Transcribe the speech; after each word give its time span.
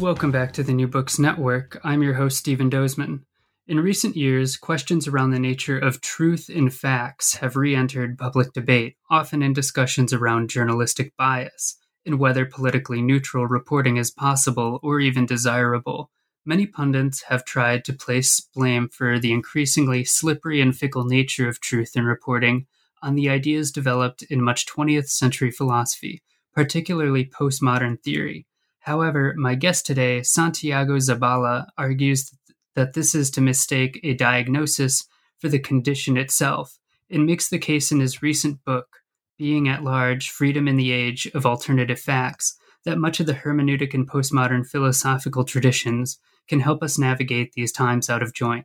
Welcome 0.00 0.30
back 0.30 0.52
to 0.52 0.62
the 0.62 0.72
New 0.72 0.88
Books 0.88 1.18
Network. 1.18 1.78
I'm 1.84 2.02
your 2.02 2.14
host, 2.14 2.38
Stephen 2.38 2.70
Dozeman. 2.70 3.20
In 3.68 3.80
recent 3.80 4.16
years, 4.16 4.56
questions 4.56 5.06
around 5.06 5.32
the 5.32 5.38
nature 5.38 5.78
of 5.78 6.00
truth 6.00 6.48
in 6.48 6.70
facts 6.70 7.34
have 7.34 7.54
re 7.54 7.76
entered 7.76 8.16
public 8.16 8.54
debate, 8.54 8.96
often 9.10 9.42
in 9.42 9.52
discussions 9.52 10.14
around 10.14 10.48
journalistic 10.48 11.14
bias 11.18 11.76
and 12.06 12.18
whether 12.18 12.46
politically 12.46 13.02
neutral 13.02 13.46
reporting 13.46 13.98
is 13.98 14.10
possible 14.10 14.80
or 14.82 15.00
even 15.00 15.26
desirable. 15.26 16.10
Many 16.46 16.66
pundits 16.66 17.24
have 17.24 17.44
tried 17.44 17.84
to 17.84 17.92
place 17.92 18.40
blame 18.40 18.88
for 18.88 19.18
the 19.18 19.34
increasingly 19.34 20.06
slippery 20.06 20.62
and 20.62 20.74
fickle 20.74 21.04
nature 21.04 21.46
of 21.46 21.60
truth 21.60 21.92
in 21.94 22.06
reporting 22.06 22.66
on 23.02 23.16
the 23.16 23.28
ideas 23.28 23.70
developed 23.70 24.22
in 24.22 24.42
much 24.42 24.64
20th 24.64 25.10
century 25.10 25.50
philosophy, 25.50 26.22
particularly 26.54 27.26
postmodern 27.26 28.02
theory 28.02 28.46
However, 28.80 29.34
my 29.36 29.54
guest 29.54 29.86
today, 29.86 30.22
Santiago 30.22 30.96
Zabala, 30.96 31.66
argues 31.76 32.32
that 32.74 32.94
this 32.94 33.14
is 33.14 33.30
to 33.32 33.40
mistake 33.40 34.00
a 34.02 34.14
diagnosis 34.14 35.06
for 35.38 35.48
the 35.48 35.58
condition 35.58 36.16
itself 36.16 36.78
and 37.10 37.26
makes 37.26 37.48
the 37.48 37.58
case 37.58 37.92
in 37.92 38.00
his 38.00 38.22
recent 38.22 38.64
book, 38.64 38.88
Being 39.36 39.68
at 39.68 39.84
Large 39.84 40.30
Freedom 40.30 40.66
in 40.66 40.76
the 40.76 40.92
Age 40.92 41.26
of 41.34 41.44
Alternative 41.44 42.00
Facts, 42.00 42.56
that 42.84 42.98
much 42.98 43.20
of 43.20 43.26
the 43.26 43.34
hermeneutic 43.34 43.92
and 43.92 44.08
postmodern 44.08 44.66
philosophical 44.66 45.44
traditions 45.44 46.18
can 46.48 46.60
help 46.60 46.82
us 46.82 46.98
navigate 46.98 47.52
these 47.52 47.72
times 47.72 48.08
out 48.08 48.22
of 48.22 48.32
joint. 48.32 48.64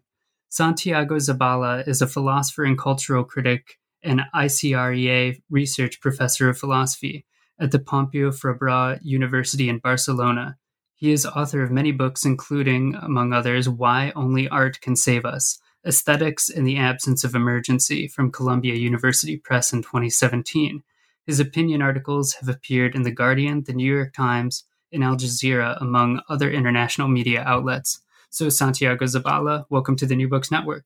Santiago 0.49 1.17
Zabala 1.17 1.85
is 1.87 2.01
a 2.01 2.07
philosopher 2.07 2.63
and 2.63 2.77
cultural 2.77 3.25
critic 3.25 3.77
and 4.01 4.21
ICREA 4.33 5.41
research 5.49 5.99
professor 5.99 6.49
of 6.49 6.57
philosophy 6.57 7.25
at 7.59 7.71
the 7.71 7.79
Pompeu 7.79 8.31
Fabra 8.31 8.99
University 9.01 9.69
in 9.69 9.79
Barcelona. 9.79 10.57
He 10.95 11.11
is 11.11 11.25
author 11.25 11.61
of 11.61 11.71
many 11.71 11.91
books, 11.91 12.25
including, 12.25 12.95
among 12.95 13.33
others, 13.33 13.67
Why 13.67 14.11
Only 14.15 14.47
Art 14.47 14.81
Can 14.81 14.95
Save 14.95 15.25
Us 15.25 15.59
Aesthetics 15.85 16.49
in 16.49 16.63
the 16.63 16.77
Absence 16.77 17.23
of 17.23 17.35
Emergency 17.35 18.07
from 18.07 18.31
Columbia 18.31 18.73
University 18.73 19.37
Press 19.37 19.71
in 19.71 19.83
2017. 19.83 20.81
His 21.27 21.39
opinion 21.39 21.81
articles 21.81 22.33
have 22.35 22.49
appeared 22.49 22.95
in 22.95 23.03
The 23.03 23.11
Guardian, 23.11 23.63
The 23.63 23.73
New 23.73 23.93
York 23.93 24.13
Times, 24.13 24.63
and 24.91 25.03
Al 25.03 25.15
Jazeera, 25.15 25.79
among 25.81 26.21
other 26.29 26.49
international 26.49 27.07
media 27.07 27.43
outlets. 27.45 28.01
So, 28.29 28.49
Santiago 28.49 29.05
Zabala, 29.05 29.65
welcome 29.69 29.95
to 29.97 30.05
the 30.05 30.15
New 30.15 30.27
Books 30.27 30.49
Network. 30.49 30.85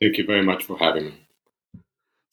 Thank 0.00 0.16
you 0.16 0.24
very 0.24 0.42
much 0.42 0.64
for 0.64 0.78
having 0.78 1.06
me. 1.06 1.26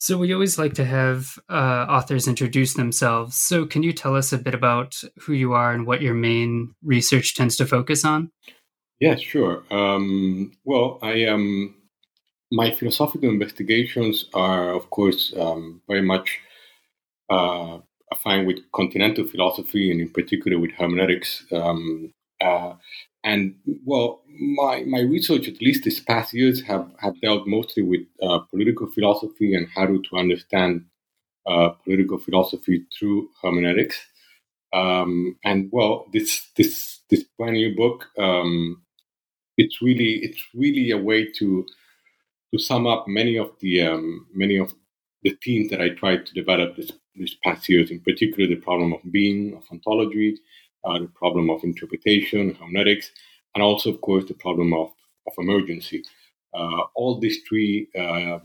So 0.00 0.16
we 0.16 0.32
always 0.32 0.58
like 0.58 0.74
to 0.74 0.84
have 0.84 1.38
uh, 1.48 1.86
authors 1.88 2.28
introduce 2.28 2.74
themselves. 2.74 3.36
So 3.36 3.66
can 3.66 3.82
you 3.82 3.92
tell 3.92 4.14
us 4.14 4.32
a 4.32 4.38
bit 4.38 4.54
about 4.54 5.00
who 5.18 5.32
you 5.32 5.52
are 5.54 5.72
and 5.72 5.86
what 5.86 6.02
your 6.02 6.14
main 6.14 6.74
research 6.84 7.34
tends 7.34 7.56
to 7.56 7.66
focus 7.66 8.04
on? 8.04 8.30
Yeah, 9.00 9.16
sure. 9.16 9.64
Um, 9.70 10.52
well, 10.64 10.98
I 11.02 11.24
um, 11.24 11.74
my 12.50 12.74
philosophical 12.74 13.28
investigations 13.28 14.26
are, 14.34 14.70
of 14.70 14.90
course, 14.90 15.34
um, 15.36 15.82
very 15.88 16.02
much 16.02 16.40
uh, 17.30 17.78
affine 18.12 18.46
with 18.46 18.58
continental 18.72 19.26
philosophy 19.26 19.90
and, 19.90 20.00
in 20.00 20.10
particular, 20.10 20.58
with 20.58 20.72
hermeneutics. 20.72 21.44
Um, 21.52 22.12
uh, 22.40 22.74
and 23.24 23.56
well, 23.84 24.22
my 24.40 24.84
my 24.84 25.00
research, 25.00 25.48
at 25.48 25.60
least 25.60 25.84
these 25.84 26.00
past 26.00 26.32
years, 26.32 26.62
have 26.62 26.90
have 26.98 27.20
dealt 27.20 27.46
mostly 27.46 27.82
with 27.82 28.02
uh, 28.22 28.40
political 28.50 28.86
philosophy 28.90 29.54
and 29.54 29.68
how 29.74 29.86
to, 29.86 30.00
to 30.02 30.16
understand 30.16 30.84
uh, 31.46 31.70
political 31.84 32.18
philosophy 32.18 32.84
through 32.96 33.28
hermeneutics. 33.42 33.98
Um, 34.72 35.36
and 35.44 35.68
well, 35.72 36.06
this 36.12 36.48
this 36.56 37.00
this 37.10 37.24
brand 37.36 37.54
new 37.54 37.74
book, 37.74 38.06
um, 38.18 38.82
it's 39.56 39.82
really 39.82 40.20
it's 40.22 40.42
really 40.54 40.90
a 40.90 40.98
way 40.98 41.30
to 41.38 41.66
to 42.52 42.58
sum 42.58 42.86
up 42.86 43.06
many 43.08 43.36
of 43.36 43.50
the 43.60 43.82
um, 43.82 44.26
many 44.32 44.58
of 44.58 44.72
the 45.22 45.36
themes 45.42 45.70
that 45.70 45.80
I 45.80 45.90
tried 45.90 46.26
to 46.26 46.34
develop 46.34 46.76
this 46.76 46.92
this 47.16 47.34
past 47.44 47.68
years, 47.68 47.90
in 47.90 48.00
particular 48.00 48.48
the 48.48 48.60
problem 48.60 48.92
of 48.92 49.00
being, 49.10 49.54
of 49.56 49.64
ontology, 49.72 50.38
uh, 50.88 50.98
the 50.98 51.08
problem 51.08 51.50
of 51.50 51.62
interpretation, 51.64 52.54
hermeneutics, 52.54 53.10
and 53.54 53.62
also, 53.62 53.90
of 53.90 54.00
course, 54.00 54.24
the 54.24 54.34
problem 54.34 54.72
of, 54.72 54.88
of 55.26 55.32
emergency. 55.38 56.02
Uh, 56.54 56.82
all 56.94 57.20
these 57.20 57.38
three 57.48 57.88
uh, 57.98 58.38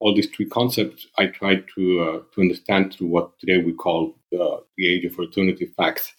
all 0.00 0.14
these 0.14 0.28
three 0.34 0.46
concepts 0.46 1.06
I 1.16 1.26
tried 1.26 1.64
to 1.76 1.82
uh, 2.00 2.20
to 2.34 2.40
understand 2.40 2.92
through 2.92 3.06
what 3.06 3.38
today 3.38 3.58
we 3.58 3.72
call 3.72 4.18
uh, 4.38 4.56
the 4.76 4.92
age 4.92 5.04
of 5.04 5.18
alternative 5.18 5.70
facts. 5.76 6.12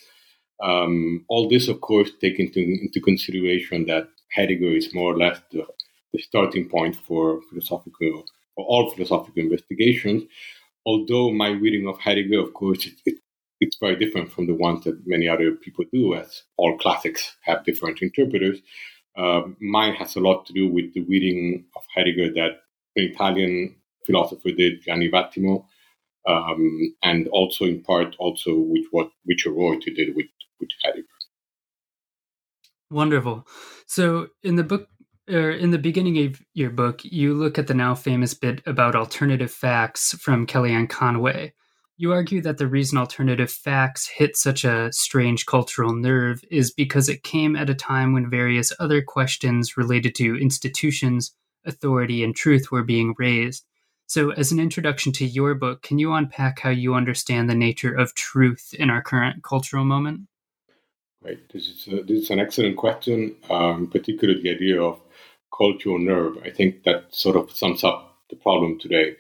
Um, 0.62 1.26
all 1.28 1.50
this, 1.50 1.68
of 1.68 1.82
course, 1.82 2.12
take 2.22 2.40
into, 2.40 2.60
into 2.62 3.02
consideration 3.02 3.86
that 3.88 4.08
Heidegger 4.34 4.72
is 4.72 4.94
more 4.94 5.14
or 5.14 5.18
less 5.18 5.42
the, 5.52 5.66
the 6.14 6.22
starting 6.22 6.70
point 6.70 6.96
for 6.96 7.42
philosophical 7.50 8.24
for 8.56 8.66
all 8.66 8.92
philosophical 8.92 9.44
investigations. 9.44 10.24
Although 10.86 11.32
my 11.32 11.50
reading 11.50 11.88
of 11.88 12.00
Heidegger, 12.00 12.40
of 12.40 12.54
course, 12.54 12.86
it, 12.86 12.94
it 13.06 13.16
it's 13.64 13.78
very 13.78 13.96
different 13.96 14.32
from 14.32 14.46
the 14.48 14.54
ones 14.54 14.84
that 14.84 15.08
many 15.08 15.28
other 15.28 15.52
people 15.52 15.86
do, 15.92 16.16
as 16.16 16.44
all 16.58 16.78
classics 16.78 17.38
have 17.42 17.66
different 17.66 18.02
interpreters. 18.02 18.60
Uh, 19.18 19.44
mine 19.62 19.94
has 19.94 20.16
a 20.16 20.20
lot 20.20 20.46
to 20.46 20.54
do 20.54 20.70
with 20.70 20.94
the 20.94 21.02
reading 21.02 21.66
of 21.76 21.84
Heidegger 21.96 22.34
that 22.34 22.52
an 22.96 23.04
Italian 23.12 23.76
philosopher 24.06 24.52
did, 24.52 24.82
Gianni 24.84 25.10
Vattimo, 25.10 25.66
um, 26.28 26.96
and 27.04 27.28
also 27.30 27.66
in 27.66 27.82
part 27.82 28.16
also 28.20 28.52
with 28.58 28.86
what 28.92 29.10
Richard 29.26 29.54
Rorty 29.54 29.94
did 29.94 30.16
with, 30.16 30.28
with 30.60 30.70
Heidegger. 30.84 31.08
Wonderful. 32.90 33.48
So 33.88 34.28
in 34.44 34.56
the 34.56 34.64
book, 34.64 34.88
or 35.30 35.52
in 35.52 35.72
the 35.72 35.78
beginning 35.78 36.18
of 36.26 36.42
your 36.54 36.70
book, 36.70 37.02
you 37.04 37.34
look 37.34 37.58
at 37.58 37.68
the 37.68 37.74
now 37.74 37.96
famous 37.96 38.34
bit 38.34 38.62
about 38.66 38.96
alternative 38.96 39.52
facts 39.52 40.12
from 40.20 40.46
Kellyanne 40.46 40.90
Conway. 40.90 41.54
You 41.96 42.12
argue 42.12 42.42
that 42.42 42.58
the 42.58 42.68
reason 42.68 42.98
alternative 42.98 43.52
facts 43.52 44.08
hit 44.08 44.36
such 44.36 44.64
a 44.64 44.92
strange 44.92 45.46
cultural 45.46 45.94
nerve 45.94 46.44
is 46.50 46.72
because 46.72 47.08
it 47.08 47.24
came 47.24 47.56
at 47.56 47.70
a 47.70 47.76
time 47.76 48.14
when 48.14 48.32
various 48.32 48.74
other 48.80 49.04
questions 49.04 49.78
related 49.78 50.16
to 50.16 50.36
institutions, 50.36 51.36
authority, 51.66 52.24
and 52.24 52.36
truth 52.36 52.72
were 52.72 52.84
being 52.84 53.14
raised. 53.20 53.64
So, 54.08 54.32
as 54.32 54.52
an 54.52 54.60
introduction 54.60 55.12
to 55.14 55.26
your 55.26 55.54
book, 55.54 55.84
can 55.84 56.00
you 56.00 56.14
unpack 56.14 56.60
how 56.60 56.72
you 56.72 56.96
understand 56.96 57.50
the 57.50 57.56
nature 57.56 57.94
of 57.94 58.16
truth 58.16 58.74
in 58.78 58.90
our 58.90 59.02
current 59.02 59.44
cultural 59.44 59.86
moment? 59.86 60.22
Right. 61.24 61.40
This 61.54 61.68
is, 61.68 61.88
a, 61.88 62.04
this 62.04 62.24
is 62.24 62.30
an 62.32 62.40
excellent 62.40 62.76
question, 62.76 63.36
um, 63.50 63.88
particularly 63.88 64.42
the 64.42 64.52
idea 64.52 64.82
of 64.82 65.00
cultural 65.56 66.00
nerve. 66.00 66.38
I 66.44 66.50
think 66.50 66.84
that 66.84 67.16
sort 67.16 67.38
of 67.38 67.52
sums 67.52 67.84
up 67.84 68.18
the 68.30 68.36
problem 68.36 68.80
today. 68.80 69.16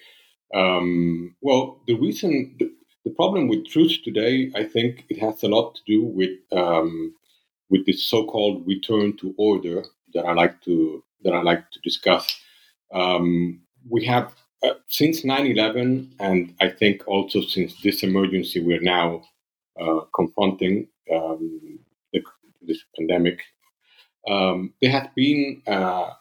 Um, 0.53 1.35
well, 1.41 1.81
the 1.87 1.95
reason, 1.95 2.55
the, 2.59 2.71
the, 3.05 3.11
problem 3.11 3.47
with 3.47 3.67
truth 3.67 3.97
today, 4.03 4.51
I 4.55 4.63
think 4.63 5.05
it 5.09 5.19
has 5.19 5.41
a 5.43 5.47
lot 5.47 5.75
to 5.75 5.81
do 5.87 6.03
with 6.03 6.37
um, 6.51 7.15
with 7.69 7.85
this 7.87 8.03
so-called 8.03 8.67
return 8.67 9.17
to 9.17 9.33
order 9.37 9.83
that 10.13 10.25
I 10.25 10.33
like 10.33 10.61
to 10.65 11.03
that 11.23 11.33
I 11.33 11.41
like 11.41 11.71
to 11.71 11.79
discuss. 11.79 12.39
Um, 12.93 13.61
we 13.89 14.05
have 14.05 14.35
uh, 14.63 14.75
since 14.87 15.23
9/11, 15.23 16.11
and 16.19 16.53
I 16.61 16.69
think 16.69 17.07
also 17.07 17.41
since 17.41 17.81
this 17.81 18.03
emergency 18.03 18.59
we're 18.59 18.81
now 18.81 19.23
uh, 19.79 20.01
confronting 20.15 20.87
um, 21.11 21.79
the, 22.13 22.21
this 22.61 22.83
pandemic, 22.95 23.41
um, 24.27 24.73
there 24.81 24.91
has 24.91 25.07
been 25.15 25.63
uh, 25.65 26.11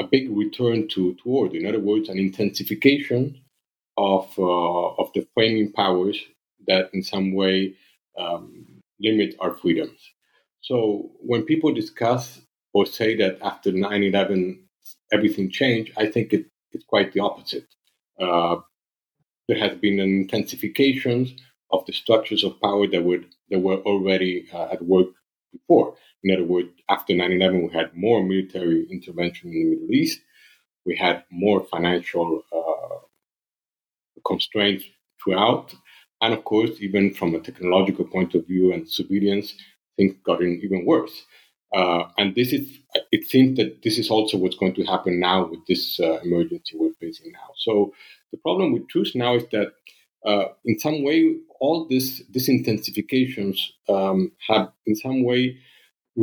a 0.00 0.04
big 0.10 0.34
return 0.34 0.88
to, 0.88 1.14
to 1.14 1.22
order. 1.24 1.56
In 1.56 1.66
other 1.66 1.80
words, 1.80 2.08
an 2.08 2.18
intensification 2.18 3.41
of 3.96 4.32
uh, 4.38 4.88
of 5.02 5.10
the 5.14 5.26
framing 5.34 5.72
powers 5.72 6.18
that 6.66 6.90
in 6.94 7.02
some 7.02 7.32
way 7.34 7.74
um, 8.18 8.66
limit 9.00 9.34
our 9.40 9.56
freedoms. 9.56 10.00
So 10.60 11.10
when 11.20 11.42
people 11.44 11.72
discuss 11.72 12.40
or 12.72 12.86
say 12.86 13.16
that 13.16 13.38
after 13.42 13.72
9/11 13.72 14.58
everything 15.12 15.50
changed, 15.50 15.92
I 15.96 16.06
think 16.06 16.32
it, 16.32 16.46
it's 16.72 16.84
quite 16.84 17.12
the 17.12 17.20
opposite. 17.20 17.66
Uh, 18.20 18.56
there 19.48 19.58
has 19.58 19.76
been 19.78 20.00
an 20.00 20.08
intensification 20.22 21.36
of 21.70 21.84
the 21.86 21.92
structures 21.92 22.44
of 22.44 22.60
power 22.60 22.86
that 22.86 23.02
would 23.02 23.26
that 23.50 23.58
were 23.58 23.78
already 23.78 24.46
uh, 24.52 24.68
at 24.72 24.82
work 24.82 25.08
before. 25.52 25.96
In 26.24 26.32
other 26.34 26.44
words, 26.44 26.70
after 26.88 27.12
9/11, 27.14 27.68
we 27.68 27.72
had 27.74 27.94
more 27.96 28.22
military 28.22 28.86
intervention 28.90 29.50
in 29.52 29.54
the 29.54 29.76
Middle 29.76 29.92
East. 29.92 30.20
We 30.86 30.96
had 30.96 31.24
more 31.30 31.64
financial 31.64 32.42
uh, 32.52 32.81
constraints 34.32 34.84
throughout, 35.18 35.66
and 36.22 36.32
of 36.36 36.42
course, 36.52 36.74
even 36.86 37.04
from 37.18 37.30
a 37.34 37.44
technological 37.48 38.06
point 38.14 38.30
of 38.36 38.42
view 38.50 38.64
and 38.74 38.82
surveillance, 38.98 39.48
things 39.96 40.14
got 40.28 40.38
even 40.42 40.80
worse. 40.92 41.16
Uh, 41.78 42.02
and 42.18 42.28
this 42.38 42.50
is, 42.58 42.64
it 43.16 43.22
seems 43.32 43.56
that 43.58 43.70
this 43.84 43.96
is 44.02 44.08
also 44.10 44.34
what's 44.38 44.60
going 44.62 44.76
to 44.76 44.84
happen 44.94 45.14
now 45.30 45.38
with 45.50 45.62
this 45.66 45.84
uh, 46.06 46.18
emergency 46.26 46.72
we're 46.76 46.98
facing 47.00 47.32
now. 47.32 47.48
So 47.64 47.72
the 48.32 48.38
problem 48.46 48.72
with 48.72 48.88
truth 48.88 49.12
now 49.14 49.32
is 49.40 49.46
that, 49.54 49.68
uh, 50.30 50.46
in 50.70 50.76
some 50.78 50.98
way, 51.08 51.18
all 51.64 51.78
this 51.92 52.06
these 52.34 52.48
intensifications 52.56 53.56
um, 53.94 54.20
have, 54.48 54.66
in 54.88 54.94
some 55.04 55.18
way, 55.30 55.42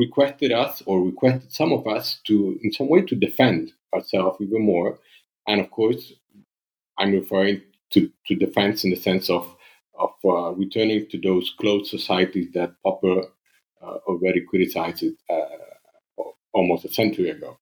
requested 0.04 0.52
us 0.64 0.74
or 0.86 0.96
requested 1.12 1.52
some 1.52 1.72
of 1.78 1.84
us 1.96 2.06
to, 2.28 2.36
in 2.64 2.72
some 2.72 2.90
way, 2.94 3.02
to 3.10 3.16
defend 3.28 3.62
ourselves 3.94 4.38
even 4.46 4.62
more. 4.74 4.90
And 5.48 5.60
of 5.64 5.70
course, 5.78 6.04
I'm 7.00 7.12
referring 7.22 7.62
to, 7.91 8.09
to 8.27 8.36
defense 8.36 8.83
in 8.83 8.91
the 8.91 8.95
sense 8.95 9.30
of 9.30 9.56
of 10.00 10.12
uh, 10.24 10.51
returning 10.51 11.07
to 11.09 11.19
those 11.19 11.53
closed 11.59 11.88
societies 11.88 12.50
that 12.53 12.74
Popper 12.83 13.24
uh, 13.81 13.95
already 14.07 14.41
criticized 14.41 15.03
uh, 15.30 16.24
almost 16.53 16.86
a 16.86 16.91
century 16.91 17.30
ago. 17.30 17.57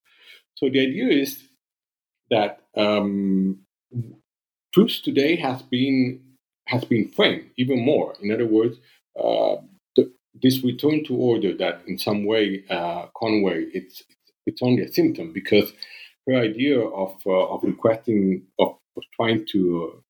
So 0.55 0.69
the 0.69 0.81
idea 0.81 1.07
is 1.07 1.43
that 2.29 2.61
um, 2.75 3.59
truth 4.73 5.01
today 5.03 5.35
has 5.37 5.61
been 5.63 6.21
has 6.67 6.83
been 6.83 7.09
framed 7.09 7.49
even 7.57 7.83
more. 7.83 8.13
In 8.21 8.31
other 8.31 8.45
words, 8.45 8.77
uh, 9.17 9.55
the, 9.95 10.11
this 10.41 10.63
return 10.63 11.03
to 11.05 11.15
order 11.15 11.55
that 11.57 11.81
in 11.87 11.97
some 11.97 12.25
way 12.25 12.63
uh, 12.69 13.07
Conway 13.17 13.65
it's 13.73 14.03
it's 14.45 14.61
only 14.61 14.83
a 14.83 14.91
symptom 14.91 15.33
because 15.33 15.71
her 16.27 16.35
idea 16.35 16.79
of 16.79 17.15
uh, 17.25 17.47
of 17.47 17.63
requesting 17.63 18.43
of, 18.59 18.75
of 18.95 19.03
trying 19.15 19.45
to 19.53 20.03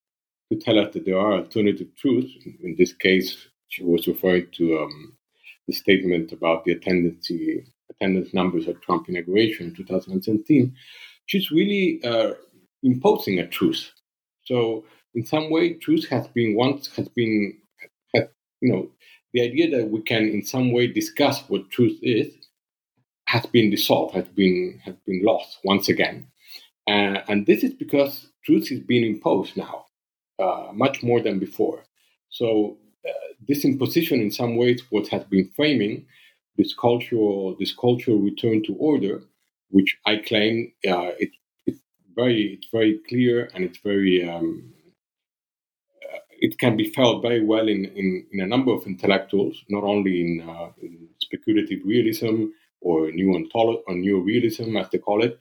to 0.52 0.60
tell 0.60 0.80
us 0.80 0.94
that 0.94 1.06
there 1.06 1.20
are 1.20 1.34
alternative 1.34 1.88
truths. 1.98 2.32
In 2.64 2.76
this 2.78 2.94
case, 2.94 3.48
she 3.68 3.84
was 3.84 4.08
referring 4.08 4.48
to 4.54 4.80
um, 4.80 5.18
the 5.68 5.74
statement 5.74 6.32
about 6.32 6.64
the 6.64 6.72
attendance 6.72 7.30
attendance 7.90 8.34
numbers 8.34 8.68
at 8.68 8.82
Trump 8.82 9.10
inauguration 9.10 9.68
in 9.68 9.76
2017, 9.76 10.74
she's 11.26 11.52
really 11.52 12.02
uh, 12.04 12.34
imposing 12.84 13.40
a 13.40 13.48
truth. 13.48 13.92
So 14.46 14.86
in 15.14 15.26
some 15.26 15.50
way, 15.50 15.74
truth 15.74 16.08
has 16.10 16.28
been 16.28 16.56
once 16.56 16.88
has 16.96 17.08
been, 17.10 17.58
has, 18.14 18.26
you 18.62 18.72
know, 18.72 18.90
the 19.34 19.42
idea 19.42 19.78
that 19.78 19.90
we 19.90 20.02
can 20.02 20.24
in 20.24 20.44
some 20.44 20.72
way 20.72 20.88
discuss 20.88 21.42
what 21.50 21.70
truth 21.70 21.98
is 22.02 22.34
has 23.28 23.46
been 23.48 23.70
dissolved, 23.70 24.16
has 24.16 24.28
been 24.28 24.80
has 24.84 24.96
been 25.06 25.22
lost 25.24 25.60
once 25.64 25.90
again, 25.90 26.28
uh, 26.88 27.20
and 27.28 27.46
this 27.46 27.64
is 27.64 27.74
because 27.74 28.28
truth 28.46 28.72
is 28.72 28.80
being 28.80 29.06
imposed 29.06 29.58
now, 29.58 29.86
uh, 30.40 30.70
much 30.74 31.04
more 31.04 31.22
than 31.22 31.40
before. 31.40 31.84
So 32.30 32.78
this 33.48 33.64
imposition, 33.64 34.20
in 34.20 34.32
some 34.32 34.56
ways, 34.56 34.82
what 34.90 35.08
has 35.10 35.24
been 35.26 35.50
framing 35.56 36.06
this 36.58 36.74
cultural 36.74 37.56
this 37.60 37.74
cultural 37.74 38.18
return 38.18 38.64
to 38.64 38.74
order, 38.74 39.22
which 39.70 39.98
I 40.06 40.18
claim 40.18 40.74
uh, 40.88 41.12
it, 41.20 41.30
it's 41.66 41.80
very 42.16 42.58
it's 42.58 42.68
very 42.72 43.00
clear 43.08 43.50
and 43.54 43.64
it's 43.64 43.78
very 43.78 44.28
um, 44.28 44.74
uh, 46.12 46.20
it 46.32 46.58
can 46.58 46.76
be 46.76 46.90
felt 46.92 47.22
very 47.22 47.44
well 47.46 47.68
in, 47.68 47.86
in, 47.86 48.26
in, 48.32 48.42
a 48.42 48.48
number 48.48 48.72
of 48.72 48.88
intellectuals, 48.88 49.64
not 49.70 49.84
only 49.84 50.22
in, 50.22 50.50
uh, 50.50 50.70
in 50.82 51.08
speculative 51.22 51.80
realism 51.86 52.46
or 52.82 53.12
new 53.12 53.28
ontolo- 53.28 53.82
or 53.88 53.96
new 53.96 54.20
realism, 54.22 54.78
as 54.78 54.90
they 54.90 54.98
call 54.98 55.24
it, 55.24 55.40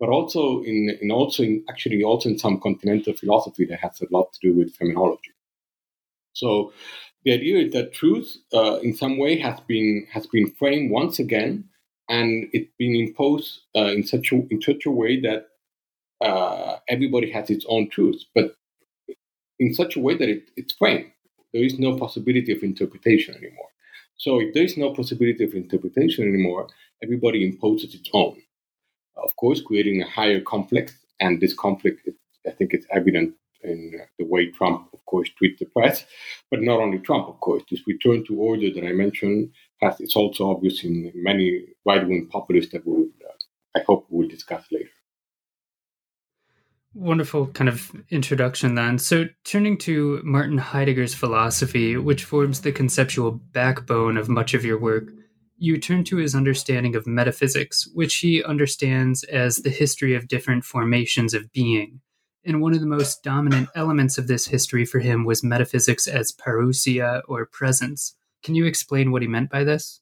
but 0.00 0.08
also 0.08 0.62
in, 0.62 0.96
in 1.00 1.10
also 1.10 1.42
in 1.42 1.64
actually 1.68 2.02
also 2.02 2.28
in 2.28 2.38
some 2.38 2.60
continental 2.60 3.12
philosophy 3.14 3.64
that 3.66 3.80
has 3.80 4.00
a 4.00 4.06
lot 4.10 4.32
to 4.32 4.48
do 4.48 4.56
with 4.56 4.74
phenomenology. 4.74 5.32
So 6.32 6.72
the 7.24 7.32
idea 7.32 7.58
is 7.58 7.72
that 7.72 7.92
truth, 7.92 8.36
uh, 8.54 8.78
in 8.80 8.94
some 8.94 9.18
way, 9.18 9.38
has 9.38 9.60
been 9.60 10.06
has 10.12 10.26
been 10.26 10.50
framed 10.52 10.90
once 10.90 11.18
again, 11.18 11.64
and 12.08 12.48
it's 12.52 12.72
been 12.78 12.94
imposed 12.94 13.60
uh, 13.76 13.92
in 13.96 14.04
such 14.04 14.32
a 14.32 14.36
in 14.50 14.62
such 14.62 14.86
a 14.86 14.90
way 14.90 15.20
that 15.20 15.46
uh, 16.20 16.76
everybody 16.88 17.30
has 17.32 17.50
its 17.50 17.64
own 17.68 17.88
truth, 17.90 18.22
but 18.34 18.54
in 19.58 19.74
such 19.74 19.96
a 19.96 20.00
way 20.00 20.16
that 20.16 20.28
it, 20.28 20.50
it's 20.56 20.72
framed. 20.74 21.10
There 21.52 21.64
is 21.64 21.78
no 21.78 21.96
possibility 21.96 22.52
of 22.52 22.62
interpretation 22.62 23.34
anymore. 23.34 23.68
So 24.16 24.40
if 24.40 24.54
there 24.54 24.64
is 24.64 24.76
no 24.76 24.92
possibility 24.94 25.44
of 25.44 25.54
interpretation 25.54 26.28
anymore, 26.28 26.68
everybody 27.02 27.44
imposes 27.44 27.94
its 27.94 28.10
own. 28.12 28.36
Of 29.22 29.34
course, 29.36 29.60
creating 29.60 30.02
a 30.02 30.08
higher 30.08 30.40
conflict, 30.40 30.94
and 31.20 31.40
this 31.40 31.54
conflict, 31.54 32.08
I 32.46 32.50
think, 32.50 32.74
it's 32.74 32.86
evident 32.90 33.34
in 33.62 34.00
the 34.18 34.24
way 34.24 34.50
Trump, 34.50 34.88
of 34.92 35.04
course, 35.06 35.28
treats 35.36 35.58
the 35.58 35.66
press. 35.66 36.04
But 36.50 36.62
not 36.62 36.80
only 36.80 36.98
Trump, 36.98 37.28
of 37.28 37.40
course. 37.40 37.62
This 37.70 37.86
return 37.86 38.24
to 38.26 38.36
order 38.36 38.72
that 38.72 38.84
I 38.84 38.92
mentioned 38.92 39.50
has 39.80 40.00
it's 40.00 40.16
also 40.16 40.50
obvious 40.50 40.84
in 40.84 41.12
many 41.14 41.66
right-wing 41.84 42.28
populists 42.30 42.72
that 42.72 42.86
we 42.86 43.02
uh, 43.02 43.32
I 43.76 43.80
hope 43.86 44.06
we'll 44.08 44.28
discuss 44.28 44.64
later. 44.70 44.90
Wonderful 46.94 47.48
kind 47.48 47.68
of 47.68 47.92
introduction 48.10 48.74
then. 48.74 48.98
So, 48.98 49.26
turning 49.44 49.78
to 49.78 50.20
Martin 50.24 50.58
Heidegger's 50.58 51.14
philosophy, 51.14 51.96
which 51.96 52.24
forms 52.24 52.62
the 52.62 52.72
conceptual 52.72 53.30
backbone 53.30 54.16
of 54.16 54.28
much 54.28 54.54
of 54.54 54.64
your 54.64 54.78
work, 54.78 55.12
you 55.58 55.78
turn 55.78 56.04
to 56.04 56.16
his 56.16 56.34
understanding 56.34 56.94
of 56.94 57.06
metaphysics, 57.06 57.88
which 57.92 58.16
he 58.16 58.42
understands 58.42 59.24
as 59.24 59.56
the 59.56 59.70
history 59.70 60.14
of 60.14 60.28
different 60.28 60.64
formations 60.64 61.34
of 61.34 61.52
being 61.52 62.00
and 62.48 62.62
one 62.62 62.72
of 62.72 62.80
the 62.80 62.86
most 62.86 63.22
dominant 63.22 63.68
elements 63.74 64.16
of 64.16 64.26
this 64.26 64.46
history 64.46 64.84
for 64.84 65.00
him 65.00 65.24
was 65.24 65.44
metaphysics 65.44 66.06
as 66.06 66.32
parousia 66.32 67.22
or 67.28 67.44
presence. 67.44 68.16
Can 68.42 68.54
you 68.54 68.64
explain 68.64 69.12
what 69.12 69.22
he 69.22 69.28
meant 69.28 69.50
by 69.50 69.64
this? 69.64 70.00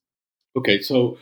Okay, 0.57 0.81
so, 0.81 1.19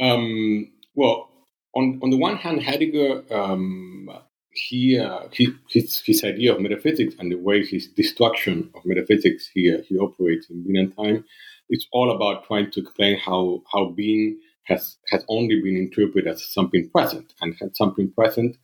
um, 0.00 0.70
well, 0.94 1.30
on, 1.74 1.98
on 2.02 2.10
the 2.10 2.18
one 2.18 2.36
hand, 2.36 2.62
Heidegger, 2.62 3.22
um, 3.34 4.10
he, 4.52 4.98
uh, 4.98 5.28
he, 5.32 5.52
his, 5.70 6.00
his 6.00 6.24
idea 6.24 6.54
of 6.54 6.60
metaphysics 6.60 7.14
and 7.18 7.32
the 7.32 7.36
way 7.36 7.64
his 7.64 7.86
destruction 7.88 8.70
of 8.74 8.84
metaphysics 8.84 9.48
he, 9.52 9.72
uh, 9.72 9.82
he 9.88 9.98
operates 9.98 10.50
in 10.50 10.62
being 10.62 10.76
and 10.76 10.96
time, 10.96 11.24
it's 11.68 11.86
all 11.92 12.10
about 12.10 12.46
trying 12.46 12.70
to 12.72 12.80
explain 12.80 13.18
how, 13.18 13.62
how 13.72 13.90
being 13.90 14.38
has, 14.64 14.96
has 15.10 15.24
only 15.28 15.60
been 15.60 15.76
interpreted 15.76 16.26
as 16.26 16.52
something 16.52 16.88
present 16.90 17.34
and 17.40 17.54
had 17.60 17.76
something 17.76 18.10
present 18.12 18.56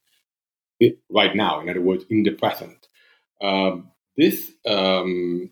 right 1.10 1.34
now, 1.34 1.60
in 1.60 1.68
other 1.68 1.80
words, 1.80 2.04
in 2.10 2.22
the 2.22 2.32
present. 2.32 2.88
Um, 3.40 3.90
this 4.16 4.52
um, 4.66 5.50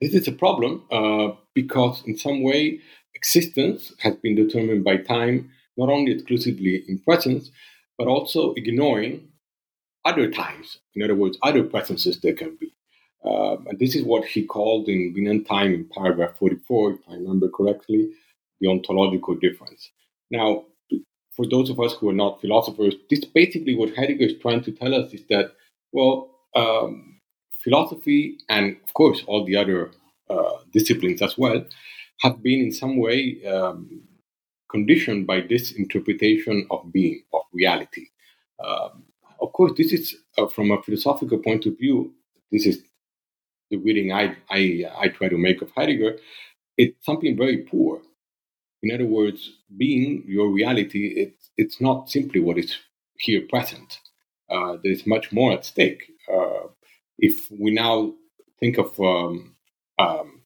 this 0.00 0.12
is 0.14 0.28
a 0.28 0.32
problem 0.32 0.82
uh, 0.90 1.28
because, 1.54 2.02
in 2.06 2.18
some 2.18 2.42
way, 2.42 2.80
existence 3.14 3.92
has 4.00 4.14
been 4.16 4.34
determined 4.34 4.84
by 4.84 4.98
time, 4.98 5.50
not 5.76 5.88
only 5.88 6.12
exclusively 6.12 6.84
in 6.86 6.98
presence, 6.98 7.50
but 7.96 8.06
also 8.06 8.52
ignoring 8.54 9.28
other 10.04 10.30
times. 10.30 10.78
In 10.94 11.02
other 11.02 11.14
words, 11.14 11.38
other 11.42 11.64
presences 11.64 12.20
there 12.20 12.34
can 12.34 12.56
be. 12.60 12.75
Um, 13.26 13.66
and 13.68 13.78
this 13.78 13.94
is 13.94 14.04
what 14.04 14.24
he 14.24 14.44
called 14.44 14.88
in 14.88 15.12
Being 15.12 15.28
and 15.28 15.46
Time 15.46 15.74
in 15.74 15.88
paragraph 15.92 16.38
44, 16.38 16.92
if 16.92 17.00
I 17.08 17.14
remember 17.14 17.48
correctly, 17.48 18.10
the 18.60 18.68
ontological 18.68 19.34
difference. 19.34 19.90
Now, 20.30 20.64
for 21.32 21.46
those 21.46 21.68
of 21.68 21.80
us 21.80 21.94
who 21.94 22.08
are 22.08 22.14
not 22.14 22.40
philosophers, 22.40 22.94
this 23.10 23.24
basically 23.24 23.74
what 23.74 23.94
Heidegger 23.94 24.24
is 24.24 24.38
trying 24.40 24.62
to 24.62 24.72
tell 24.72 24.94
us 24.94 25.12
is 25.12 25.24
that, 25.28 25.52
well, 25.92 26.30
um, 26.54 27.20
philosophy 27.62 28.38
and 28.48 28.76
of 28.84 28.94
course 28.94 29.22
all 29.26 29.44
the 29.44 29.56
other 29.56 29.90
uh, 30.30 30.58
disciplines 30.72 31.20
as 31.20 31.36
well 31.36 31.64
have 32.20 32.42
been 32.42 32.60
in 32.60 32.72
some 32.72 32.96
way 32.96 33.44
um, 33.44 34.00
conditioned 34.70 35.26
by 35.26 35.40
this 35.40 35.72
interpretation 35.72 36.66
of 36.70 36.92
being, 36.92 37.22
of 37.34 37.42
reality. 37.52 38.06
Um, 38.64 39.04
of 39.40 39.52
course, 39.52 39.72
this 39.76 39.92
is 39.92 40.16
uh, 40.38 40.46
from 40.46 40.70
a 40.70 40.82
philosophical 40.82 41.38
point 41.38 41.66
of 41.66 41.76
view. 41.78 42.14
This 42.50 42.66
is 42.66 42.82
the 43.70 43.76
reading 43.78 44.12
I, 44.12 44.36
I, 44.50 44.84
I 44.98 45.08
try 45.08 45.28
to 45.28 45.38
make 45.38 45.62
of 45.62 45.70
Heidegger. 45.72 46.18
It's 46.76 47.04
something 47.04 47.36
very 47.36 47.58
poor 47.58 48.00
in 48.82 48.94
other 48.94 49.06
words, 49.06 49.52
being 49.76 50.22
your 50.26 50.48
reality, 50.50 51.08
it's, 51.16 51.50
it's 51.56 51.80
not 51.80 52.08
simply 52.10 52.40
what 52.40 52.58
is 52.58 52.76
here 53.18 53.42
present. 53.48 53.98
Uh, 54.50 54.76
there's 54.82 55.06
much 55.06 55.32
more 55.32 55.52
at 55.52 55.64
stake. 55.64 56.04
Uh, 56.32 56.68
if 57.18 57.50
we 57.50 57.72
now 57.72 58.12
think 58.60 58.78
of 58.78 58.98
um, 59.00 59.56
um, 59.98 60.42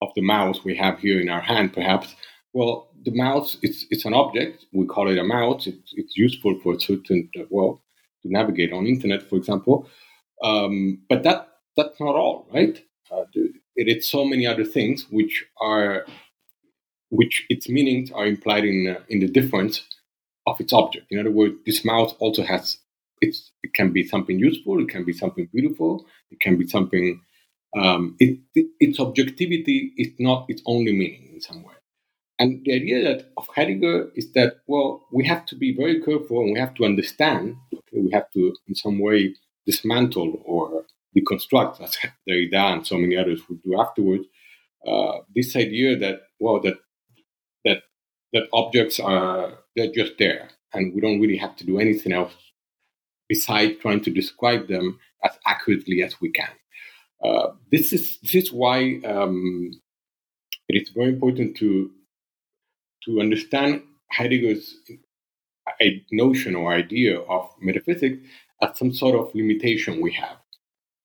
of 0.00 0.10
the 0.14 0.22
mouse 0.22 0.64
we 0.64 0.76
have 0.76 1.00
here 1.00 1.20
in 1.20 1.28
our 1.28 1.40
hand, 1.40 1.72
perhaps, 1.72 2.14
well, 2.52 2.90
the 3.04 3.10
mouse 3.10 3.56
it's 3.62 3.86
it's 3.90 4.04
an 4.04 4.14
object. 4.14 4.66
We 4.72 4.86
call 4.86 5.08
it 5.10 5.18
a 5.18 5.24
mouse. 5.24 5.66
It's, 5.66 5.92
it's 5.96 6.16
useful 6.16 6.60
for 6.62 6.78
certain 6.78 7.28
well 7.50 7.82
to 8.22 8.30
navigate 8.30 8.72
on 8.72 8.86
internet, 8.86 9.28
for 9.28 9.36
example. 9.36 9.88
Um, 10.44 11.02
but 11.08 11.22
that 11.24 11.48
that's 11.76 12.00
not 12.00 12.14
all, 12.14 12.46
right? 12.52 12.82
uh, 13.12 13.24
it 13.76 13.88
is 13.88 14.08
so 14.08 14.24
many 14.24 14.46
other 14.46 14.64
things 14.64 15.06
which 15.10 15.44
are 15.60 16.06
which 17.10 17.44
its 17.50 17.68
meanings 17.68 18.10
are 18.10 18.26
implied 18.26 18.64
in 18.64 18.96
uh, 18.96 19.00
in 19.08 19.20
the 19.20 19.28
difference 19.28 19.82
of 20.46 20.60
its 20.60 20.72
object. 20.72 21.06
In 21.10 21.18
other 21.18 21.30
words, 21.30 21.54
this 21.66 21.84
mouse 21.84 22.14
also 22.18 22.42
has 22.42 22.78
it's 23.20 23.52
it 23.62 23.74
can 23.74 23.92
be 23.92 24.06
something 24.06 24.38
useful, 24.38 24.80
it 24.80 24.88
can 24.88 25.04
be 25.04 25.12
something 25.12 25.48
beautiful, 25.52 26.06
it 26.30 26.40
can 26.40 26.56
be 26.56 26.66
something. 26.66 27.20
Um, 27.74 28.16
it, 28.20 28.38
it, 28.54 28.66
its 28.80 29.00
objectivity 29.00 29.94
is 29.96 30.08
not 30.18 30.44
its 30.50 30.60
only 30.66 30.92
meaning 30.92 31.30
in 31.32 31.40
some 31.40 31.62
way. 31.62 31.72
And 32.38 32.62
the 32.66 32.74
idea 32.74 33.02
that 33.02 33.32
of 33.38 33.48
Heidegger 33.54 34.10
is 34.14 34.30
that 34.32 34.56
well, 34.66 35.06
we 35.10 35.24
have 35.24 35.46
to 35.46 35.54
be 35.54 35.74
very 35.74 36.02
careful 36.02 36.40
and 36.42 36.52
we 36.52 36.58
have 36.58 36.74
to 36.74 36.84
understand. 36.84 37.56
Okay, 37.72 38.02
we 38.02 38.10
have 38.12 38.30
to 38.32 38.54
in 38.68 38.74
some 38.74 38.98
way 38.98 39.34
dismantle 39.64 40.42
or 40.44 40.81
deconstruct, 41.16 41.80
as 41.80 41.96
Derrida 42.28 42.72
and 42.72 42.86
so 42.86 42.96
many 42.98 43.16
others 43.16 43.40
would 43.48 43.62
do 43.62 43.80
afterwards. 43.80 44.26
Uh, 44.86 45.18
this 45.34 45.54
idea 45.56 45.96
that 45.98 46.22
well, 46.40 46.60
that 46.60 46.78
that 47.64 47.82
that 48.32 48.48
objects 48.52 48.98
are 48.98 49.58
they're 49.76 49.92
just 49.92 50.18
there, 50.18 50.50
and 50.72 50.94
we 50.94 51.00
don't 51.00 51.20
really 51.20 51.36
have 51.36 51.56
to 51.56 51.64
do 51.64 51.78
anything 51.78 52.12
else 52.12 52.34
besides 53.28 53.74
trying 53.80 54.00
to 54.00 54.10
describe 54.10 54.68
them 54.68 54.98
as 55.24 55.32
accurately 55.46 56.02
as 56.02 56.20
we 56.20 56.30
can. 56.30 56.50
Uh, 57.22 57.52
this 57.70 57.92
is 57.92 58.18
this 58.20 58.34
is 58.34 58.52
why 58.52 59.00
um, 59.04 59.70
it 60.68 60.82
is 60.82 60.90
very 60.90 61.08
important 61.08 61.56
to 61.56 61.90
to 63.04 63.20
understand 63.20 63.82
Heidegger's 64.12 64.76
notion 66.10 66.54
or 66.54 66.72
idea 66.72 67.20
of 67.20 67.50
metaphysics 67.60 68.18
as 68.62 68.76
some 68.78 68.92
sort 68.92 69.14
of 69.14 69.34
limitation 69.34 70.00
we 70.00 70.12
have. 70.12 70.36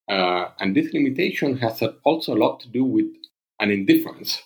Uh, 0.07 0.49
and 0.59 0.75
this 0.75 0.93
limitation 0.93 1.57
has 1.57 1.83
also 2.03 2.33
a 2.33 2.39
lot 2.39 2.59
to 2.61 2.67
do 2.69 2.83
with 2.83 3.07
an 3.59 3.71
indifference, 3.71 4.41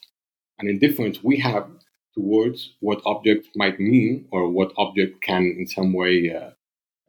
an 0.59 0.67
indifference 0.67 1.23
we 1.23 1.37
have 1.37 1.67
towards 2.15 2.73
what 2.79 3.01
objects 3.05 3.49
might 3.55 3.79
mean 3.79 4.27
or 4.31 4.49
what 4.49 4.73
object 4.77 5.21
can 5.21 5.55
in 5.57 5.67
some 5.67 5.93
way 5.93 6.33
uh, 6.33 6.51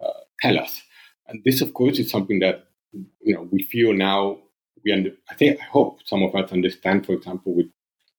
uh, 0.04 0.20
tell 0.40 0.58
us. 0.58 0.82
And 1.28 1.42
this, 1.44 1.60
of 1.60 1.72
course, 1.74 1.98
is 1.98 2.10
something 2.10 2.40
that 2.40 2.68
you 2.92 3.34
know 3.34 3.48
we 3.50 3.62
feel 3.62 3.92
now. 3.92 4.38
We 4.84 4.92
under, 4.92 5.10
I 5.30 5.34
think 5.34 5.60
I 5.60 5.64
hope 5.64 6.00
some 6.04 6.22
of 6.24 6.34
us 6.34 6.50
understand, 6.52 7.06
for 7.06 7.12
example, 7.12 7.54
with 7.54 7.70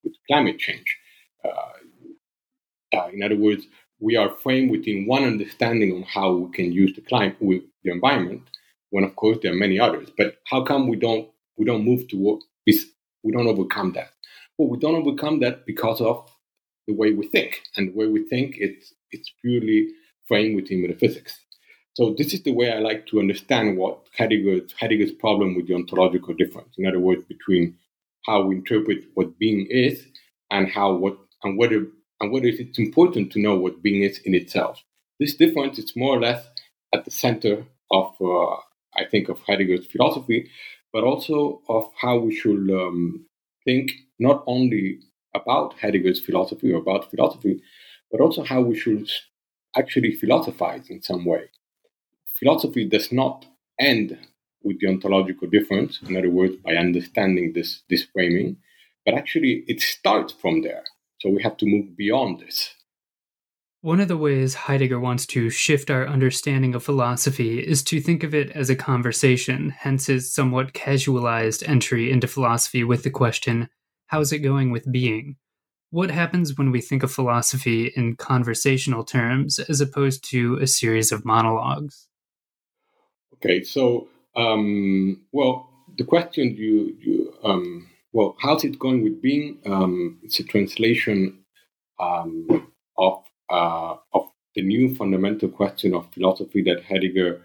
with 0.04 0.14
climate 0.28 0.60
change. 0.60 0.98
Uh, 1.44 3.08
in 3.12 3.24
other 3.24 3.36
words, 3.36 3.68
we 4.00 4.16
are 4.16 4.30
framed 4.30 4.72
within 4.72 5.06
one 5.06 5.24
understanding 5.24 5.94
on 5.94 6.04
how 6.04 6.32
we 6.32 6.52
can 6.52 6.72
use 6.72 6.94
the 6.96 7.02
climate, 7.02 7.38
with 7.40 7.62
the 7.84 7.92
environment, 7.92 8.42
when 8.94 9.04
of 9.04 9.16
course 9.16 9.40
there 9.42 9.52
are 9.52 9.64
many 9.66 9.80
others. 9.80 10.10
But 10.18 10.38
how 10.46 10.64
come 10.64 10.88
we 10.88 10.98
don't 10.98 11.28
we 11.58 11.66
don't 11.66 11.84
move 11.84 12.08
toward? 12.08 12.42
We 13.24 13.32
don't 13.32 13.48
overcome 13.48 13.94
that. 13.94 14.12
Well, 14.58 14.70
we 14.70 14.78
don't 14.78 14.96
overcome 14.96 15.40
that 15.40 15.66
because 15.66 16.00
of 16.02 16.30
the 16.88 16.94
way 16.94 17.12
we 17.12 17.28
think, 17.28 17.62
and 17.76 17.90
the 17.90 17.98
way 17.98 18.08
we 18.08 18.24
think 18.28 18.56
it's 18.60 18.94
it's 19.12 19.32
purely 19.42 19.88
framed 20.28 20.56
within 20.56 20.82
metaphysics. 20.84 21.40
So 21.96 22.16
this 22.18 22.34
is 22.34 22.44
the 22.44 22.54
way 22.54 22.72
I 22.72 22.80
like 22.80 23.08
to 23.08 23.20
understand 23.20 23.78
what 23.78 24.00
Heidegger's, 24.18 24.74
Heidegger's 24.80 25.12
problem 25.12 25.56
with 25.56 25.68
the 25.68 25.76
ontological 25.76 26.34
difference. 26.34 26.74
In 26.78 26.88
other 26.88 27.00
words, 27.00 27.24
between 27.26 27.78
how 28.26 28.44
we 28.44 28.56
interpret 28.56 29.06
what 29.16 29.38
being 29.40 29.68
is 29.70 30.06
and 30.52 30.68
how 30.70 30.94
what 30.94 31.18
and 31.44 31.58
whether 31.58 31.88
and 32.22 32.32
whether 32.32 32.48
it's 32.48 32.80
important 32.80 33.32
to 33.32 33.40
know 33.40 33.56
what 33.56 33.82
being 33.82 34.04
is 34.04 34.20
in 34.20 34.36
itself. 34.36 34.84
This 35.20 35.36
difference 35.36 35.80
is 35.80 35.96
more 35.96 36.18
or 36.18 36.22
less 36.22 36.46
at 36.94 37.06
the 37.06 37.12
center 37.12 37.66
of, 37.92 38.16
uh, 38.22 38.58
I 38.98 39.06
think, 39.06 39.30
of 39.30 39.40
Heidegger's 39.40 39.86
philosophy, 39.88 40.50
but 40.92 41.04
also 41.04 41.62
of 41.70 41.92
how 42.00 42.20
we 42.20 42.36
should 42.36 42.70
um, 42.72 43.26
think 43.66 43.92
not 44.20 44.44
only 44.48 45.00
about 45.34 45.80
Heidegger's 45.80 46.20
philosophy 46.20 46.72
or 46.72 46.78
about 46.78 47.10
philosophy, 47.10 47.62
but 48.12 48.22
also 48.22 48.44
how 48.44 48.62
we 48.62 48.78
should 48.78 49.10
actually 49.76 50.14
philosophize 50.14 50.90
in 50.90 51.02
some 51.02 51.26
way. 51.26 51.50
Philosophy 52.40 52.88
does 52.88 53.12
not 53.12 53.46
end 53.80 54.18
with 54.64 54.80
the 54.80 54.88
ontological 54.88 55.48
difference, 55.50 56.00
in 56.08 56.16
other 56.16 56.30
words, 56.30 56.56
by 56.58 56.76
understanding 56.76 57.54
this, 57.54 57.82
this 57.90 58.06
framing, 58.14 58.58
but 59.06 59.16
actually 59.16 59.64
it 59.68 59.82
starts 59.82 60.32
from 60.32 60.62
there. 60.62 60.84
So 61.20 61.30
we 61.30 61.42
have 61.44 61.58
to 61.58 61.66
move 61.66 61.98
beyond 61.98 62.40
this. 62.40 62.76
One 63.84 64.00
of 64.00 64.08
the 64.08 64.16
ways 64.16 64.54
Heidegger 64.54 64.98
wants 64.98 65.26
to 65.26 65.50
shift 65.50 65.92
our 65.92 66.08
understanding 66.08 66.74
of 66.74 66.86
philosophy 66.86 67.60
is 67.60 67.84
to 67.84 68.00
think 68.00 68.24
of 68.24 68.34
it 68.34 68.50
as 68.52 68.70
a 68.70 68.78
conversation, 68.78 69.72
hence 69.72 70.06
his 70.06 70.34
somewhat 70.34 70.72
casualized 70.72 71.66
entry 71.68 72.10
into 72.10 72.26
philosophy 72.30 72.86
with 72.86 73.04
the 73.04 73.10
question, 73.10 73.68
How's 74.08 74.32
it 74.32 74.40
going 74.40 74.72
with 74.72 74.90
being? 74.90 75.36
What 75.90 76.12
happens 76.12 76.58
when 76.58 76.72
we 76.72 76.80
think 76.80 77.04
of 77.04 77.12
philosophy 77.12 77.92
in 77.94 78.16
conversational 78.16 79.04
terms 79.04 79.60
as 79.60 79.82
opposed 79.82 80.24
to 80.30 80.58
a 80.60 80.68
series 80.68 81.12
of 81.12 81.26
monologues? 81.26 82.08
Okay, 83.34 83.64
so, 83.64 84.08
um, 84.38 85.26
well, 85.34 85.70
the 85.98 86.06
question 86.06 86.56
you, 86.56 86.96
you 87.02 87.34
um, 87.44 87.90
well, 88.14 88.38
how's 88.40 88.64
it 88.64 88.80
going 88.80 89.04
with 89.04 89.22
being? 89.22 89.58
Um, 89.66 90.20
it's 90.24 90.40
a 90.40 90.44
translation 90.46 91.40
um, 92.00 92.72
of 92.98 93.26
uh, 93.50 93.96
of 94.14 94.30
the 94.56 94.62
new 94.62 94.96
fundamental 94.96 95.50
question 95.50 95.94
of 95.94 96.12
philosophy 96.14 96.62
that 96.64 96.84
Heidegger 96.84 97.42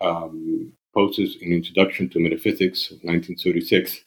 um, 0.00 0.72
poses 0.94 1.36
in 1.40 1.52
Introduction 1.52 2.08
to 2.10 2.20
Metaphysics, 2.20 2.90
of 2.90 2.96
1936. 2.98 4.00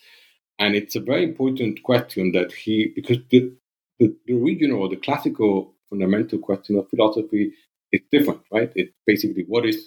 And 0.59 0.75
it's 0.75 0.95
a 0.95 0.99
very 0.99 1.23
important 1.23 1.81
question 1.83 2.31
that 2.33 2.51
he, 2.51 2.91
because 2.95 3.17
the, 3.29 3.53
the, 3.99 4.15
the 4.25 4.33
original 4.33 4.81
or 4.81 4.89
the 4.89 4.97
classical 4.97 5.73
fundamental 5.89 6.39
question 6.39 6.77
of 6.77 6.89
philosophy 6.89 7.53
is 7.91 8.01
different, 8.11 8.41
right? 8.51 8.71
It's 8.75 8.93
basically 9.05 9.45
what 9.47 9.65
is, 9.65 9.83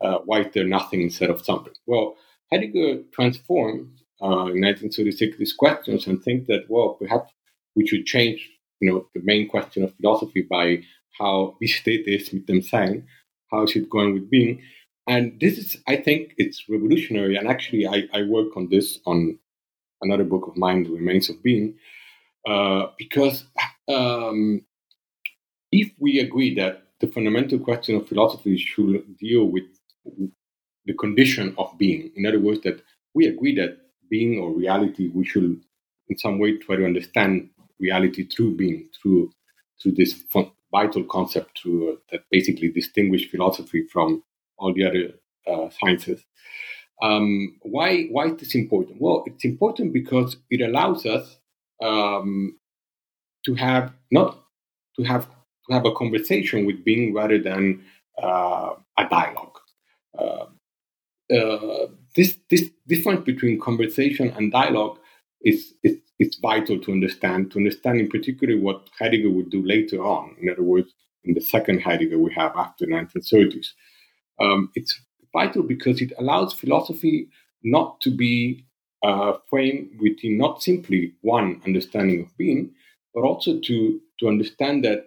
uh, 0.00 0.18
why 0.24 0.42
is 0.42 0.52
there 0.52 0.66
nothing 0.66 1.00
instead 1.00 1.30
of 1.30 1.44
something? 1.44 1.72
Well, 1.86 2.16
Heidegger 2.52 3.02
transformed 3.12 3.88
uh, 4.22 4.52
in 4.52 4.60
1936 4.62 5.38
these 5.38 5.52
questions 5.52 6.06
and 6.06 6.22
think 6.22 6.46
that, 6.46 6.66
well, 6.68 6.96
perhaps 7.00 7.32
we 7.74 7.86
should 7.86 8.06
change 8.06 8.50
you 8.80 8.90
know, 8.90 9.06
the 9.14 9.22
main 9.22 9.48
question 9.48 9.84
of 9.84 9.94
philosophy 9.96 10.42
by 10.42 10.82
how 11.18 11.56
wie 11.60 11.68
steht 11.68 12.06
es 12.08 12.32
mit 12.32 12.46
dem 12.46 12.62
Sein, 12.62 13.06
how 13.50 13.62
is 13.62 13.76
it 13.76 13.88
going 13.88 14.14
with 14.14 14.30
being. 14.30 14.60
And 15.06 15.38
this 15.38 15.58
is, 15.58 15.76
I 15.86 15.96
think, 15.96 16.34
it's 16.38 16.64
revolutionary. 16.68 17.36
And 17.36 17.46
actually, 17.46 17.86
I, 17.86 18.08
I 18.12 18.22
work 18.22 18.56
on 18.56 18.68
this 18.70 19.00
on 19.06 19.38
another 20.00 20.24
book 20.24 20.46
of 20.46 20.56
mine, 20.56 20.84
The 20.84 20.90
Remains 20.90 21.28
of 21.28 21.42
Being, 21.42 21.74
uh, 22.46 22.86
because 22.98 23.44
um, 23.88 24.62
if 25.70 25.92
we 25.98 26.20
agree 26.20 26.54
that 26.54 26.82
the 27.00 27.08
fundamental 27.08 27.58
question 27.58 27.96
of 27.96 28.08
philosophy 28.08 28.56
should 28.56 29.18
deal 29.18 29.44
with 29.44 29.64
the 30.86 30.94
condition 30.94 31.54
of 31.58 31.76
being, 31.78 32.10
in 32.16 32.26
other 32.26 32.40
words, 32.40 32.60
that 32.62 32.82
we 33.14 33.26
agree 33.26 33.54
that 33.56 33.78
being 34.10 34.38
or 34.38 34.52
reality, 34.52 35.08
we 35.08 35.24
should 35.24 35.60
in 36.08 36.18
some 36.18 36.38
way 36.38 36.56
try 36.58 36.76
to 36.76 36.84
understand 36.84 37.50
reality 37.80 38.24
through 38.24 38.56
being, 38.56 38.88
through 39.00 39.30
through 39.82 39.92
this 39.92 40.24
vital 40.72 41.04
concept 41.04 41.60
to, 41.62 41.90
uh, 41.90 41.96
that 42.10 42.20
basically 42.30 42.68
distinguish 42.68 43.30
philosophy 43.30 43.84
from 43.92 44.22
all 44.56 44.72
the 44.72 44.84
other 44.84 45.14
uh, 45.46 45.68
sciences. 45.70 46.24
Um, 47.02 47.56
why 47.62 48.04
why 48.04 48.26
is 48.26 48.36
this 48.38 48.54
important? 48.54 49.00
Well, 49.00 49.24
it's 49.26 49.44
important 49.44 49.92
because 49.92 50.36
it 50.50 50.60
allows 50.60 51.06
us 51.06 51.38
um, 51.82 52.56
to 53.44 53.54
have 53.54 53.92
not 54.10 54.38
to 54.96 55.02
have 55.02 55.26
to 55.26 55.74
have 55.74 55.84
a 55.84 55.92
conversation 55.92 56.66
with 56.66 56.84
being 56.84 57.12
rather 57.12 57.38
than 57.38 57.84
uh, 58.22 58.74
a 58.98 59.08
dialogue. 59.08 59.58
Uh, 60.16 60.46
uh, 61.34 61.86
this 62.14 62.38
this 62.48 62.70
difference 62.86 63.24
between 63.24 63.60
conversation 63.60 64.30
and 64.36 64.52
dialogue 64.52 64.98
is, 65.42 65.74
is 65.82 65.98
it's 66.24 66.36
vital 66.36 66.78
to 66.80 66.90
understand, 66.90 67.50
to 67.50 67.58
understand 67.58 68.00
in 68.00 68.08
particular 68.08 68.56
what 68.58 68.88
Heidegger 68.98 69.30
would 69.30 69.50
do 69.50 69.62
later 69.62 69.98
on. 70.02 70.34
In 70.40 70.48
other 70.48 70.62
words, 70.62 70.90
in 71.24 71.34
the 71.34 71.40
second 71.40 71.82
Heidegger 71.82 72.18
we 72.18 72.32
have 72.32 72.52
after 72.56 72.86
the 72.86 72.92
1930s. 72.92 73.66
Um, 74.40 74.70
it's 74.74 74.98
vital 75.34 75.62
because 75.62 76.00
it 76.00 76.12
allows 76.18 76.54
philosophy 76.54 77.28
not 77.62 78.00
to 78.00 78.10
be 78.10 78.64
uh, 79.02 79.34
framed 79.50 80.00
within 80.00 80.38
not 80.38 80.62
simply 80.62 81.12
one 81.20 81.60
understanding 81.66 82.22
of 82.22 82.36
being, 82.38 82.72
but 83.14 83.22
also 83.22 83.60
to, 83.60 84.00
to 84.18 84.28
understand 84.28 84.84
that 84.84 85.04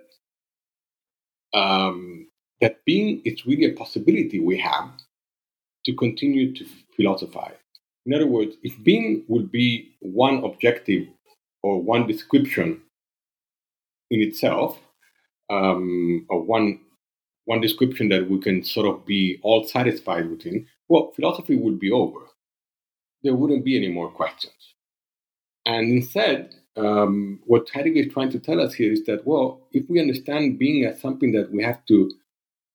um, 1.54 2.28
that 2.62 2.86
being 2.86 3.22
is 3.26 3.46
really 3.48 3.66
a 3.66 3.74
possibility 3.74 4.40
we 4.40 4.60
have 4.60 4.90
to 5.86 5.96
continue 5.96 6.54
to 6.54 6.66
philosophize. 6.96 7.56
In 8.08 8.14
other 8.16 8.28
words, 8.28 8.58
if 8.64 8.82
being 8.84 9.26
would 9.30 9.52
be 9.52 9.92
one 10.02 10.44
objective 10.46 11.08
or 11.64 11.82
one 11.84 12.08
description 12.08 12.82
in 14.12 14.22
itself, 14.22 14.80
um, 15.52 16.26
or 16.30 16.42
one 16.44 16.80
one 17.46 17.62
description 17.62 18.10
that 18.10 18.30
we 18.30 18.40
can 18.40 18.64
sort 18.64 18.88
of 18.88 19.06
be 19.06 19.40
all 19.44 19.66
satisfied 19.68 20.30
within, 20.30 20.68
well, 20.90 21.12
philosophy 21.16 21.56
would 21.58 21.80
be 21.80 21.92
over. 21.92 22.22
there 23.24 23.36
wouldn't 23.36 23.66
be 23.66 23.78
any 23.78 23.90
more 23.90 24.10
questions. 24.10 24.76
And 25.66 25.92
instead, 25.92 26.56
um, 26.78 27.42
what 27.46 27.70
Heidegger 27.74 28.02
is 28.02 28.14
trying 28.14 28.32
to 28.32 28.40
tell 28.40 28.62
us 28.62 28.74
here 28.74 28.92
is 28.94 29.04
that, 29.06 29.28
well, 29.28 29.68
if 29.74 29.90
we 29.90 30.00
understand 30.00 30.60
being 30.60 30.86
as 30.86 31.02
something 31.02 31.32
that 31.34 31.52
we 31.52 31.64
have 31.64 31.86
to 31.88 32.12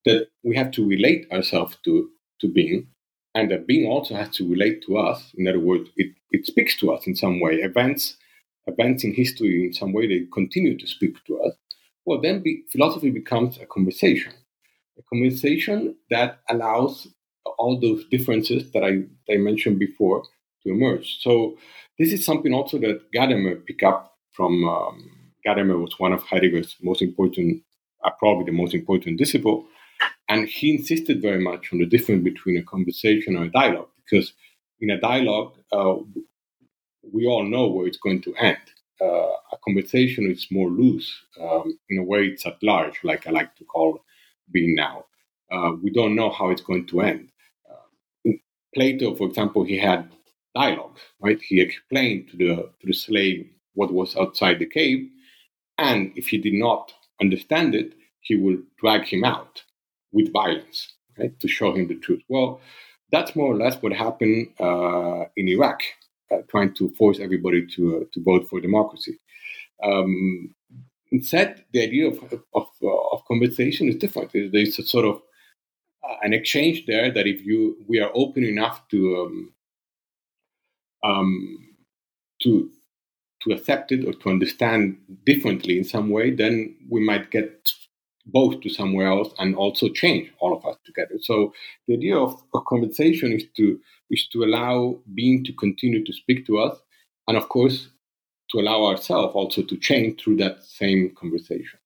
that 0.05 0.29
we 0.45 0.57
have 0.57 0.73
to 0.73 0.87
relate 0.87 1.31
ourselves 1.33 1.77
to 1.85 2.11
to 2.41 2.49
being, 2.49 2.89
and 3.35 3.51
that 3.51 3.67
being 3.67 3.91
also 3.91 4.15
has 4.15 4.31
to 4.37 4.49
relate 4.49 4.83
to 4.87 4.99
us. 4.99 5.33
In 5.37 5.49
other 5.49 5.61
words, 5.61 5.91
it, 5.97 6.15
it 6.31 6.47
speaks 6.47 6.77
to 6.77 6.93
us 6.93 7.07
in 7.07 7.17
some 7.17 7.41
way. 7.41 7.55
Events 7.57 8.17
events 8.67 9.05
in 9.05 9.13
history 9.13 9.67
in 9.67 9.73
some 9.73 9.93
way 9.93 10.07
they 10.07 10.27
continue 10.33 10.79
to 10.79 10.87
speak 10.87 11.17
to 11.27 11.41
us. 11.41 11.55
Well, 12.05 12.21
then 12.21 12.43
be, 12.43 12.63
philosophy 12.71 13.11
becomes 13.11 13.59
a 13.59 13.67
conversation, 13.67 14.33
a 14.99 15.03
conversation 15.03 15.97
that 16.11 16.41
allows 16.49 17.09
all 17.59 17.81
those 17.81 18.05
differences 18.07 18.71
that 18.73 18.85
I, 18.85 19.03
that 19.27 19.35
I 19.35 19.37
mentioned 19.37 19.79
before 19.79 20.23
to 20.63 20.71
emerge. 20.71 21.19
So 21.21 21.57
this 21.99 22.13
is 22.13 22.25
something 22.25 22.53
also 22.53 22.79
that 22.79 23.11
Gadamer 23.15 23.65
picked 23.67 23.83
up 23.83 24.17
from. 24.33 24.65
Um, 24.65 25.19
Gadamer 25.45 25.81
was 25.81 25.99
one 25.99 26.13
of 26.13 26.23
Heidegger's 26.23 26.77
most 26.83 27.03
important, 27.03 27.65
uh, 28.05 28.11
probably 28.21 28.45
the 28.45 28.57
most 28.57 28.75
important 28.75 29.19
disciple, 29.19 29.67
and 30.33 30.49
he 30.49 30.75
insisted 30.77 31.21
very 31.21 31.43
much 31.51 31.73
on 31.73 31.79
the 31.79 31.85
difference 31.85 32.25
between 32.25 32.57
a 32.57 32.63
conversation 32.63 33.37
or 33.37 33.45
a 33.45 33.51
dialogue, 33.51 33.91
because 34.03 34.33
in 34.81 34.89
a 34.89 34.99
dialogue, 34.99 35.53
uh, 35.73 35.97
we 37.13 37.27
all 37.27 37.45
know 37.45 37.67
where 37.69 37.87
it's 37.87 37.99
going 37.99 38.23
to 38.23 38.35
end. 38.37 38.65
Uh, 38.99 39.33
a 39.57 39.59
conversation 39.63 40.31
is 40.31 40.47
more 40.51 40.71
loose. 40.71 41.11
Um, 41.39 41.79
in 41.91 41.99
a 41.99 42.03
way, 42.03 42.23
it's 42.29 42.47
at 42.47 42.63
large, 42.63 42.99
like 43.05 43.27
I 43.27 43.31
like 43.31 43.55
to 43.57 43.65
call 43.65 43.99
being 44.51 44.75
now. 44.75 45.05
Uh, 45.51 45.73
we 45.83 45.91
don't 45.91 46.17
know 46.17 46.31
how 46.31 46.49
it's 46.49 46.63
going 46.63 46.87
to 46.87 47.03
end. 47.03 47.29
Uh, 47.71 48.33
Plato, 48.75 49.15
for 49.15 49.29
example, 49.29 49.65
he 49.65 49.77
had 49.77 50.11
dialogue, 50.55 50.97
right? 51.21 51.41
He 51.43 51.61
explained 51.61 52.31
to 52.31 52.37
the 52.39 52.55
to 52.81 52.87
the 52.87 52.95
slave 52.95 53.51
what 53.75 53.93
was 53.93 54.17
outside 54.17 54.59
the 54.61 54.73
cave, 54.81 55.11
and 55.77 56.11
if 56.17 56.29
he 56.29 56.39
did 56.39 56.55
not 56.55 56.95
understand 57.21 57.75
it, 57.75 57.93
he 58.21 58.35
would 58.35 58.63
drag 58.81 59.05
him 59.05 59.25
out 59.25 59.63
with 60.13 60.33
violence, 60.33 60.95
right, 61.19 61.39
to 61.41 61.49
show 61.49 61.75
him 61.75 61.89
the 61.89 61.97
truth. 61.97 62.23
Well, 62.29 62.61
that's 63.11 63.37
more 63.37 63.53
or 63.53 63.57
less 63.57 63.81
what 63.83 63.93
happened 63.93 64.49
uh, 64.59 65.25
in 65.37 65.49
Iraq, 65.49 65.81
uh, 66.31 66.39
trying 66.49 66.75
to 66.75 66.91
force 66.95 67.19
everybody 67.21 67.67
to 67.67 67.97
uh, 67.97 68.05
to 68.13 68.23
vote 68.23 68.49
for 68.49 68.61
democracy. 68.61 69.19
Um, 69.83 70.55
instead, 71.11 71.65
the 71.73 71.83
idea 71.83 72.09
of 72.09 72.23
of, 72.55 72.67
uh, 72.83 73.09
of 73.13 73.25
conversation 73.27 73.89
is 73.89 73.97
different. 73.97 74.33
There's 74.33 74.79
a 74.79 74.83
sort 74.83 75.05
of 75.05 75.23
uh, 76.03 76.17
an 76.23 76.33
exchange 76.33 76.87
there 76.87 77.11
that 77.11 77.27
if 77.27 77.45
you 77.45 77.77
we 77.87 78.01
are 78.01 78.11
open 78.15 78.45
enough 78.45 78.89
to 78.89 78.99
um, 79.21 79.53
um, 81.05 81.69
to 82.43 82.71
to 83.43 83.53
accept 83.53 83.93
it 83.93 84.07
or 84.07 84.13
to 84.13 84.29
understand 84.29 84.97
differently 85.27 85.77
in 85.77 85.85
some 85.85 86.11
way, 86.11 86.31
then 86.31 86.77
we 86.89 87.01
might 87.05 87.31
get 87.31 87.73
both 88.27 88.61
to 88.61 88.69
somewhere 88.69 89.09
else 89.09 89.33
and 89.39 89.55
also 89.57 89.89
change 89.89 90.31
all 90.41 90.57
of 90.57 90.65
us 90.65 90.77
together. 90.85 91.15
So 91.21 91.53
the 91.89 91.95
idea 91.95 92.17
of 92.17 92.41
a 92.55 92.61
conversation 92.61 93.33
is 93.33 93.45
to 93.57 93.81
is 94.11 94.29
to 94.33 94.45
allow 94.45 95.01
being 95.15 95.43
to 95.45 95.53
continue 95.55 96.05
to 96.05 96.13
speak 96.13 96.47
to 96.47 96.59
us, 96.59 96.79
and 97.29 97.37
of 97.37 97.49
course 97.49 97.89
to 98.51 98.61
allow 98.61 98.85
ourselves 98.85 99.35
also 99.35 99.63
to 99.63 99.77
change 99.79 100.21
through 100.21 100.37
that 100.37 100.63
same 100.63 101.15
conversation. 101.17 101.79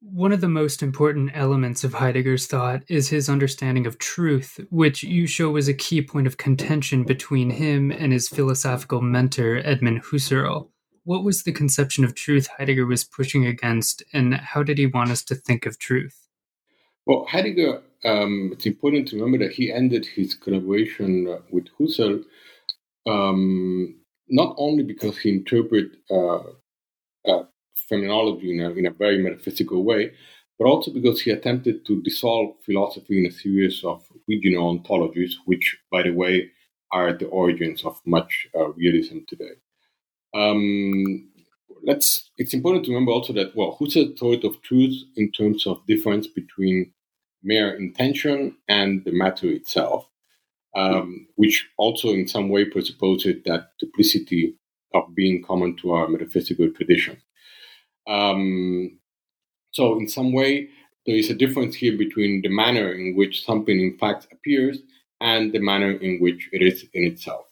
One 0.00 0.32
of 0.32 0.40
the 0.40 0.48
most 0.48 0.82
important 0.82 1.32
elements 1.34 1.82
of 1.82 1.94
Heidegger's 1.94 2.46
thought 2.46 2.82
is 2.88 3.08
his 3.08 3.28
understanding 3.28 3.84
of 3.86 3.98
truth, 3.98 4.60
which 4.70 5.02
you 5.02 5.26
show 5.26 5.50
was 5.50 5.66
a 5.66 5.74
key 5.74 6.02
point 6.02 6.28
of 6.28 6.36
contention 6.36 7.02
between 7.02 7.50
him 7.50 7.90
and 7.90 8.12
his 8.12 8.28
philosophical 8.28 9.00
mentor, 9.00 9.60
Edmund 9.64 10.04
Husserl. 10.04 10.68
What 11.08 11.24
was 11.24 11.44
the 11.44 11.52
conception 11.52 12.04
of 12.04 12.14
truth 12.14 12.48
Heidegger 12.58 12.84
was 12.84 13.02
pushing 13.02 13.46
against, 13.46 14.02
and 14.12 14.34
how 14.34 14.62
did 14.62 14.76
he 14.76 14.84
want 14.84 15.10
us 15.10 15.22
to 15.24 15.34
think 15.34 15.64
of 15.64 15.78
truth? 15.78 16.28
Well, 17.06 17.24
Heidegger, 17.30 17.80
um, 18.04 18.50
it's 18.52 18.66
important 18.66 19.08
to 19.08 19.16
remember 19.16 19.38
that 19.38 19.54
he 19.54 19.72
ended 19.72 20.04
his 20.04 20.34
collaboration 20.34 21.38
with 21.50 21.68
Husserl 21.80 22.24
um, 23.08 23.96
not 24.28 24.54
only 24.58 24.82
because 24.82 25.16
he 25.16 25.30
interpreted 25.30 25.96
uh, 26.10 26.42
uh, 27.26 27.44
phenomenology 27.88 28.52
in 28.52 28.60
a, 28.60 28.70
in 28.72 28.84
a 28.84 28.90
very 28.90 29.16
metaphysical 29.16 29.84
way, 29.84 30.12
but 30.58 30.66
also 30.66 30.92
because 30.92 31.22
he 31.22 31.30
attempted 31.30 31.86
to 31.86 32.02
dissolve 32.02 32.50
philosophy 32.66 33.18
in 33.18 33.24
a 33.24 33.34
series 33.34 33.82
of 33.82 34.04
regional 34.28 34.78
ontologies, 34.78 35.36
which, 35.46 35.78
by 35.90 36.02
the 36.02 36.12
way, 36.12 36.50
are 36.92 37.14
the 37.14 37.28
origins 37.28 37.82
of 37.82 37.98
much 38.04 38.46
uh, 38.54 38.68
realism 38.72 39.20
today. 39.26 39.54
Um, 40.34 41.28
let's. 41.84 42.30
It's 42.36 42.54
important 42.54 42.84
to 42.84 42.90
remember 42.90 43.12
also 43.12 43.32
that 43.34 43.54
well, 43.56 43.76
Husserl 43.80 44.18
thought 44.18 44.44
of 44.44 44.60
truth 44.62 44.96
in 45.16 45.32
terms 45.32 45.66
of 45.66 45.84
difference 45.86 46.26
between 46.26 46.92
mere 47.42 47.74
intention 47.74 48.56
and 48.68 49.04
the 49.04 49.12
matter 49.12 49.48
itself, 49.48 50.08
um, 50.76 51.26
which 51.36 51.68
also 51.78 52.10
in 52.10 52.26
some 52.28 52.48
way 52.48 52.64
presupposes 52.64 53.36
that 53.44 53.70
duplicity 53.78 54.54
of 54.94 55.14
being 55.14 55.42
common 55.42 55.76
to 55.76 55.92
our 55.92 56.08
metaphysical 56.08 56.70
tradition. 56.70 57.16
Um, 58.06 58.98
so, 59.72 59.98
in 59.98 60.08
some 60.08 60.32
way, 60.32 60.70
there 61.06 61.16
is 61.16 61.30
a 61.30 61.34
difference 61.34 61.74
here 61.74 61.96
between 61.96 62.42
the 62.42 62.48
manner 62.48 62.92
in 62.92 63.14
which 63.16 63.44
something 63.44 63.78
in 63.78 63.96
fact 63.98 64.28
appears 64.32 64.78
and 65.20 65.52
the 65.52 65.58
manner 65.58 65.92
in 65.92 66.18
which 66.20 66.48
it 66.52 66.62
is 66.62 66.84
in 66.94 67.04
itself. 67.04 67.46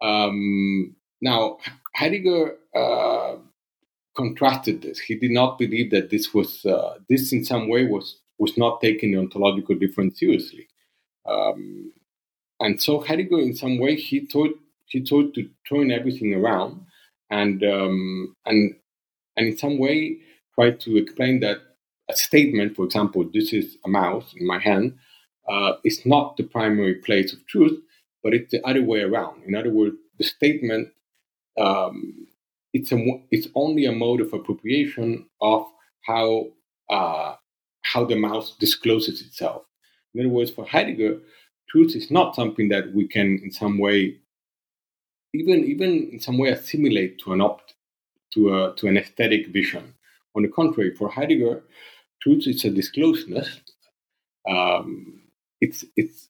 Um, 0.00 0.94
now, 1.20 1.58
Heidegger 1.94 2.56
uh, 2.74 3.36
contrasted 4.16 4.82
this. 4.82 4.98
He 4.98 5.14
did 5.16 5.30
not 5.32 5.58
believe 5.58 5.90
that 5.90 6.10
this 6.10 6.34
was 6.34 6.64
uh, 6.64 6.98
this 7.08 7.32
in 7.32 7.44
some 7.44 7.68
way 7.68 7.86
was 7.86 8.18
was 8.38 8.56
not 8.56 8.80
taking 8.80 9.12
the 9.12 9.18
ontological 9.18 9.76
difference 9.76 10.20
seriously, 10.20 10.68
um, 11.28 11.92
and 12.60 12.80
so 12.80 13.00
Heidegger, 13.00 13.40
in 13.40 13.54
some 13.54 13.78
way, 13.78 13.96
he 13.96 14.26
thought 14.26 14.54
he 14.86 15.04
thought 15.04 15.34
to 15.34 15.48
turn 15.68 15.90
everything 15.90 16.34
around, 16.34 16.86
and 17.30 17.62
um, 17.64 18.34
and 18.46 18.74
and 19.36 19.48
in 19.48 19.56
some 19.56 19.78
way 19.78 20.18
try 20.54 20.70
to 20.72 20.96
explain 20.96 21.40
that 21.40 21.58
a 22.10 22.16
statement, 22.16 22.74
for 22.76 22.84
example, 22.84 23.28
this 23.32 23.52
is 23.52 23.76
a 23.84 23.88
mouse 23.88 24.34
in 24.36 24.46
my 24.46 24.58
hand, 24.58 24.96
uh, 25.48 25.74
is 25.84 26.04
not 26.06 26.36
the 26.36 26.42
primary 26.42 26.94
place 26.96 27.32
of 27.32 27.46
truth, 27.46 27.80
but 28.22 28.34
it's 28.34 28.50
the 28.50 28.66
other 28.66 28.82
way 28.82 29.00
around. 29.00 29.42
In 29.44 29.54
other 29.54 29.70
words, 29.70 29.96
the 30.18 30.24
statement 30.24 30.88
um, 31.58 32.26
it's 32.72 32.92
a 32.92 32.98
it's 33.30 33.48
only 33.54 33.86
a 33.86 33.92
mode 33.92 34.20
of 34.20 34.32
appropriation 34.32 35.26
of 35.40 35.66
how 36.02 36.48
uh, 36.90 37.34
how 37.82 38.04
the 38.04 38.16
mouse 38.16 38.56
discloses 38.58 39.20
itself. 39.22 39.62
In 40.14 40.20
other 40.20 40.28
words, 40.28 40.50
for 40.50 40.64
Heidegger, 40.64 41.18
truth 41.68 41.94
is 41.94 42.10
not 42.10 42.34
something 42.34 42.68
that 42.68 42.92
we 42.92 43.06
can, 43.06 43.40
in 43.42 43.50
some 43.50 43.78
way, 43.78 44.16
even 45.34 45.64
even 45.64 46.10
in 46.12 46.20
some 46.20 46.38
way, 46.38 46.50
assimilate 46.50 47.18
to 47.20 47.32
an 47.32 47.40
opt 47.40 47.74
to 48.34 48.54
a 48.54 48.74
to 48.76 48.86
an 48.86 48.96
aesthetic 48.96 49.48
vision. 49.48 49.94
On 50.36 50.42
the 50.42 50.48
contrary, 50.48 50.94
for 50.94 51.08
Heidegger, 51.08 51.62
truth 52.22 52.46
is 52.46 52.64
a 52.64 52.70
discloseness. 52.70 53.60
Um, 54.48 55.22
it's 55.60 55.84
it's 55.96 56.28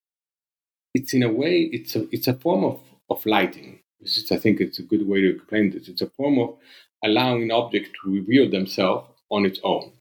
it's 0.94 1.14
in 1.14 1.22
a 1.22 1.32
way 1.32 1.62
it's 1.72 1.94
a 1.96 2.08
it's 2.14 2.28
a 2.28 2.34
form 2.34 2.64
of 2.64 2.80
of 3.10 3.24
lighting. 3.26 3.80
This 4.00 4.16
is, 4.16 4.30
I 4.30 4.36
think, 4.36 4.60
it's 4.60 4.78
a 4.78 4.82
good 4.82 5.06
way 5.06 5.20
to 5.20 5.36
explain 5.36 5.70
this. 5.70 5.88
It's 5.88 6.02
a 6.02 6.10
form 6.10 6.38
of 6.38 6.56
allowing 7.04 7.44
an 7.44 7.50
object 7.50 7.96
to 8.02 8.12
reveal 8.12 8.50
themselves 8.50 9.08
on 9.30 9.44
its 9.44 9.60
own. 9.64 9.92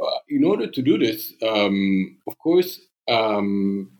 Uh, 0.00 0.18
in 0.28 0.44
order 0.44 0.66
to 0.66 0.82
do 0.82 0.98
this, 0.98 1.32
um, 1.42 2.18
of 2.26 2.38
course, 2.38 2.80
um, 3.08 3.90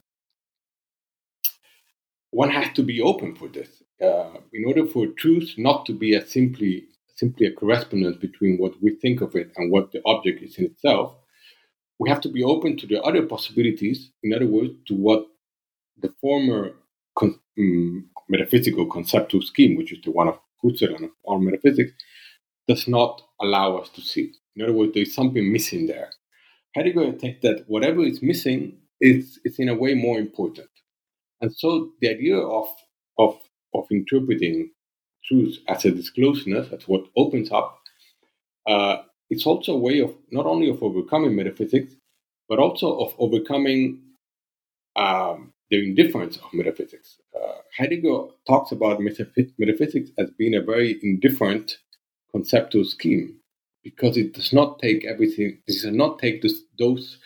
one 2.31 2.51
has 2.51 2.73
to 2.75 2.83
be 2.83 3.01
open 3.01 3.35
for 3.35 3.49
this. 3.49 3.83
Uh, 4.01 4.39
in 4.53 4.65
order 4.67 4.87
for 4.87 5.07
truth 5.07 5.55
not 5.57 5.85
to 5.87 5.93
be 5.93 6.15
a 6.15 6.25
simply 6.25 6.85
simply 7.17 7.47
a 7.47 7.53
correspondence 7.53 8.17
between 8.17 8.57
what 8.59 8.81
we 8.81 8.95
think 8.95 9.21
of 9.21 9.35
it 9.35 9.51
and 9.57 9.73
what 9.73 9.91
the 9.91 10.01
object 10.07 10.41
is 10.41 10.57
in 10.57 10.67
itself, 10.67 11.17
we 11.99 12.09
have 12.09 12.21
to 12.21 12.29
be 12.29 12.45
open 12.45 12.77
to 12.77 12.87
the 12.87 13.03
other 13.03 13.27
possibilities. 13.27 14.13
In 14.23 14.33
other 14.33 14.47
words, 14.47 14.75
to 14.87 14.95
what 14.95 15.27
the 16.01 16.15
former 16.21 16.75
um, 17.21 18.09
metaphysical 18.29 18.87
conceptual 18.87 19.43
scheme, 19.43 19.77
which 19.77 19.93
is 19.93 19.99
the 20.05 20.11
one 20.11 20.29
of 20.29 20.39
Husserl 20.63 20.97
and 20.97 21.05
of 21.07 21.11
all 21.25 21.39
metaphysics, 21.39 21.93
does 22.67 22.87
not 22.89 23.23
allow 23.41 23.77
us 23.77 23.89
to 23.91 24.01
see. 24.01 24.33
In 24.57 24.63
other 24.63 24.73
words, 24.73 24.93
there 24.95 25.03
is 25.03 25.15
something 25.15 25.53
missing 25.53 25.87
there. 25.87 26.11
Heidegger 26.75 27.13
thinks 27.13 27.41
that 27.43 27.65
whatever 27.67 28.03
is 28.03 28.23
missing 28.23 28.79
is, 29.01 29.39
is 29.45 29.59
in 29.59 29.69
a 29.69 29.75
way 29.75 29.95
more 29.95 30.19
important. 30.19 30.69
And 31.41 31.55
so 31.55 31.93
the 32.01 32.11
idea 32.11 32.37
of, 32.37 32.69
of, 33.19 33.39
of 33.75 33.87
interpreting 33.91 34.71
truth 35.25 35.59
as 35.69 35.85
a 35.85 35.91
discloseness, 35.91 36.73
as 36.73 36.87
what 36.89 37.05
opens 37.17 37.51
up, 37.51 37.81
uh, 38.67 38.99
it's 39.31 39.47
also 39.47 39.75
a 39.75 39.79
way 39.79 40.01
of 40.01 40.15
not 40.31 40.47
only 40.47 40.69
of 40.69 40.83
overcoming 40.83 41.37
metaphysics, 41.37 41.95
but 42.49 42.59
also 42.59 42.99
of 42.99 43.15
overcoming 43.19 44.01
um, 44.97 45.53
the 45.71 45.85
indifference 45.85 46.37
of 46.37 46.53
metaphysics. 46.53 47.19
uh, 47.35 47.59
Heidegger 47.77 48.29
talks 48.47 48.73
about 48.73 49.01
metaphysics 49.01 50.11
as 50.19 50.31
being 50.39 50.55
a 50.55 50.63
very 50.63 50.99
indifferent 51.03 51.79
conceptual 52.33 52.85
scheme 52.85 53.39
because 53.83 54.17
it 54.17 54.33
does 54.35 54.53
not 54.53 54.79
take 54.79 55.05
everything. 55.05 55.59
It 55.67 55.73
does 55.73 55.85
not 55.85 56.19
take 56.19 56.43
this, 56.43 56.63
those 56.79 57.19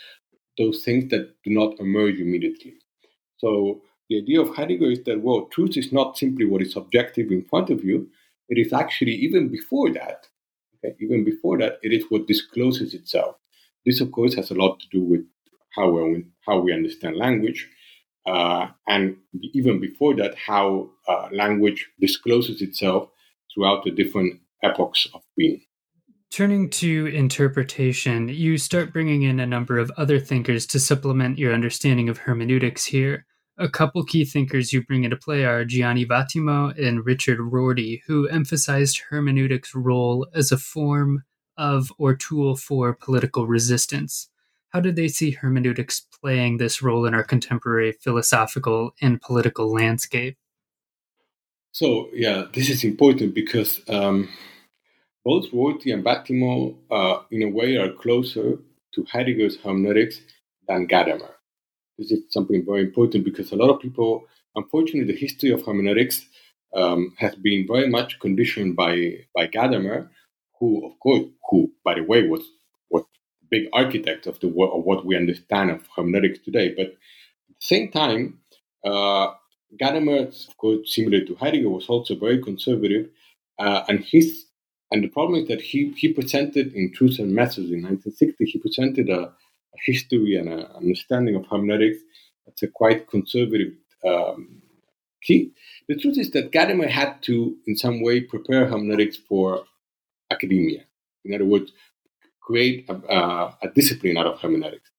those 0.59 0.85
things 0.85 1.11
that 1.11 1.35
do 1.45 1.51
not 1.51 1.81
emerge 1.81 2.21
immediately. 2.21 2.75
So 3.39 3.81
the 4.11 4.19
idea 4.19 4.41
of 4.41 4.55
Heidegger 4.55 4.91
is 4.91 5.03
that 5.05 5.23
well, 5.23 5.47
truth 5.47 5.77
is 5.77 5.93
not 5.93 6.19
simply 6.19 6.45
what 6.45 6.63
is 6.63 6.77
objective 6.77 7.31
in 7.31 7.45
front 7.45 7.71
of 7.71 7.85
you. 7.85 8.09
It 8.49 8.59
is 8.59 8.73
actually 8.73 9.15
even 9.15 9.49
before 9.49 9.91
that. 9.93 10.27
Okay, 10.85 10.95
even 11.01 11.25
before 11.25 11.59
that, 11.59 11.79
it 11.83 11.93
is 11.93 12.05
what 12.11 12.27
discloses 12.27 12.93
itself. 12.93 13.37
This, 13.87 14.01
of 14.01 14.13
course, 14.13 14.35
has 14.35 14.51
a 14.51 14.55
lot 14.55 14.79
to 14.81 14.87
do 14.91 15.01
with 15.01 15.25
how 15.75 15.91
we 15.91 16.25
how 16.47 16.59
we 16.61 16.73
understand 16.73 17.17
language, 17.17 17.69
uh, 18.27 18.69
and 18.87 19.17
even 19.55 19.81
before 19.81 20.15
that, 20.17 20.35
how 20.37 20.91
uh, 21.09 21.29
language 21.33 21.89
discloses 22.01 22.63
itself 22.63 23.09
throughout 23.53 23.85
the 23.85 23.91
different 23.91 24.41
epochs 24.63 25.09
of 25.15 25.23
being. 25.37 25.61
Turning 26.31 26.71
to 26.71 27.07
interpretation, 27.09 28.29
you 28.29 28.57
start 28.57 28.93
bringing 28.93 29.23
in 29.23 29.39
a 29.39 29.47
number 29.47 29.79
of 29.79 29.93
other 29.99 30.19
thinkers 30.19 30.65
to 30.67 30.81
supplement 30.81 31.39
your 31.39 31.53
understanding 31.53 32.09
of 32.09 32.19
hermeneutics 32.19 32.87
here. 32.87 33.27
A 33.59 33.69
couple 33.69 34.03
key 34.03 34.25
thinkers 34.25 34.73
you 34.73 34.83
bring 34.83 35.05
into 35.05 35.17
play 35.17 35.45
are 35.45 35.67
Gianni 35.67 36.07
Vattimo 36.07 36.73
and 36.83 37.05
Richard 37.05 37.39
Rorty, 37.39 38.03
who 38.07 38.27
emphasized 38.29 39.03
hermeneutics' 39.11 39.75
role 39.75 40.27
as 40.35 40.51
a 40.51 40.57
form 40.57 41.25
of 41.59 41.93
or 41.99 42.17
tool 42.17 42.57
for 42.57 42.95
political 42.95 43.47
resistance. 43.47 44.31
How 44.73 44.81
did 44.81 44.97
they 44.97 45.09
see 45.09 45.33
hermeneutics 45.33 46.01
playing 46.01 46.57
this 46.57 46.81
role 46.81 47.05
in 47.05 47.15
our 47.15 47.23
contemporary 47.23 47.93
philosophical 47.93 48.95
and 49.03 49.21
political 49.21 49.71
landscape? 49.71 50.37
So, 51.73 52.09
yeah, 52.13 52.45
this 52.55 52.71
is 52.71 52.83
important 52.83 53.35
because 53.35 53.83
um, 53.89 54.31
both 55.25 55.53
Rorty 55.53 55.93
and 55.93 56.03
Vattimo, 56.03 56.75
uh, 56.91 57.23
in 57.31 57.43
a 57.43 57.49
way, 57.49 57.77
are 57.77 57.93
closer 57.93 58.59
to 58.95 59.05
Heidegger's 59.05 59.57
hermeneutics 59.57 60.21
than 60.69 60.89
Gadamer. 60.89 61.33
This 61.99 62.11
is 62.11 62.21
something 62.31 62.65
very 62.65 62.83
important 62.83 63.25
because 63.25 63.53
a 63.53 63.57
lot 63.57 63.71
of 63.71 63.81
people, 63.81 64.25
unfortunately, 64.57 65.13
the 65.13 65.19
history 65.19 65.51
of 65.51 65.65
hermeneutics 65.65 66.27
um, 66.75 67.15
has 67.19 67.35
been 67.37 67.67
very 67.67 67.89
much 67.89 68.19
conditioned 68.21 68.75
by 68.75 69.27
by 69.35 69.47
Gadamer, 69.47 70.09
who, 70.59 70.87
of 70.87 70.99
course, 70.99 71.25
who, 71.51 71.71
by 71.85 71.95
the 71.95 72.03
way, 72.03 72.27
was 72.27 72.43
what 72.89 73.05
big 73.53 73.69
architect 73.73 74.27
of 74.27 74.41
the 74.41 74.49
of 74.49 74.83
what 74.89 75.07
we 75.07 75.15
understand 75.23 75.71
of 75.71 75.87
hermeneutics 75.95 76.41
today. 76.45 76.75
But 76.77 76.87
at 76.87 76.97
the 77.61 77.69
same 77.73 77.91
time, 77.91 78.41
uh, 78.85 79.29
Gadamer, 79.81 80.21
of 80.49 80.57
course, 80.57 80.95
similar 80.97 81.21
to 81.25 81.37
Heidegger, 81.37 81.71
was 81.71 81.89
also 81.89 82.17
very 82.17 82.43
conservative, 82.43 83.11
uh, 83.59 83.83
and 83.89 84.05
his 84.13 84.47
and 84.93 85.03
the 85.03 85.09
problem 85.09 85.41
is 85.41 85.49
that 85.49 85.63
he, 85.63 85.95
he 85.97 86.13
presented 86.13 86.75
in 86.75 86.93
Truth 86.93 87.19
and 87.19 87.35
Methods 87.35 87.71
in 87.73 87.83
1960, 87.83 88.45
he 88.45 88.59
presented 88.59 89.09
a, 89.09 89.21
a 89.23 89.79
history 89.87 90.37
and 90.37 90.51
an 90.51 90.67
understanding 90.77 91.35
of 91.35 91.47
hermeneutics 91.51 92.03
that's 92.45 92.63
a 92.63 92.69
quite 92.69 93.09
conservative 93.09 93.73
um, 94.07 94.61
key. 95.23 95.53
The 95.89 95.97
truth 95.97 96.19
is 96.19 96.31
that 96.33 96.53
Gadamer 96.53 96.91
had 96.91 97.23
to, 97.23 97.57
in 97.67 97.75
some 97.75 98.03
way, 98.03 98.21
prepare 98.21 98.67
hermeneutics 98.67 99.17
for 99.17 99.65
academia. 100.31 100.85
In 101.25 101.35
other 101.35 101.47
words, 101.47 101.73
create 102.43 102.89
a, 102.89 102.95
a, 103.63 103.69
discipline 103.75 104.17
out 104.17 104.27
of 104.27 104.41
hermeneutics. 104.41 104.91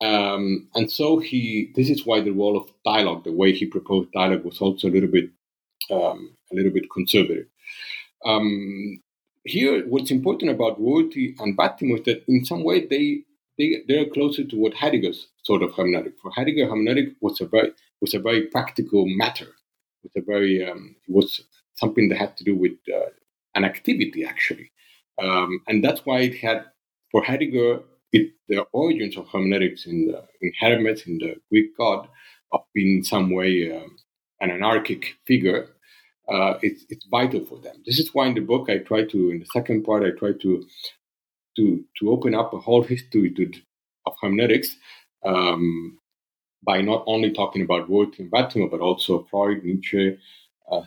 Um, 0.00 0.68
and 0.74 0.90
so 0.90 1.18
he, 1.18 1.72
this 1.74 1.88
is 1.88 2.04
why 2.04 2.20
the 2.20 2.30
role 2.30 2.56
of 2.56 2.70
dialogue, 2.84 3.24
the 3.24 3.32
way 3.32 3.52
he 3.52 3.66
proposed 3.66 4.12
dialogue, 4.12 4.44
was 4.44 4.60
also 4.60 4.88
a 4.88 4.90
little 4.90 5.08
bit, 5.08 5.30
um, 5.90 6.36
a 6.52 6.54
little 6.54 6.72
bit 6.72 6.90
conservative. 6.90 7.46
Um, 8.24 9.00
here, 9.44 9.86
what's 9.86 10.10
important 10.10 10.50
about 10.50 10.80
Rorty 10.80 11.34
and 11.38 11.56
Vattimo 11.56 11.98
is 11.98 12.04
that 12.04 12.24
in 12.28 12.44
some 12.44 12.64
way 12.64 12.86
they 12.86 13.22
they 13.58 13.82
they're 13.86 14.06
closer 14.06 14.44
to 14.44 14.56
what 14.56 14.74
Heidegger's 14.74 15.28
sort 15.42 15.62
of 15.62 15.70
hermeneutic. 15.72 16.14
For 16.20 16.30
Heidegger, 16.34 16.66
hermeneutic 16.66 17.14
was 17.20 17.40
a 17.40 17.46
very 17.46 17.72
was 18.00 18.14
a 18.14 18.18
very 18.18 18.46
practical 18.46 19.04
matter. 19.06 19.48
It 20.02 20.10
was 20.14 20.16
a 20.16 20.24
very 20.24 20.64
um, 20.66 20.96
was 21.08 21.42
something 21.74 22.08
that 22.08 22.18
had 22.18 22.36
to 22.38 22.44
do 22.44 22.56
with 22.56 22.72
uh, 22.92 23.10
an 23.54 23.64
activity 23.64 24.24
actually, 24.24 24.70
um, 25.22 25.60
and 25.68 25.84
that's 25.84 26.04
why 26.06 26.20
it 26.20 26.36
had 26.36 26.64
for 27.14 27.22
Heidegger 27.22 27.80
it, 28.10 28.32
the 28.48 28.62
origins 28.72 29.16
of 29.16 29.28
hermeneutics 29.28 29.86
in 29.86 30.08
the, 30.08 30.24
in 30.40 30.52
Hermes 30.60 31.06
in 31.06 31.18
the 31.18 31.36
Greek 31.48 31.76
god 31.78 32.08
of 32.50 32.62
being 32.74 33.04
some 33.04 33.30
way 33.30 33.70
um, 33.70 33.96
an 34.40 34.50
anarchic 34.50 35.14
figure 35.24 35.68
uh, 36.28 36.58
it's 36.62 36.84
it's 36.88 37.06
vital 37.10 37.44
for 37.44 37.58
them. 37.60 37.76
This 37.86 37.98
is 37.98 38.14
why 38.14 38.26
in 38.26 38.34
the 38.34 38.40
book 38.40 38.70
I 38.70 38.78
try 38.78 39.04
to, 39.04 39.30
in 39.30 39.40
the 39.40 39.46
second 39.46 39.84
part, 39.84 40.02
I 40.02 40.18
try 40.18 40.32
to 40.32 40.66
to 41.56 41.84
to 42.00 42.10
open 42.10 42.34
up 42.34 42.52
a 42.52 42.58
whole 42.58 42.82
history 42.82 43.30
to, 43.34 43.52
of 44.06 44.14
hermeneutics 44.20 44.76
um, 45.24 45.98
by 46.66 46.80
not 46.80 47.04
only 47.06 47.30
talking 47.30 47.62
about 47.62 47.88
Rorty 47.90 48.22
and 48.22 48.32
Vattimo, 48.32 48.70
but 48.70 48.80
also 48.80 49.26
Freud, 49.30 49.62
Nietzsche, 49.64 50.18
uh, 50.70 50.82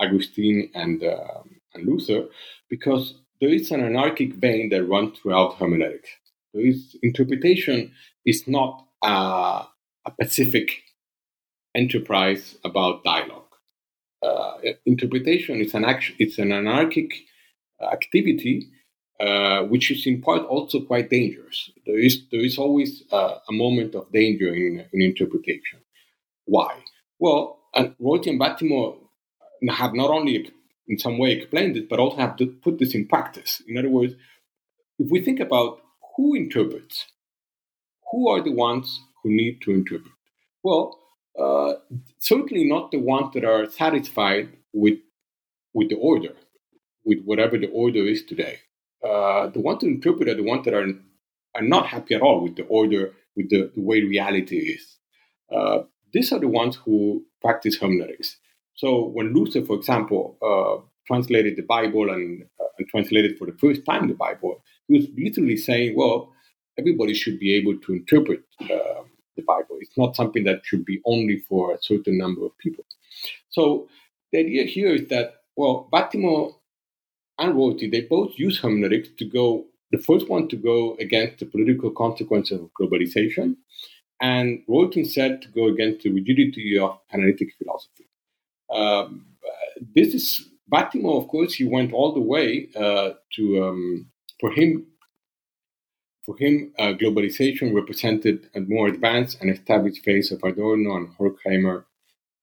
Augustine, 0.00 0.70
and 0.74 1.04
uh, 1.04 1.42
and 1.74 1.86
Luther, 1.86 2.26
because 2.70 3.14
there 3.40 3.50
is 3.50 3.70
an 3.70 3.84
anarchic 3.84 4.34
vein 4.34 4.68
that 4.70 4.84
runs 4.84 5.18
throughout 5.18 5.56
hermeneutics. 5.56 6.10
Is 6.54 6.96
interpretation 7.02 7.92
is 8.24 8.48
not 8.48 8.84
a 9.02 9.64
specific 10.12 10.82
enterprise 11.74 12.56
about 12.64 13.04
dialogue 13.04 13.48
uh, 14.22 14.58
interpretation 14.86 15.60
is 15.60 15.74
an 15.74 15.84
action, 15.84 16.16
it's 16.18 16.38
an 16.38 16.52
anarchic 16.52 17.12
activity, 17.80 18.68
uh, 19.20 19.62
which 19.62 19.90
is 19.90 20.06
in 20.06 20.20
part 20.20 20.42
also 20.46 20.80
quite 20.80 21.10
dangerous. 21.10 21.70
There 21.86 21.98
is 21.98 22.22
there 22.30 22.44
is 22.44 22.58
always 22.58 23.04
uh, 23.12 23.38
a 23.48 23.52
moment 23.52 23.94
of 23.94 24.10
danger 24.12 24.54
in, 24.54 24.84
in 24.92 25.02
interpretation. 25.02 25.80
Why? 26.44 26.82
Well, 27.18 27.58
and 27.74 27.94
Rorty 27.98 28.30
and 28.30 28.40
Vattimo 28.40 28.96
have 29.68 29.94
not 29.94 30.10
only 30.10 30.50
in 30.88 30.98
some 30.98 31.18
way 31.18 31.32
explained 31.32 31.76
it, 31.76 31.88
but 31.88 31.98
also 31.98 32.16
have 32.16 32.36
to 32.36 32.46
put 32.46 32.78
this 32.78 32.94
in 32.94 33.06
practice. 33.06 33.62
In 33.68 33.76
other 33.76 33.90
words, 33.90 34.14
if 34.98 35.10
we 35.10 35.20
think 35.20 35.38
about 35.38 35.80
who 36.16 36.34
interprets, 36.34 37.06
who 38.10 38.28
are 38.28 38.42
the 38.42 38.52
ones 38.52 39.00
who 39.22 39.30
need 39.30 39.60
to 39.62 39.70
interpret? 39.70 40.12
Well, 40.62 40.98
uh, 41.38 41.74
certainly 42.18 42.64
not 42.64 42.90
the 42.90 42.98
ones 42.98 43.32
that 43.34 43.44
are 43.44 43.70
satisfied 43.70 44.56
with 44.72 44.98
with 45.74 45.90
the 45.90 45.96
order, 45.96 46.34
with 47.04 47.22
whatever 47.24 47.58
the 47.58 47.68
order 47.68 48.04
is 48.04 48.24
today. 48.24 48.58
Uh, 49.04 49.46
the 49.48 49.60
ones 49.60 49.80
to 49.80 49.86
interpret 49.86 50.28
are 50.28 50.34
the 50.34 50.42
ones 50.42 50.64
that 50.64 50.74
are 50.74 50.88
are 51.54 51.62
not 51.62 51.86
happy 51.86 52.14
at 52.14 52.22
all 52.22 52.42
with 52.42 52.56
the 52.56 52.64
order, 52.64 53.12
with 53.36 53.50
the, 53.50 53.70
the 53.74 53.80
way 53.80 54.02
reality 54.02 54.56
is. 54.56 54.96
Uh, 55.54 55.80
these 56.12 56.32
are 56.32 56.40
the 56.40 56.48
ones 56.48 56.76
who 56.76 57.24
practice 57.40 57.78
hermeneutics. 57.78 58.38
So 58.78 59.06
when 59.06 59.34
Luther, 59.34 59.64
for 59.64 59.74
example, 59.74 60.22
uh, 60.40 60.86
translated 61.04 61.56
the 61.56 61.62
Bible 61.62 62.10
and, 62.10 62.44
uh, 62.60 62.64
and 62.78 62.86
translated 62.88 63.36
for 63.36 63.46
the 63.46 63.58
first 63.58 63.84
time 63.84 64.06
the 64.06 64.14
Bible, 64.14 64.62
he 64.86 64.98
was 64.98 65.08
literally 65.16 65.56
saying, 65.56 65.96
well, 65.96 66.32
everybody 66.78 67.12
should 67.12 67.40
be 67.40 67.54
able 67.54 67.76
to 67.80 67.92
interpret 67.92 68.44
uh, 68.62 69.02
the 69.36 69.42
Bible. 69.42 69.78
It's 69.80 69.98
not 69.98 70.14
something 70.14 70.44
that 70.44 70.60
should 70.64 70.84
be 70.84 71.00
only 71.04 71.38
for 71.48 71.74
a 71.74 71.82
certain 71.82 72.16
number 72.16 72.46
of 72.46 72.56
people. 72.58 72.84
So 73.48 73.88
the 74.30 74.38
idea 74.38 74.62
here 74.62 74.94
is 74.94 75.08
that, 75.08 75.34
well, 75.56 75.88
Vattimo 75.92 76.54
and 77.36 77.56
Rorty, 77.56 77.90
they 77.90 78.02
both 78.02 78.38
use 78.38 78.60
hermeneutics 78.60 79.08
to 79.18 79.24
go, 79.24 79.64
the 79.90 79.98
first 79.98 80.28
one 80.28 80.46
to 80.50 80.56
go 80.56 80.96
against 81.00 81.40
the 81.40 81.46
political 81.46 81.90
consequences 81.90 82.60
of 82.60 82.70
globalization, 82.80 83.56
and 84.20 84.62
Rorty 84.68 85.02
said 85.02 85.42
to 85.42 85.48
go 85.48 85.66
against 85.66 86.04
the 86.04 86.12
rigidity 86.12 86.78
of 86.78 87.00
analytic 87.12 87.48
philosophy. 87.58 88.07
Um, 88.70 89.26
this 89.94 90.14
is 90.14 90.48
Vattimo, 90.72 91.20
of 91.20 91.28
course, 91.28 91.54
he 91.54 91.64
went 91.64 91.92
all 91.92 92.12
the 92.12 92.20
way 92.20 92.68
uh, 92.76 93.10
to, 93.36 93.64
um, 93.64 94.06
for 94.40 94.50
him, 94.50 94.86
for 96.24 96.36
him, 96.36 96.74
uh, 96.78 96.92
globalization 96.92 97.74
represented 97.74 98.50
a 98.54 98.60
more 98.60 98.88
advanced 98.88 99.40
and 99.40 99.50
established 99.50 100.04
phase 100.04 100.30
of 100.30 100.42
Adorno 100.44 100.96
and 100.96 101.08
Horkheimer, 101.16 101.84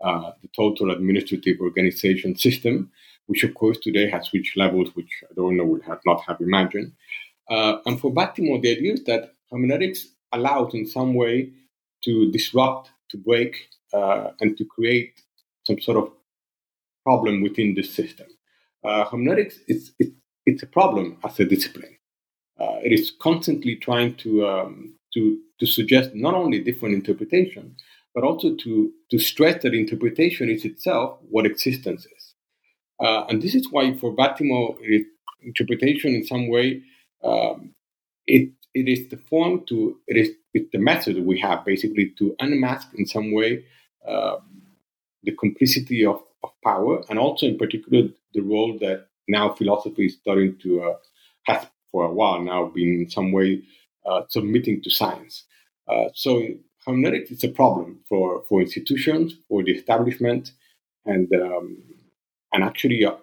uh, 0.03 0.31
the 0.41 0.49
total 0.55 0.89
administrative 0.89 1.59
organization 1.61 2.35
system, 2.35 2.91
which 3.27 3.43
of 3.43 3.53
course 3.53 3.77
today 3.77 4.09
has 4.09 4.33
reached 4.33 4.57
levels 4.57 4.89
which 4.95 5.23
Adorno 5.29 5.63
would 5.65 5.83
have 5.83 5.99
not 6.05 6.21
have 6.27 6.41
imagined. 6.41 6.93
Uh, 7.49 7.77
and 7.85 7.99
for 7.99 8.11
Vattimo, 8.11 8.59
the 8.59 8.71
idea 8.71 8.93
is 8.93 9.03
that 9.03 9.35
hermeneutics 9.51 10.07
allowed 10.31 10.73
in 10.73 10.87
some 10.87 11.13
way 11.13 11.51
to 12.03 12.31
disrupt, 12.31 12.89
to 13.09 13.17
break, 13.17 13.55
uh, 13.93 14.31
and 14.41 14.57
to 14.57 14.65
create 14.65 15.21
some 15.65 15.79
sort 15.81 15.97
of 15.97 16.11
problem 17.03 17.41
within 17.41 17.73
this 17.75 17.93
system. 17.93 18.27
Uh, 18.83 19.05
hermeneutics 19.05 19.59
is 19.67 19.93
it, 19.99 20.13
it's 20.45 20.63
a 20.63 20.67
problem 20.67 21.17
as 21.23 21.39
a 21.39 21.45
discipline 21.45 21.95
uh, 22.59 22.79
it 22.83 22.93
is 22.93 23.11
constantly 23.19 23.75
trying 23.75 24.15
to 24.15 24.47
um, 24.47 24.95
to 25.13 25.39
to 25.59 25.65
suggest 25.65 26.13
not 26.13 26.33
only 26.33 26.59
different 26.59 26.95
interpretation, 26.95 27.75
but 28.13 28.23
also 28.23 28.55
to, 28.55 28.91
to 29.09 29.19
stress 29.19 29.63
that 29.63 29.73
interpretation 29.73 30.49
is 30.49 30.65
itself 30.65 31.17
what 31.29 31.45
existence 31.45 32.05
is. 32.05 32.33
Uh, 32.99 33.25
and 33.29 33.41
this 33.41 33.55
is 33.55 33.71
why 33.71 33.95
for 33.97 34.13
Vattimo, 34.13 34.77
interpretation 35.41 36.13
in 36.13 36.25
some 36.25 36.49
way, 36.49 36.81
um, 37.23 37.73
it, 38.27 38.51
it 38.73 38.89
is 38.89 39.07
the 39.09 39.17
form 39.17 39.65
to, 39.67 39.97
it 40.07 40.17
is 40.17 40.29
it's 40.53 40.69
the 40.71 40.77
method 40.77 41.25
we 41.25 41.39
have 41.39 41.63
basically 41.65 42.13
to 42.17 42.35
unmask 42.39 42.89
in 42.97 43.05
some 43.05 43.33
way 43.33 43.63
uh, 44.07 44.37
the 45.25 45.31
complicity 45.33 46.05
of, 46.05 46.21
of 46.43 46.51
power 46.63 47.03
and 47.09 47.19
also 47.19 47.45
in 47.45 47.57
particular 47.57 48.07
the 48.33 48.41
role 48.41 48.77
that 48.79 49.07
now 49.27 49.49
philosophy 49.49 50.05
is 50.05 50.15
starting 50.15 50.55
to 50.61 50.83
uh, 50.83 50.95
have 51.43 51.69
for 51.91 52.05
a 52.05 52.11
while 52.11 52.41
now 52.41 52.65
been 52.65 53.01
in 53.01 53.09
some 53.09 53.31
way 53.31 53.61
uh, 54.05 54.21
submitting 54.29 54.81
to 54.81 54.89
science. 54.89 55.45
Uh, 55.87 56.05
so 56.13 56.47
hermeneutics 56.85 57.31
is 57.31 57.43
a 57.43 57.49
problem 57.49 57.99
for, 58.07 58.43
for 58.47 58.61
institutions, 58.61 59.35
for 59.47 59.63
the 59.63 59.71
establishment, 59.71 60.51
and 61.05 61.31
um, 61.33 61.77
and 62.53 62.63
actually 62.63 63.05
uh, 63.05 63.15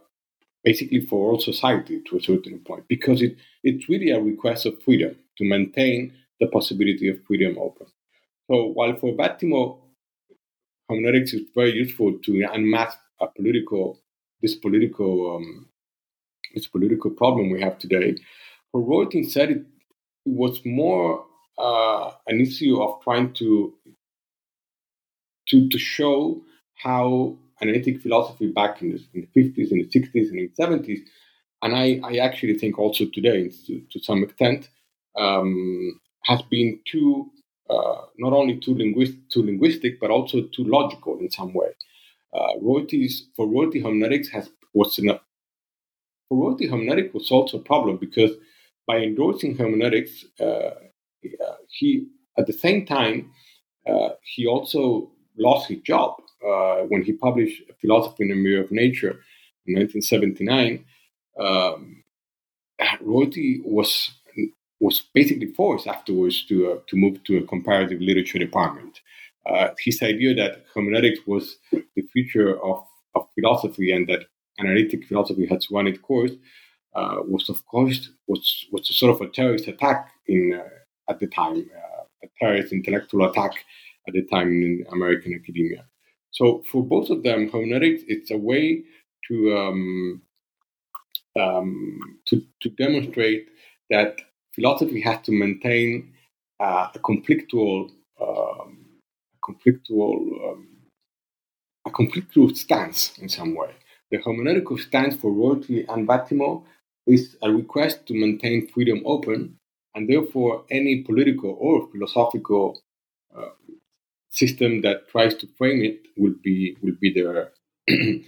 basically 0.65 1.01
for 1.01 1.33
all 1.33 1.41
society 1.41 2.01
to 2.09 2.17
a 2.17 2.23
certain 2.23 2.59
point 2.61 2.85
because 2.89 3.23
it, 3.23 3.37
it's 3.65 3.89
really 3.89 4.11
a 4.11 4.21
request 4.21 4.67
of 4.67 4.81
freedom 4.83 5.17
to 5.37 5.45
maintain 5.45 6.13
the 6.41 6.47
possibility 6.47 7.09
of 7.09 7.23
freedom 7.25 7.57
open. 7.59 7.87
So 8.49 8.67
while 8.67 8.95
for 8.97 9.13
Vattimo, 9.13 9.79
hermeneutics 10.89 11.33
is 11.33 11.43
very 11.55 11.73
useful 11.73 12.19
to 12.25 12.47
unmask 12.53 12.99
a 13.21 13.27
political 13.27 13.99
this 14.41 14.55
political 14.57 15.37
um, 15.37 15.69
this 16.55 16.67
political 16.67 17.11
problem 17.11 17.51
we 17.51 17.61
have 17.61 17.79
today, 17.79 18.17
for 18.71 18.81
Rorty 18.81 19.19
instead 19.19 19.51
it, 19.51 19.59
it 20.27 20.33
was 20.33 20.61
more 20.65 21.25
uh, 21.59 22.13
an 22.27 22.41
issue 22.41 22.83
of 22.83 23.03
trying 23.03 23.33
to 23.35 23.75
to 25.49 25.69
to 25.69 25.79
show 25.79 26.43
how 26.75 27.37
analytic 27.61 28.01
philosophy 28.01 28.51
back 28.51 28.83
in 28.83 28.91
the, 28.91 29.01
in 29.15 29.29
the 29.33 29.41
50s, 29.41 29.71
in 29.71 29.79
the 29.79 29.89
60s, 29.89 30.31
and 30.31 30.39
the 30.39 30.51
70s, 30.59 30.99
and 31.63 31.77
I, 31.77 32.01
I 32.03 32.17
actually 32.17 32.59
think 32.59 32.77
also 32.79 33.05
today, 33.07 33.51
to, 33.67 33.81
to 33.93 34.01
some 34.01 34.25
extent, 34.25 34.69
um, 35.17 36.01
has 36.25 36.43
been 36.43 36.81
too 36.85 37.31
uh, 37.73 38.03
not 38.19 38.33
only 38.33 38.59
too, 38.59 38.75
linguist, 38.75 39.15
too 39.31 39.43
linguistic, 39.43 39.99
but 40.01 40.11
also 40.11 40.43
too 40.55 40.65
logical 40.65 41.19
in 41.19 41.31
some 41.31 41.53
way. 41.55 41.69
Uh, 42.35 42.59
Rorty's, 42.61 43.29
for 43.37 43.47
Rorty, 43.47 43.81
hermeneutics 43.81 44.29
has 44.31 44.51
was 44.75 44.99
enough. 44.99 45.21
For 46.29 46.39
Rorty, 46.39 46.67
hermeneutics 46.67 47.15
was 47.15 47.31
also 47.31 47.59
a 47.59 47.63
problem 47.63 47.99
because 47.99 48.33
by 48.87 48.99
endorsing 48.99 49.57
hermeneutics, 49.57 50.25
uh, 50.41 50.71
he 51.69 52.07
at 52.39 52.47
the 52.47 52.53
same 52.53 52.87
time 52.87 53.31
uh, 53.87 54.11
he 54.23 54.47
also 54.47 55.11
lost 55.39 55.69
his 55.69 55.81
job 55.81 56.17
uh, 56.47 56.83
when 56.89 57.03
he 57.03 57.13
published 57.13 57.63
Philosophy 57.81 58.25
in 58.25 58.29
the 58.31 58.35
Mirror 58.35 58.65
of 58.65 58.73
Nature 58.73 59.21
in 59.67 59.75
1979. 59.75 60.85
Um, 61.39 62.03
Rorty 63.01 63.61
was 63.65 64.11
was 64.83 64.97
basically 65.15 65.51
forced 65.61 65.87
afterwards 65.87 66.37
to 66.49 66.55
uh, 66.71 66.79
to 66.89 66.95
move 66.97 67.17
to 67.25 67.39
a 67.39 67.47
comparative 67.55 68.01
literature 68.09 68.41
department. 68.47 69.01
Uh, 69.51 69.69
his 69.87 70.03
idea 70.03 70.35
that 70.35 70.65
hermeneutics 70.75 71.21
was 71.27 71.45
the 71.73 72.05
future 72.13 72.51
of, 72.71 72.79
of 73.17 73.23
philosophy 73.35 73.89
and 73.95 74.09
that 74.09 74.23
analytic 74.61 75.01
philosophy 75.09 75.47
had 75.47 75.61
to 75.61 75.75
run 75.75 75.87
its 75.87 75.99
course 75.99 76.33
uh, 76.95 77.19
was, 77.27 77.49
of 77.49 77.65
course, 77.67 78.11
was 78.27 78.67
was 78.71 78.91
a 78.91 78.93
sort 78.93 79.15
of 79.15 79.21
a 79.21 79.31
terrorist 79.31 79.69
attack 79.69 80.11
in 80.27 80.61
uh, 80.61 81.11
at 81.11 81.19
the 81.21 81.27
time, 81.27 81.59
uh, 81.75 82.05
a 82.25 82.29
terrorist 82.39 82.73
intellectual 82.73 83.29
attack 83.29 83.53
at 84.07 84.15
the 84.15 84.23
time 84.23 84.49
in 84.49 84.85
American 84.93 85.35
academia. 85.35 85.85
So 86.31 86.63
for 86.71 86.85
both 86.85 87.09
of 87.11 87.23
them, 87.23 87.51
hermeneutics 87.51 88.03
it's 88.09 88.31
a 88.31 88.37
way 88.37 88.85
to 89.29 89.57
um, 89.57 90.23
um, 91.39 91.99
to, 92.27 92.43
to 92.61 92.69
demonstrate 92.71 93.49
that 93.91 94.21
philosophy 94.55 95.01
has 95.01 95.21
to 95.23 95.33
maintain 95.33 96.13
uh, 96.61 96.89
a 96.95 96.99
conflictual 96.99 97.91
um, 98.21 98.87
a 99.35 99.53
conflictual 99.53 100.53
um, 100.53 100.69
a 101.87 101.91
conflictual 101.91 102.57
stance 102.57 103.19
in 103.19 103.29
some 103.29 103.55
way. 103.55 103.75
The 104.11 104.19
hermeneutical 104.19 104.79
stance 104.79 105.17
for 105.17 105.33
Rorty 105.33 105.85
and 105.89 106.07
Vattimo 106.07 106.65
is 107.07 107.37
a 107.43 107.51
request 107.51 108.07
to 108.07 108.15
maintain 108.15 108.69
freedom 108.69 109.03
open 109.05 109.59
and 109.95 110.09
therefore, 110.09 110.65
any 110.71 111.03
political 111.03 111.57
or 111.59 111.89
philosophical 111.91 112.81
uh, 113.37 113.51
system 114.31 114.81
that 114.83 115.09
tries 115.09 115.35
to 115.35 115.47
frame 115.59 115.83
it 115.83 116.01
will 116.17 116.35
be 116.43 116.77
will 116.83 116.97
be 117.01 117.13
there 117.13 117.53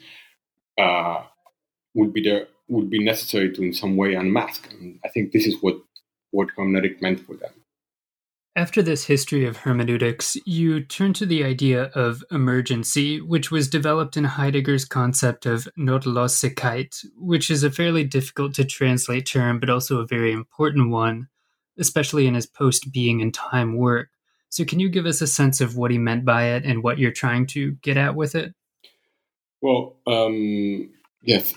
uh, 0.78 1.22
will 1.94 2.10
be 2.10 2.22
there 2.22 2.48
would 2.68 2.90
be 2.90 3.02
necessary 3.02 3.52
to 3.52 3.62
in 3.62 3.72
some 3.72 3.96
way 3.96 4.14
unmask. 4.14 4.70
And 4.72 4.98
I 5.04 5.08
think 5.08 5.32
this 5.32 5.46
is 5.46 5.56
what 5.60 5.76
what 6.34 6.48
hermeneutic 6.56 7.00
meant 7.00 7.20
for 7.20 7.34
them. 7.34 7.52
After 8.56 8.82
this 8.82 9.04
history 9.06 9.46
of 9.46 9.58
hermeneutics, 9.58 10.36
you 10.46 10.84
turn 10.84 11.12
to 11.14 11.26
the 11.26 11.42
idea 11.42 11.90
of 11.94 12.22
emergency, 12.30 13.20
which 13.20 13.50
was 13.50 13.68
developed 13.68 14.16
in 14.16 14.24
Heidegger's 14.24 14.84
concept 14.84 15.44
of 15.44 15.68
Notlosigkeit, 15.76 17.04
which 17.16 17.50
is 17.50 17.64
a 17.64 17.70
fairly 17.70 18.04
difficult 18.04 18.54
to 18.54 18.64
translate 18.64 19.26
term, 19.26 19.58
but 19.58 19.70
also 19.70 19.98
a 19.98 20.06
very 20.06 20.30
important 20.30 20.90
one 20.90 21.28
especially 21.78 22.26
in 22.26 22.34
his 22.34 22.46
post 22.46 22.92
being 22.92 23.20
and 23.20 23.32
time 23.32 23.76
work. 23.76 24.10
So, 24.48 24.64
can 24.64 24.80
you 24.80 24.88
give 24.88 25.06
us 25.06 25.20
a 25.20 25.26
sense 25.26 25.60
of 25.60 25.76
what 25.76 25.90
he 25.90 25.98
meant 25.98 26.24
by 26.24 26.50
it 26.50 26.64
and 26.64 26.82
what 26.82 26.98
you're 26.98 27.10
trying 27.10 27.46
to 27.48 27.72
get 27.82 27.96
at 27.96 28.14
with 28.14 28.34
it? 28.34 28.54
Well, 29.60 29.96
um, 30.06 30.90
yes. 31.22 31.54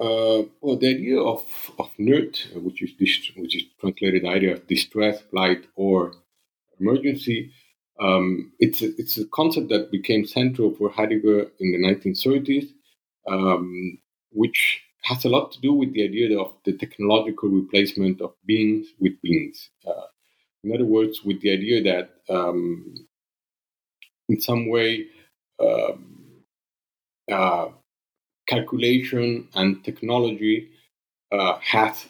Uh, 0.00 0.44
well, 0.60 0.76
the 0.76 0.88
idea 0.88 1.20
of, 1.20 1.44
of 1.78 1.90
Not, 1.98 2.46
which 2.54 2.82
is 2.82 2.92
which 3.36 3.56
is 3.56 3.64
translated 3.80 4.22
the 4.22 4.28
idea 4.28 4.52
of 4.54 4.66
distress, 4.68 5.22
plight, 5.22 5.66
or 5.74 6.12
emergency, 6.78 7.52
um, 8.00 8.52
it's 8.60 8.80
a, 8.82 8.88
it's 8.98 9.18
a 9.18 9.26
concept 9.26 9.70
that 9.70 9.90
became 9.90 10.24
central 10.24 10.72
for 10.74 10.90
Heidegger 10.90 11.50
in 11.58 11.72
the 11.72 11.78
1930s, 11.78 12.68
um, 13.26 13.98
which 14.30 14.82
has 15.02 15.24
a 15.24 15.28
lot 15.28 15.50
to 15.52 15.60
do 15.60 15.72
with 15.72 15.92
the 15.94 16.04
idea 16.04 16.38
of 16.38 16.54
the 16.64 16.72
technological 16.74 17.48
replacement 17.48 18.20
of 18.20 18.34
beings 18.46 18.88
with 19.00 19.20
beings. 19.22 19.70
Uh, 19.86 20.06
in 20.64 20.74
other 20.74 20.84
words, 20.84 21.24
with 21.24 21.40
the 21.40 21.52
idea 21.52 21.82
that 21.82 22.10
um, 22.32 22.94
in 24.28 24.40
some 24.40 24.68
way 24.68 25.06
um, 25.60 26.42
uh, 27.30 27.68
calculation 28.48 29.46
and 29.54 29.84
technology 29.84 30.70
uh, 31.32 31.58
has 31.60 32.06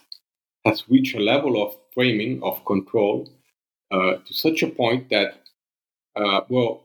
has 0.65 0.89
reached 0.89 1.15
a 1.17 1.21
level 1.21 1.63
of 1.63 1.77
framing 1.93 2.43
of 2.43 2.65
control 2.65 3.29
uh, 3.91 4.15
to 4.25 4.33
such 4.33 4.63
a 4.63 4.69
point 4.69 5.09
that 5.11 5.43
uh, 6.17 6.41
well 6.49 6.85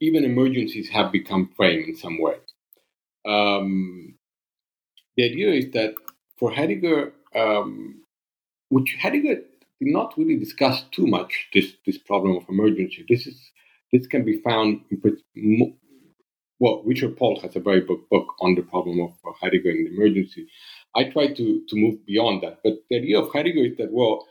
even 0.00 0.24
emergencies 0.24 0.88
have 0.88 1.12
become 1.12 1.50
framed 1.56 1.88
in 1.88 1.96
some 1.96 2.18
way. 2.18 2.36
Um, 3.26 4.14
the 5.16 5.24
idea 5.24 5.52
is 5.52 5.70
that 5.72 5.94
for 6.38 6.50
Heidegger, 6.50 7.12
um, 7.34 8.02
which 8.70 8.96
Heidegger 9.00 9.36
did 9.36 9.92
not 9.98 10.16
really 10.16 10.36
discuss 10.36 10.84
too 10.90 11.06
much, 11.06 11.48
this 11.52 11.72
this 11.86 11.98
problem 11.98 12.36
of 12.36 12.48
emergency. 12.48 13.04
This 13.08 13.26
is 13.26 13.38
this 13.92 14.06
can 14.06 14.24
be 14.24 14.40
found 14.40 14.80
in 14.90 15.76
well, 16.60 16.82
Richard 16.84 17.16
Polt 17.16 17.42
has 17.42 17.56
a 17.56 17.60
very 17.60 17.80
book 17.80 18.08
book 18.10 18.26
on 18.40 18.54
the 18.54 18.62
problem 18.62 19.00
of 19.00 19.12
Heidegger 19.40 19.70
and 19.70 19.88
emergency. 19.88 20.46
I 20.94 21.04
try 21.04 21.28
to 21.28 21.62
to 21.68 21.76
move 21.76 22.04
beyond 22.06 22.42
that, 22.42 22.60
but 22.64 22.74
the 22.90 22.96
idea 22.96 23.18
of 23.20 23.32
Heidegger 23.32 23.64
is 23.64 23.76
that 23.78 23.92
well, 23.92 24.26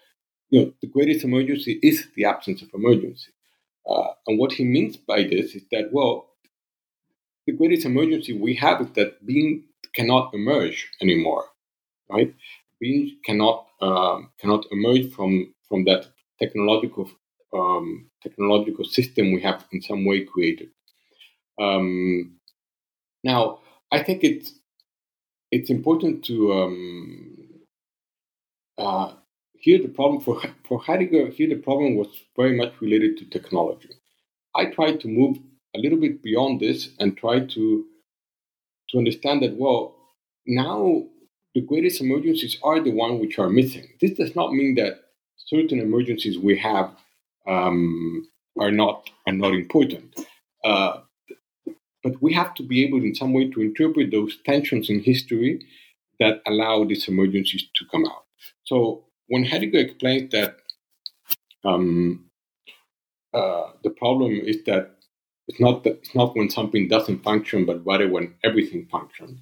you 0.49 0.61
know, 0.61 0.73
the 0.81 0.87
greatest 0.87 1.25
emergency 1.25 1.79
is 1.83 2.07
the 2.15 2.25
absence 2.25 2.61
of 2.61 2.69
emergency, 2.73 3.31
uh, 3.89 4.11
and 4.27 4.39
what 4.39 4.53
he 4.53 4.63
means 4.65 4.97
by 4.97 5.23
this 5.23 5.55
is 5.55 5.63
that 5.71 5.91
well, 5.91 6.29
the 7.45 7.53
greatest 7.53 7.85
emergency 7.85 8.33
we 8.33 8.55
have 8.55 8.81
is 8.81 8.91
that 8.95 9.25
being 9.25 9.63
cannot 9.95 10.33
emerge 10.33 10.89
anymore, 11.01 11.45
right? 12.09 12.33
Being 12.79 13.17
cannot 13.25 13.67
um, 13.81 14.31
cannot 14.39 14.65
emerge 14.71 15.11
from 15.13 15.53
from 15.69 15.85
that 15.85 16.07
technological 16.39 17.09
um, 17.53 18.09
technological 18.23 18.85
system 18.85 19.33
we 19.33 19.41
have 19.41 19.65
in 19.71 19.81
some 19.81 20.05
way 20.05 20.25
created. 20.25 20.69
Um, 21.59 22.39
now, 23.23 23.59
I 23.91 24.03
think 24.03 24.23
it's 24.23 24.53
it's 25.51 25.69
important 25.69 26.25
to 26.25 26.53
um, 26.53 27.37
uh, 28.77 29.13
the 29.63 29.87
problem 29.87 30.21
for 30.21 30.41
for 30.67 30.79
Heidegger. 30.79 31.27
Here 31.27 31.49
the 31.49 31.55
problem 31.55 31.95
was 31.95 32.07
very 32.35 32.55
much 32.55 32.73
related 32.81 33.17
to 33.17 33.25
technology. 33.25 33.89
I 34.55 34.65
tried 34.65 34.99
to 35.01 35.07
move 35.07 35.37
a 35.75 35.79
little 35.79 35.99
bit 35.99 36.21
beyond 36.21 36.59
this 36.59 36.89
and 36.99 37.17
try 37.17 37.39
to 37.39 37.85
to 38.89 38.97
understand 38.97 39.41
that, 39.41 39.55
well, 39.55 39.95
now 40.45 41.03
the 41.55 41.61
greatest 41.61 42.01
emergencies 42.01 42.57
are 42.63 42.79
the 42.79 42.91
ones 42.91 43.21
which 43.21 43.39
are 43.39 43.49
missing. 43.49 43.87
This 44.01 44.11
does 44.11 44.35
not 44.35 44.53
mean 44.53 44.75
that 44.75 44.99
certain 45.37 45.79
emergencies 45.79 46.37
we 46.37 46.57
have 46.57 46.91
um, 47.47 48.27
are 48.59 48.71
not 48.71 49.09
are 49.27 49.33
not 49.33 49.53
important. 49.53 50.19
Uh, 50.63 51.01
but 52.03 52.21
we 52.21 52.33
have 52.33 52.53
to 52.55 52.63
be 52.63 52.83
able, 52.85 52.99
in 52.99 53.15
some 53.15 53.33
way, 53.33 53.49
to 53.49 53.61
interpret 53.61 54.11
those 54.11 54.37
tensions 54.45 54.89
in 54.89 55.01
history 55.01 55.65
that 56.19 56.41
allow 56.45 56.83
these 56.83 57.07
emergencies 57.07 57.65
to 57.75 57.85
come 57.91 58.05
out. 58.05 58.25
So 58.65 59.05
when 59.27 59.45
Heidegger 59.45 59.79
explains 59.79 60.31
that 60.31 60.57
um, 61.63 62.29
uh, 63.33 63.71
the 63.83 63.89
problem 63.89 64.31
is 64.31 64.63
that 64.65 64.95
it's 65.47 65.59
not 65.59 65.83
that 65.83 65.97
it's 65.99 66.15
not 66.15 66.35
when 66.35 66.49
something 66.49 66.87
doesn't 66.87 67.23
function, 67.23 67.65
but 67.65 67.85
rather 67.85 68.07
when 68.07 68.35
everything 68.43 68.87
functions. 68.91 69.39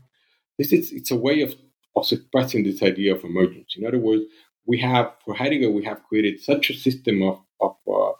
This 0.58 0.72
is 0.72 0.92
it's 0.92 1.12
a 1.12 1.16
way 1.16 1.42
of, 1.42 1.54
of 1.96 2.12
expressing 2.12 2.64
this 2.64 2.82
idea 2.82 3.14
of 3.14 3.24
emergency. 3.24 3.80
In 3.82 3.86
other 3.86 4.00
words, 4.00 4.24
we 4.66 4.80
have 4.80 5.12
for 5.24 5.36
Heidegger 5.36 5.70
we 5.70 5.84
have 5.86 6.04
created 6.04 6.42
such 6.42 6.70
a 6.70 6.74
system 6.74 7.22
of 7.22 7.40
of, 7.60 7.76
uh, 7.88 8.14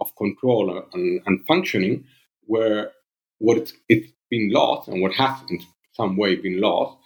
of 0.00 0.14
control 0.16 0.84
and, 0.94 1.20
and, 1.26 1.46
functioning 1.46 2.04
where 2.46 2.92
what 3.38 3.58
it's, 3.58 3.72
been 4.28 4.50
lost 4.50 4.88
and 4.88 5.00
what 5.00 5.12
has 5.12 5.38
in 5.50 5.60
some 5.92 6.16
way 6.16 6.34
been 6.34 6.60
lost 6.60 6.98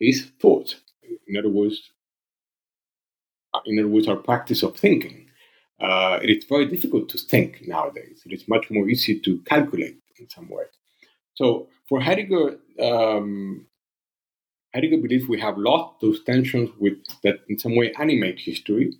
is 0.00 0.32
thought. 0.40 0.74
In 1.28 1.36
other 1.36 1.48
words, 1.48 1.90
in 3.66 3.78
other 3.78 3.88
words, 3.88 4.08
our 4.08 4.16
practice 4.16 4.64
of 4.64 4.76
thinking. 4.76 5.30
Uh, 5.80 6.18
it 6.22 6.28
is 6.28 6.44
very 6.44 6.66
difficult 6.66 7.08
to 7.10 7.18
think 7.18 7.62
nowadays. 7.68 8.22
It 8.26 8.32
is 8.32 8.48
much 8.48 8.68
more 8.68 8.88
easy 8.88 9.20
to 9.20 9.38
calculate 9.42 9.98
in 10.18 10.28
some 10.28 10.48
way. 10.48 10.64
So 11.34 11.68
for 11.88 12.00
Heidegger, 12.00 12.58
um, 12.82 13.66
Heidegger 14.74 14.98
believes 14.98 15.28
we 15.28 15.40
have 15.40 15.56
lost 15.58 16.00
those 16.00 16.24
tensions 16.24 16.70
with, 16.78 16.98
that 17.22 17.36
in 17.48 17.58
some 17.58 17.76
way 17.76 17.92
animate 17.98 18.40
history 18.40 18.92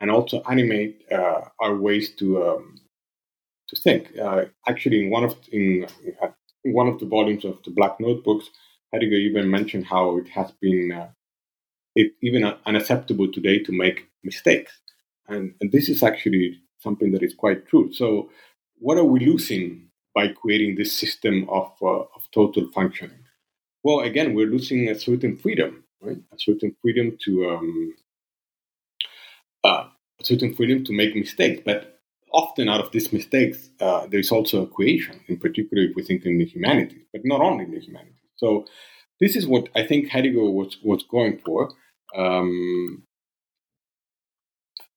and 0.00 0.10
also 0.10 0.42
animate 0.42 1.02
uh, 1.10 1.40
our 1.60 1.76
ways 1.76 2.10
to 2.16 2.42
um, 2.42 2.80
to 3.68 3.76
think. 3.76 4.16
Uh, 4.18 4.46
actually, 4.68 5.04
in 5.04 5.10
one 5.10 5.24
of 5.24 5.36
in, 5.52 5.86
in, 6.04 6.72
one 6.72 6.88
of 6.88 6.98
the 6.98 7.06
volumes 7.06 7.44
of 7.44 7.62
the 7.64 7.70
Black 7.70 8.00
Notebooks, 8.00 8.50
Heidegger 8.92 9.16
even 9.16 9.50
mentioned 9.50 9.86
how 9.86 10.18
it 10.18 10.28
has 10.28 10.50
been 10.60 10.92
uh, 10.92 11.08
it, 11.94 12.12
even 12.22 12.44
unacceptable 12.66 13.30
today 13.30 13.58
to 13.60 13.72
make 13.72 14.08
mistakes. 14.22 14.72
And, 15.28 15.54
and 15.60 15.72
this 15.72 15.88
is 15.88 16.02
actually 16.02 16.60
something 16.78 17.12
that 17.12 17.22
is 17.22 17.34
quite 17.34 17.66
true. 17.66 17.92
So, 17.92 18.30
what 18.78 18.98
are 18.98 19.04
we 19.04 19.20
losing 19.20 19.88
by 20.14 20.28
creating 20.28 20.76
this 20.76 20.96
system 20.96 21.48
of, 21.48 21.72
uh, 21.82 21.86
of 21.86 22.30
total 22.32 22.70
functioning? 22.72 23.18
Well, 23.82 24.00
again, 24.00 24.34
we're 24.34 24.46
losing 24.46 24.88
a 24.88 24.98
certain 24.98 25.36
freedom, 25.36 25.84
right? 26.00 26.18
A 26.32 26.38
certain 26.38 26.74
freedom 26.82 27.16
to 27.24 27.50
um, 27.50 27.94
uh, 29.64 29.88
a 30.20 30.24
certain 30.24 30.54
freedom 30.54 30.84
to 30.84 30.92
make 30.92 31.14
mistakes. 31.14 31.62
But 31.64 31.93
often, 32.34 32.68
out 32.68 32.80
of 32.80 32.90
these 32.92 33.12
mistakes, 33.12 33.70
uh, 33.80 34.06
there 34.06 34.20
is 34.20 34.30
also 34.30 34.62
a 34.62 34.66
creation. 34.66 35.20
In 35.28 35.38
particular, 35.38 35.84
if 35.84 35.96
we 35.96 36.02
think 36.02 36.26
in 36.26 36.38
the 36.38 36.44
humanities, 36.44 37.04
but 37.12 37.22
not 37.24 37.40
only 37.40 37.64
in 37.64 37.70
the 37.70 37.80
humanities. 37.80 38.14
So, 38.36 38.66
this 39.20 39.36
is 39.36 39.46
what 39.46 39.68
I 39.74 39.86
think 39.86 40.10
Heidegger 40.10 40.50
was 40.50 40.76
was 40.82 41.02
going 41.04 41.38
for. 41.38 41.70
Um, 42.14 43.04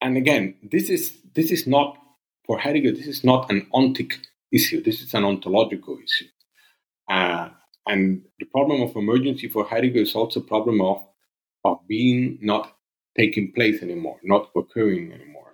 and 0.01 0.17
again, 0.17 0.55
this 0.63 0.89
is 0.89 1.17
this 1.33 1.51
is 1.51 1.67
not 1.67 1.97
for 2.45 2.57
Heidegger. 2.57 2.91
This 2.91 3.07
is 3.07 3.23
not 3.23 3.49
an 3.51 3.67
ontic 3.73 4.17
issue. 4.51 4.81
This 4.81 5.01
is 5.01 5.13
an 5.13 5.23
ontological 5.23 5.97
issue. 5.97 6.29
Uh, 7.09 7.49
and 7.87 8.21
the 8.39 8.45
problem 8.45 8.81
of 8.81 8.95
emergency 8.95 9.47
for 9.47 9.63
Heidegger 9.65 10.01
is 10.01 10.15
also 10.15 10.39
a 10.39 10.43
problem 10.43 10.81
of 10.81 11.03
of 11.63 11.79
being 11.87 12.37
not 12.41 12.75
taking 13.17 13.51
place 13.51 13.81
anymore, 13.81 14.19
not 14.23 14.49
occurring 14.55 15.11
anymore. 15.11 15.46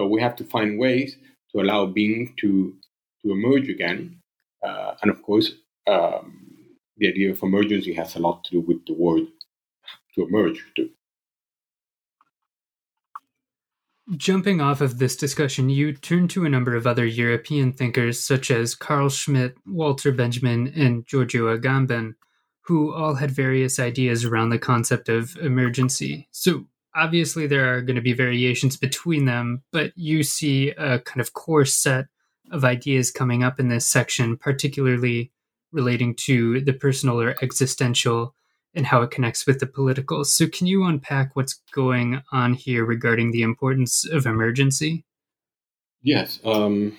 So 0.00 0.06
we 0.06 0.22
have 0.22 0.34
to 0.36 0.44
find 0.44 0.78
ways 0.78 1.18
to 1.52 1.60
allow 1.60 1.84
being 1.84 2.32
to 2.38 2.74
to 3.20 3.32
emerge 3.32 3.68
again. 3.68 4.18
Uh, 4.66 4.94
and 5.02 5.10
of 5.10 5.22
course, 5.22 5.52
um, 5.86 6.56
the 6.96 7.08
idea 7.08 7.30
of 7.32 7.42
emergency 7.42 7.92
has 7.92 8.16
a 8.16 8.18
lot 8.18 8.42
to 8.44 8.50
do 8.50 8.60
with 8.60 8.86
the 8.86 8.94
word 8.94 9.24
to 10.14 10.26
emerge 10.26 10.64
too. 10.74 10.88
Jumping 14.16 14.62
off 14.62 14.80
of 14.80 14.98
this 14.98 15.16
discussion, 15.16 15.68
you 15.68 15.92
turn 15.92 16.28
to 16.28 16.46
a 16.46 16.48
number 16.48 16.74
of 16.74 16.86
other 16.86 17.04
European 17.04 17.70
thinkers 17.70 18.18
such 18.18 18.50
as 18.50 18.74
Carl 18.74 19.10
Schmitt, 19.10 19.54
Walter 19.66 20.12
Benjamin, 20.12 20.72
and 20.74 21.06
Giorgio 21.06 21.54
Agamben, 21.54 22.14
who 22.62 22.94
all 22.94 23.16
had 23.16 23.32
various 23.32 23.78
ideas 23.78 24.24
around 24.24 24.48
the 24.48 24.58
concept 24.58 25.10
of 25.10 25.36
emergency. 25.42 26.26
So, 26.30 26.64
obviously, 26.94 27.46
there 27.46 27.74
are 27.74 27.80
going 27.80 27.96
to 27.96 28.02
be 28.02 28.12
variations 28.12 28.76
between 28.76 29.24
them, 29.24 29.62
but 29.72 29.92
you 29.96 30.22
see 30.22 30.70
a 30.70 30.98
kind 31.00 31.20
of 31.20 31.32
core 31.32 31.64
set 31.64 32.06
of 32.50 32.64
ideas 32.64 33.10
coming 33.10 33.42
up 33.42 33.60
in 33.60 33.68
this 33.68 33.86
section, 33.86 34.36
particularly 34.36 35.30
relating 35.72 36.14
to 36.14 36.60
the 36.62 36.72
personal 36.72 37.20
or 37.20 37.36
existential 37.42 38.34
and 38.74 38.86
how 38.86 39.02
it 39.02 39.10
connects 39.10 39.46
with 39.46 39.60
the 39.60 39.66
political. 39.66 40.24
So, 40.24 40.46
can 40.48 40.66
you 40.66 40.84
unpack 40.84 41.34
what's 41.34 41.60
going 41.72 42.22
on 42.32 42.54
here 42.54 42.84
regarding 42.84 43.32
the 43.32 43.42
importance 43.42 44.04
of 44.06 44.26
emergency? 44.26 45.04
Yes. 46.02 46.40
Um, 46.44 46.96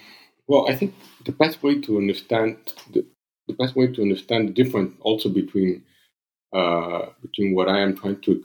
well, 0.48 0.70
I 0.70 0.76
think 0.76 0.94
the 1.26 1.32
best 1.32 1.64
way 1.64 1.80
to 1.82 1.98
understand 1.98 2.74
the, 2.92 3.06
the 3.48 3.54
best 3.54 3.76
way 3.76 3.88
to 3.88 4.02
understand 4.02 4.50
the 4.50 4.54
difference 4.54 4.96
also 5.02 5.30
between 5.30 5.84
uh, 6.54 7.06
between 7.22 7.56
what 7.56 7.70
I 7.70 7.80
am 7.80 7.96
trying 7.96 8.20
to 8.22 8.44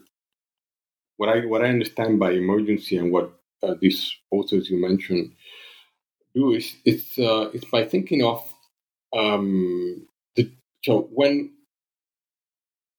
what 1.17 1.29
I 1.29 1.45
what 1.45 1.63
I 1.63 1.69
understand 1.69 2.19
by 2.19 2.31
emergency 2.31 2.97
and 2.97 3.11
what 3.11 3.33
uh, 3.63 3.75
these 3.79 4.15
authors 4.31 4.69
you 4.69 4.79
mentioned 4.79 5.33
do 6.33 6.53
is 6.53 6.75
it's 6.85 7.17
uh, 7.17 7.49
it's 7.53 7.65
by 7.65 7.85
thinking 7.85 8.23
of 8.23 8.47
um, 9.15 10.07
the 10.35 10.51
so 10.83 11.09
when 11.11 11.51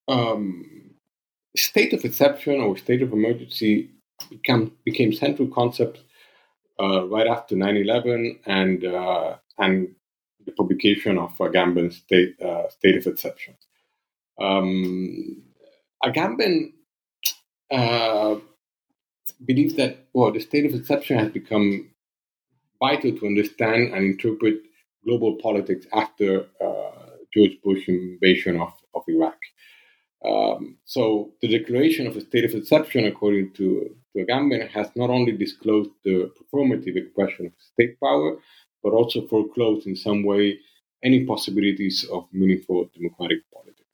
um, 0.08 0.64
state 1.56 1.92
of 1.92 2.04
exception 2.04 2.60
or 2.60 2.76
state 2.76 3.02
of 3.02 3.12
emergency 3.12 3.90
become, 4.30 4.72
became 4.84 5.12
central 5.12 5.48
concept 5.48 6.00
uh, 6.80 7.06
right 7.08 7.26
after 7.26 7.54
9-11 7.54 8.38
and, 8.46 8.84
uh, 8.84 9.36
and 9.58 9.88
the 10.46 10.52
publication 10.52 11.18
of 11.18 11.36
Agamben's 11.38 11.96
state, 11.96 12.40
uh, 12.40 12.68
state 12.70 12.96
of 12.96 13.06
exception. 13.06 13.54
Um, 14.40 15.42
Agamben 16.04 16.72
uh, 17.70 18.36
believes 19.44 19.74
that 19.74 20.08
well, 20.12 20.32
the 20.32 20.40
state 20.40 20.66
of 20.66 20.74
exception 20.74 21.18
has 21.18 21.30
become 21.30 21.90
vital 22.80 23.12
to 23.12 23.26
understand 23.26 23.92
and 23.94 24.04
interpret 24.04 24.62
global 25.04 25.36
politics 25.36 25.86
after 25.92 26.46
uh, 26.60 26.90
George 27.32 27.58
Bush 27.62 27.88
invasion 27.88 28.60
of, 28.60 28.72
of 28.94 29.02
Iraq. 29.08 29.38
Um, 30.24 30.78
so 30.84 31.32
the 31.40 31.48
declaration 31.48 32.06
of 32.06 32.16
a 32.16 32.20
state 32.20 32.44
of 32.44 32.54
exception, 32.54 33.04
according 33.04 33.52
to, 33.54 33.94
to 34.12 34.24
Agamben, 34.24 34.68
has 34.70 34.88
not 34.96 35.10
only 35.10 35.32
disclosed 35.32 35.90
the 36.04 36.32
performative 36.36 36.96
expression 36.96 37.46
of 37.46 37.52
state 37.72 37.98
power, 38.00 38.36
but 38.82 38.92
also 38.92 39.26
foreclosed 39.28 39.86
in 39.86 39.94
some 39.94 40.24
way 40.24 40.58
any 41.04 41.24
possibilities 41.24 42.04
of 42.12 42.26
meaningful 42.32 42.90
democratic 42.94 43.38
politics. 43.52 43.84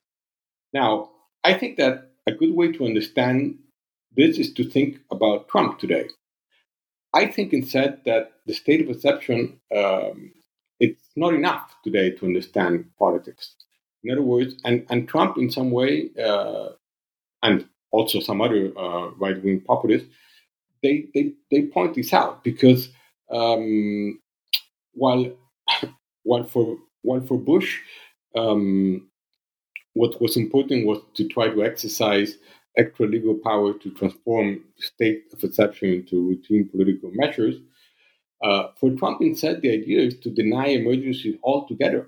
Now, 0.73 1.11
I 1.43 1.53
think 1.53 1.77
that 1.77 2.11
a 2.27 2.31
good 2.31 2.55
way 2.55 2.71
to 2.71 2.85
understand 2.85 3.59
this 4.15 4.37
is 4.37 4.53
to 4.53 4.63
think 4.63 4.99
about 5.11 5.47
Trump 5.47 5.79
today. 5.79 6.09
I 7.13 7.27
think 7.27 7.53
instead 7.53 8.01
that 8.05 8.31
the 8.45 8.53
state 8.53 8.81
of 8.81 8.89
exception 8.89 9.59
um, 9.75 10.31
it's 10.79 11.09
not 11.15 11.33
enough 11.33 11.75
today 11.83 12.11
to 12.11 12.25
understand 12.25 12.85
politics. 12.99 13.55
In 14.03 14.11
other 14.11 14.21
words, 14.21 14.55
and, 14.63 14.85
and 14.89 15.07
Trump, 15.07 15.37
in 15.37 15.49
some 15.49 15.71
way, 15.71 16.09
uh, 16.23 16.69
and 17.41 17.67
also 17.91 18.19
some 18.19 18.41
other 18.41 18.71
uh, 18.77 19.09
right 19.11 19.41
wing 19.43 19.61
populists, 19.61 20.07
they, 20.83 21.07
they, 21.13 21.33
they 21.49 21.63
point 21.63 21.95
this 21.95 22.13
out 22.13 22.43
because 22.43 22.89
um, 23.31 24.19
while, 24.93 25.31
while, 26.23 26.43
for, 26.43 26.77
while 27.01 27.21
for 27.21 27.37
Bush, 27.39 27.79
um, 28.35 29.07
what 29.93 30.21
was 30.21 30.35
important 30.35 30.85
was 30.85 31.01
to 31.15 31.27
try 31.27 31.47
to 31.47 31.63
exercise 31.63 32.37
extra 32.77 33.07
legal 33.07 33.35
power 33.35 33.73
to 33.73 33.89
transform 33.91 34.63
state 34.77 35.23
of 35.33 35.43
exception 35.43 35.89
into 35.89 36.21
routine 36.21 36.69
political 36.69 37.11
measures. 37.13 37.55
Uh, 38.43 38.67
for 38.79 38.91
Trump, 38.91 39.21
instead, 39.21 39.61
the 39.61 39.71
idea 39.71 40.01
is 40.01 40.17
to 40.19 40.29
deny 40.29 40.67
emergencies 40.67 41.35
altogether 41.43 42.07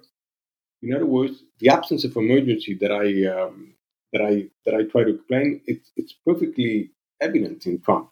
in 0.82 0.93
other 0.93 1.05
words, 1.05 1.43
the 1.59 1.70
absence 1.70 2.03
of 2.03 2.15
emergency 2.15 2.76
that 2.76 2.91
I 2.91 3.26
um, 3.26 3.74
that 4.13 4.22
I 4.22 4.47
that 4.65 4.76
I 4.76 4.84
try 4.84 5.03
to 5.03 5.15
explain, 5.15 5.61
it's 5.65 5.91
it's 5.95 6.13
perfectly 6.26 6.91
evident 7.20 7.65
in 7.65 7.82
Trump. 7.82 8.11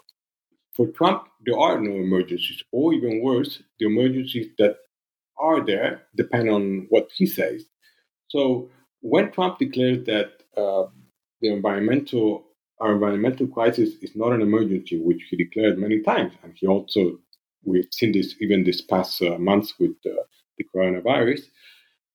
For 0.75 0.87
Trump, 0.87 1.27
there 1.45 1.57
are 1.57 1.79
no 1.79 1.91
emergencies, 1.91 2.63
or 2.71 2.93
even 2.93 3.21
worse, 3.21 3.61
the 3.79 3.85
emergencies 3.85 4.47
that 4.57 4.77
are 5.37 5.65
there 5.65 6.03
depend 6.15 6.49
on 6.49 6.87
what 6.89 7.09
he 7.15 7.25
says. 7.25 7.65
So 8.27 8.69
when 9.01 9.31
Trump 9.31 9.59
declares 9.59 10.05
that 10.05 10.43
uh, 10.57 10.87
the 11.41 11.49
environmental 11.53 12.45
our 12.81 12.93
environmental 12.93 13.47
crisis 13.47 13.91
is 14.01 14.15
not 14.15 14.33
an 14.33 14.41
emergency, 14.41 14.97
which 14.99 15.23
he 15.29 15.37
declared 15.37 15.77
many 15.79 16.01
times, 16.01 16.33
and 16.43 16.53
he 16.55 16.67
also 16.67 17.19
we've 17.63 17.87
seen 17.91 18.11
this 18.13 18.35
even 18.41 18.63
this 18.63 18.81
past 18.81 19.21
uh, 19.21 19.37
month 19.37 19.71
with 19.79 19.95
uh, 20.05 20.11
the 20.57 20.65
coronavirus 20.75 21.41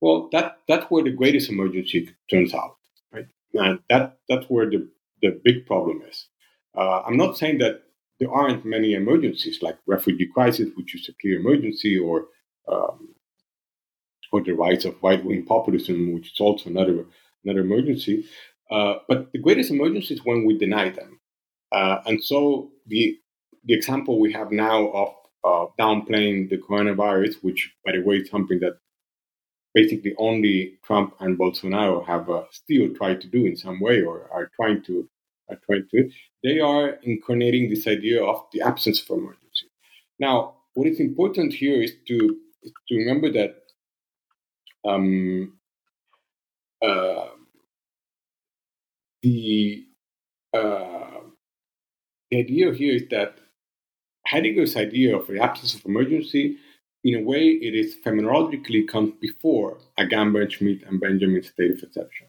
Well, 0.01 0.29
that 0.33 0.59
that's 0.69 0.87
where 0.91 1.05
the 1.05 1.11
greatest 1.13 1.51
emergency 1.51 2.11
turns 2.31 2.55
out, 2.55 2.77
right? 3.13 3.27
And 3.55 3.81
that 3.91 4.19
that's 4.29 4.47
where 4.47 4.69
the 4.71 4.89
the 5.23 5.41
big 5.45 5.67
problem 5.67 6.03
is. 6.09 6.29
Uh, 6.77 7.03
I'm 7.07 7.17
not 7.17 7.39
saying 7.39 7.59
that 7.59 7.83
there 8.21 8.33
aren't 8.33 8.65
many 8.65 8.95
emergencies 8.95 9.63
like 9.63 9.79
refugee 9.87 10.29
crisis, 10.35 10.71
which 10.77 10.95
is 10.95 11.09
a 11.09 11.13
clear 11.21 11.41
emergency, 11.41 11.99
or 11.99 12.29
um, 12.69 13.15
or 14.33 14.43
the 14.43 14.53
rise 14.53 14.85
of 14.85 14.97
right 15.03 15.25
wing 15.25 15.45
populism, 15.47 16.13
which 16.15 16.33
is 16.33 16.41
also 16.41 16.71
another 16.71 17.07
another 17.45 17.61
emergency. 17.61 18.27
Uh, 18.71 18.95
but 19.09 19.33
the 19.33 19.39
greatest 19.39 19.71
emergency 19.71 20.15
is 20.15 20.25
when 20.25 20.45
we 20.45 20.57
deny 20.57 20.91
them. 20.91 21.21
Uh, 21.73 21.99
and 22.07 22.23
so 22.23 22.71
the 22.87 23.17
the 23.65 23.75
example 23.75 24.19
we 24.19 24.33
have 24.33 24.51
now 24.51 24.89
of 24.89 25.09
uh, 25.45 25.67
downplaying 25.79 26.49
the 26.51 26.59
coronavirus, 26.59 27.35
which 27.43 27.73
by 27.85 27.93
the 27.93 28.03
way 28.03 28.17
is 28.17 28.31
something 28.31 28.61
that 28.61 28.79
basically 29.75 30.15
only 30.19 30.79
Trump 30.85 31.15
and 31.21 31.39
Bolsonaro 31.39 32.05
have 32.07 32.29
uh, 32.29 32.45
still 32.51 32.93
tried 32.95 33.21
to 33.21 33.29
do 33.29 33.47
in 33.47 33.57
some 33.57 33.81
way 33.81 34.03
or 34.03 34.29
are 34.33 34.51
trying 34.57 34.83
to 34.85 35.09
are 35.49 35.61
trying 35.67 35.87
to. 35.91 36.11
They 36.43 36.61
are 36.61 36.99
incarnating 37.03 37.71
this 37.71 37.87
idea 37.87 38.23
of 38.25 38.45
the 38.53 38.63
absence 38.63 39.03
of 39.03 39.19
emergency. 39.19 39.67
Now, 40.19 40.55
what 40.75 40.87
is 40.87 41.01
important 41.01 41.53
here 41.53 41.83
is 41.83 41.93
to 42.09 42.37
to 42.89 42.95
remember 42.95 43.33
that 43.33 43.57
um, 44.85 45.59
uh, 46.83 47.27
the 49.23 49.85
uh, 50.53 51.21
the 52.31 52.39
idea 52.39 52.73
here 52.73 52.95
is 52.95 53.09
that 53.11 53.39
Heidegger's 54.27 54.77
idea 54.77 55.17
of 55.17 55.27
the 55.27 55.41
absence 55.41 55.75
of 55.75 55.85
emergency, 55.85 56.57
in 57.03 57.21
a 57.21 57.23
way, 57.23 57.49
it 57.49 57.75
is 57.75 57.97
phenomenologically 58.05 58.87
comes 58.87 59.15
before 59.21 59.79
Agamben, 59.99 60.51
Schmitt, 60.51 60.83
and 60.87 61.01
Benjamin's 61.01 61.49
state 61.49 61.73
of 61.73 61.83
exception. 61.83 62.27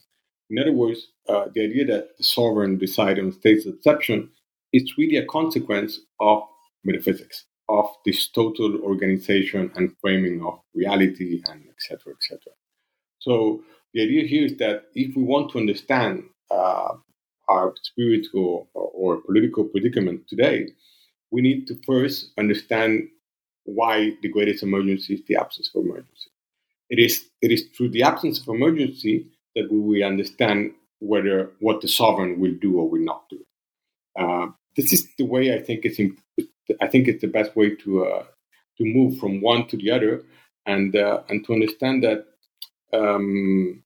In 0.50 0.60
other 0.60 0.72
words, 0.72 1.08
uh, 1.28 1.46
the 1.54 1.64
idea 1.64 1.86
that 1.86 2.18
the 2.18 2.24
sovereign 2.24 2.78
decides 2.78 3.20
on 3.20 3.32
states 3.32 3.66
of 3.66 3.76
exception 3.76 4.30
is 4.74 4.98
really 4.98 5.18
a 5.18 5.26
consequence 5.26 6.00
of 6.20 6.44
metaphysics, 6.84 7.46
of 7.70 7.89
this 8.06 8.28
total 8.30 8.82
organization 8.82 9.72
and 9.76 9.96
framing 10.02 10.44
of 10.44 10.60
reality, 10.74 11.42
and 11.48 11.64
etc., 11.70 12.14
etc. 12.14 12.39
So 13.20 13.62
the 13.94 14.04
idea 14.04 14.26
here 14.26 14.46
is 14.46 14.58
that 14.58 14.86
if 14.96 15.16
we 15.16 15.24
want 15.24 15.52
to 15.52 15.60
understand 15.60 16.24
uh, 16.52 16.93
our 17.49 17.74
spiritual 17.82 18.70
or, 18.74 19.22
political 19.22 19.66
predicament 19.66 20.28
today, 20.28 20.68
we 21.32 21.41
need 21.41 21.68
to 21.68 21.76
first 21.86 22.32
understand 22.38 23.08
why 23.66 24.12
the 24.22 24.30
greatest 24.30 24.64
emergency 24.64 25.16
is 25.16 25.22
the 25.28 25.36
absence 25.36 25.70
of 25.74 25.84
emergency. 25.84 26.30
It 26.89 26.99
is, 26.99 27.26
it 27.41 27.52
is 27.52 27.68
through 27.76 27.89
the 27.89 28.04
absence 28.04 28.39
of 28.41 28.47
emergency 28.49 29.28
that 29.56 29.72
we 29.72 29.80
will 29.80 30.04
understand 30.04 30.74
whether 30.99 31.52
what 31.60 31.82
the 31.82 31.88
sovereign 31.88 32.39
will 32.39 32.56
do 32.62 32.80
or 32.80 32.89
will 32.89 33.04
not 33.04 33.24
do. 33.30 33.45
Uh, 34.18 34.47
this 34.76 34.93
is 34.93 35.08
the 35.18 35.26
way 35.26 35.54
I 35.54 35.60
think 35.60 35.86
it's 35.86 35.99
imp- 35.99 36.20
I 36.82 36.88
think 36.88 37.08
it's 37.08 37.22
the 37.22 37.28
best 37.28 37.56
way 37.56 37.76
to 37.76 38.06
uh, 38.06 38.24
to 38.78 38.86
move 38.86 39.20
from 39.20 39.41
one 39.41 39.68
to 39.68 39.78
the 39.78 39.91
other, 39.91 40.24
and 40.66 40.95
uh, 40.95 41.22
and 41.30 41.45
to 41.45 41.54
understand 41.54 42.04
that 42.04 42.26
um, 42.93 43.84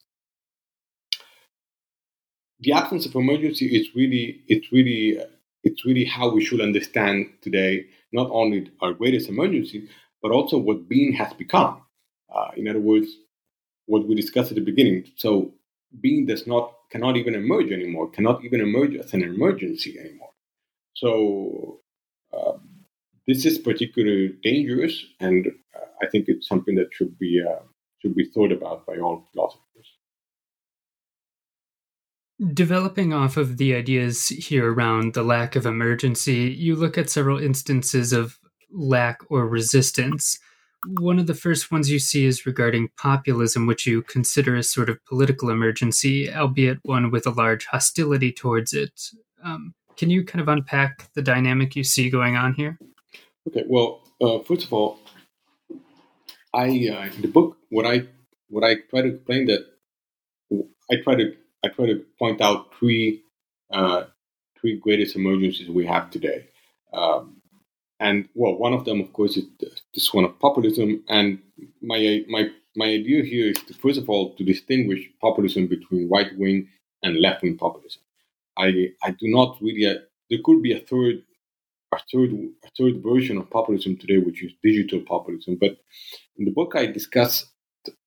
the 2.66 2.74
absence 2.74 3.06
of 3.06 3.16
emergency 3.16 3.68
is 3.68 3.96
really 3.96 4.42
it's 4.48 4.72
really 4.72 5.20
it's 5.64 5.86
really 5.86 6.06
how 6.06 6.30
we 6.30 6.44
should 6.44 6.62
understand 6.62 7.28
today 7.42 7.86
not 8.12 8.30
only 8.32 8.72
our 8.82 8.94
greatest 8.94 9.30
emergency 9.30 9.88
but 10.22 10.32
also 10.32 10.58
what 10.58 10.90
being 10.90 11.14
has 11.14 11.32
become. 11.34 11.84
Uh, 12.36 12.50
in 12.58 12.68
other 12.68 12.80
words, 12.80 13.10
what 13.86 14.08
we 14.08 14.16
discussed 14.16 14.50
at 14.52 14.56
the 14.56 14.70
beginning. 14.72 15.06
So 15.18 15.54
being 16.02 16.26
does 16.26 16.48
not 16.48 16.74
cannot 16.92 17.16
even 17.16 17.36
emerge 17.36 17.72
anymore, 17.72 18.10
cannot 18.10 18.44
even 18.44 18.60
emerge 18.60 18.96
as 18.96 19.14
an 19.14 19.22
emergency 19.22 20.00
anymore. 20.00 20.32
So 20.96 21.82
uh, 22.34 22.54
this 23.28 23.46
is 23.46 23.60
particularly 23.60 24.34
dangerous, 24.44 25.06
and 25.20 25.48
uh, 25.76 25.86
I 26.02 26.08
think 26.08 26.26
it's 26.28 26.48
something 26.48 26.74
that 26.76 26.90
should 26.92 27.18
be 27.20 27.44
uh, 27.48 27.62
should 28.02 28.16
be 28.16 28.26
thought 28.26 28.52
about 28.52 28.88
by 28.88 28.98
all 28.98 29.28
philosophers. 29.32 29.65
Developing 32.54 33.14
off 33.14 33.38
of 33.38 33.56
the 33.56 33.74
ideas 33.74 34.28
here 34.28 34.74
around 34.74 35.14
the 35.14 35.24
lack 35.24 35.56
of 35.56 35.66
emergency, 35.66 36.54
you 36.58 36.76
look 36.76 36.98
at 36.98 37.10
several 37.10 37.40
instances 37.40 38.12
of 38.12 38.38
lack 38.70 39.20
or 39.30 39.48
resistance. 39.48 40.38
One 41.00 41.18
of 41.18 41.28
the 41.28 41.34
first 41.34 41.72
ones 41.72 41.90
you 41.90 41.98
see 41.98 42.26
is 42.26 42.46
regarding 42.46 42.90
populism, 42.98 43.68
which 43.68 43.88
you 43.88 44.02
consider 44.02 44.56
a 44.56 44.64
sort 44.64 44.90
of 44.90 45.04
political 45.06 45.50
emergency, 45.50 46.30
albeit 46.30 46.80
one 46.84 47.10
with 47.10 47.26
a 47.26 47.32
large 47.32 47.68
hostility 47.68 48.34
towards 48.34 48.74
it. 48.74 49.12
Um, 49.42 49.74
can 49.96 50.10
you 50.10 50.26
kind 50.26 50.42
of 50.42 50.50
unpack 50.50 51.14
the 51.14 51.22
dynamic 51.22 51.76
you 51.78 51.86
see 51.86 52.10
going 52.10 52.36
on 52.36 52.54
here? 52.54 52.78
Okay. 53.48 53.64
Well, 53.66 54.02
uh, 54.22 54.40
first 54.40 54.66
of 54.66 54.74
all, 54.74 55.00
I 56.54 56.66
uh, 56.66 57.06
in 57.16 57.22
the 57.22 57.30
book 57.32 57.58
what 57.70 57.86
I 57.86 58.08
what 58.50 58.66
I 58.66 58.76
try 58.90 59.04
to 59.04 59.16
explain 59.16 59.46
that 59.46 59.66
I 60.92 60.96
try 61.02 61.16
to 61.16 61.34
I 61.66 61.70
try 61.70 61.88
to 61.88 62.06
point 62.20 62.42
out 62.42 62.74
three 62.78 63.24
uh, 63.72 64.04
three 64.60 64.78
greatest 64.78 65.16
emergencies 65.16 65.70
we 65.70 65.86
have 65.88 66.12
today. 66.12 66.48
Um, 66.94 67.42
and 68.00 68.30
well, 68.36 68.56
one 68.56 68.74
of 68.74 68.86
them, 68.86 69.02
of 69.02 69.12
course, 69.14 69.36
is 69.38 69.46
this 69.94 70.14
one 70.14 70.26
of 70.26 70.40
populism. 70.40 71.04
And 71.10 71.40
my 71.82 72.24
my 72.30 72.50
my 72.76 72.86
idea 72.86 73.24
here 73.24 73.48
is 73.48 73.58
to, 73.64 73.74
first 73.74 74.00
of 74.00 74.10
all 74.10 74.36
to 74.36 74.44
distinguish 74.44 75.10
populism 75.20 75.68
between 75.68 76.10
right 76.10 76.32
wing 76.38 76.70
and 77.04 77.20
left 77.20 77.42
wing 77.44 77.58
populism. 77.58 78.02
I 78.58 78.68
I 79.04 79.12
do 79.12 79.28
not 79.38 79.58
really. 79.62 79.86
Uh, 79.88 80.00
there 80.30 80.40
could 80.44 80.62
be 80.62 80.74
a 80.74 80.80
third 80.80 81.24
a 81.94 82.00
third 82.12 82.32
a 82.64 82.70
third 82.78 83.02
version 83.02 83.38
of 83.38 83.50
populism 83.50 83.98
today, 83.98 84.20
which 84.20 84.44
is 84.44 84.54
digital 84.62 85.02
populism. 85.02 85.58
But 85.60 85.78
in 86.38 86.46
the 86.46 86.52
book, 86.52 86.74
I 86.76 86.86
discuss, 86.88 87.46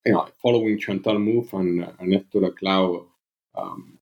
you 0.07 0.13
know, 0.13 0.29
following 0.43 0.79
Chantal 0.79 1.17
Mouffe 1.17 1.55
and 1.55 1.85
uh, 1.85 1.93
Ernesto 2.01 2.41
Laclau 2.41 3.07
um, 3.59 3.99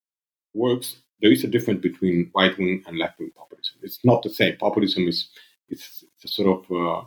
works. 0.55 0.97
There 1.21 1.33
is 1.33 1.45
a 1.45 1.49
difference 1.49 1.81
between 1.81 2.31
right 2.37 2.57
wing 2.59 2.83
and 2.87 2.99
left 2.99 3.19
wing 3.19 3.33
populism. 3.37 3.77
It's 3.83 4.05
not 4.05 4.23
the 4.23 4.31
same. 4.31 4.57
Populism 4.57 5.09
is 5.09 5.29
it's, 5.69 6.05
it's 6.15 6.25
a 6.25 6.29
sort 6.29 6.65
of 6.65 6.71
uh, 6.71 7.05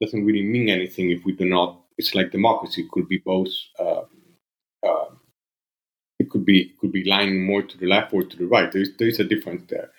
doesn't 0.00 0.24
really 0.24 0.42
mean 0.42 0.68
anything 0.68 1.10
if 1.10 1.24
we 1.24 1.32
do 1.32 1.44
not. 1.44 1.80
It's 1.98 2.14
like 2.14 2.32
democracy 2.32 2.82
it 2.82 2.90
could 2.90 3.08
be 3.08 3.18
both. 3.18 3.52
Um, 3.78 4.06
uh, 4.86 5.10
it 6.18 6.30
could 6.30 6.44
be 6.44 6.62
it 6.62 6.78
could 6.78 6.92
be 6.92 7.04
lying 7.04 7.44
more 7.44 7.62
to 7.62 7.78
the 7.78 7.86
left 7.86 8.12
or 8.12 8.22
to 8.22 8.36
the 8.36 8.46
right. 8.46 8.70
There 8.70 8.82
is 8.82 8.90
there 8.98 9.08
is 9.08 9.20
a 9.20 9.24
difference 9.24 9.64
there, 9.68 9.90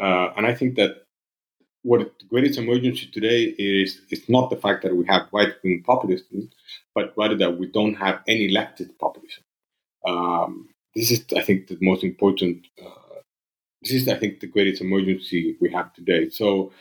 uh, 0.00 0.32
and 0.36 0.46
I 0.46 0.54
think 0.54 0.76
that 0.76 1.06
what 1.82 2.12
the 2.20 2.26
greatest 2.26 2.58
emergency 2.58 3.08
today 3.12 3.54
is 3.58 4.02
it's 4.10 4.28
not 4.28 4.50
the 4.50 4.56
fact 4.56 4.82
that 4.84 4.96
we 4.96 5.04
have 5.06 5.28
right 5.32 5.54
wing 5.64 5.82
populism, 5.84 6.50
but 6.94 7.12
rather 7.16 7.36
that 7.36 7.58
we 7.58 7.66
don't 7.66 7.94
have 7.94 8.20
any 8.28 8.48
leftist 8.48 8.96
populism. 8.98 9.42
Um, 10.06 10.68
this 10.94 11.10
is, 11.10 11.24
I 11.36 11.42
think, 11.42 11.68
the 11.68 11.78
most 11.80 12.04
important. 12.04 12.66
Uh, 12.82 13.20
this 13.82 13.92
is, 13.92 14.08
I 14.08 14.16
think, 14.18 14.40
the 14.40 14.46
greatest 14.46 14.82
emergency 14.82 15.56
we 15.60 15.70
have 15.72 15.92
today. 15.94 16.30
So 16.30 16.72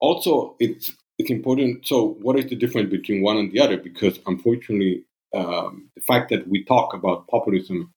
also 0.00 0.56
it's 0.60 0.92
it's 1.18 1.30
important. 1.30 1.86
So, 1.86 2.18
what 2.20 2.38
is 2.38 2.46
the 2.46 2.56
difference 2.56 2.90
between 2.90 3.22
one 3.22 3.38
and 3.38 3.50
the 3.50 3.60
other? 3.60 3.78
Because 3.78 4.18
unfortunately, 4.26 5.04
um, 5.34 5.90
the 5.94 6.02
fact 6.02 6.30
that 6.30 6.46
we 6.48 6.64
talk 6.64 6.92
about 6.94 7.26
populism 7.28 7.92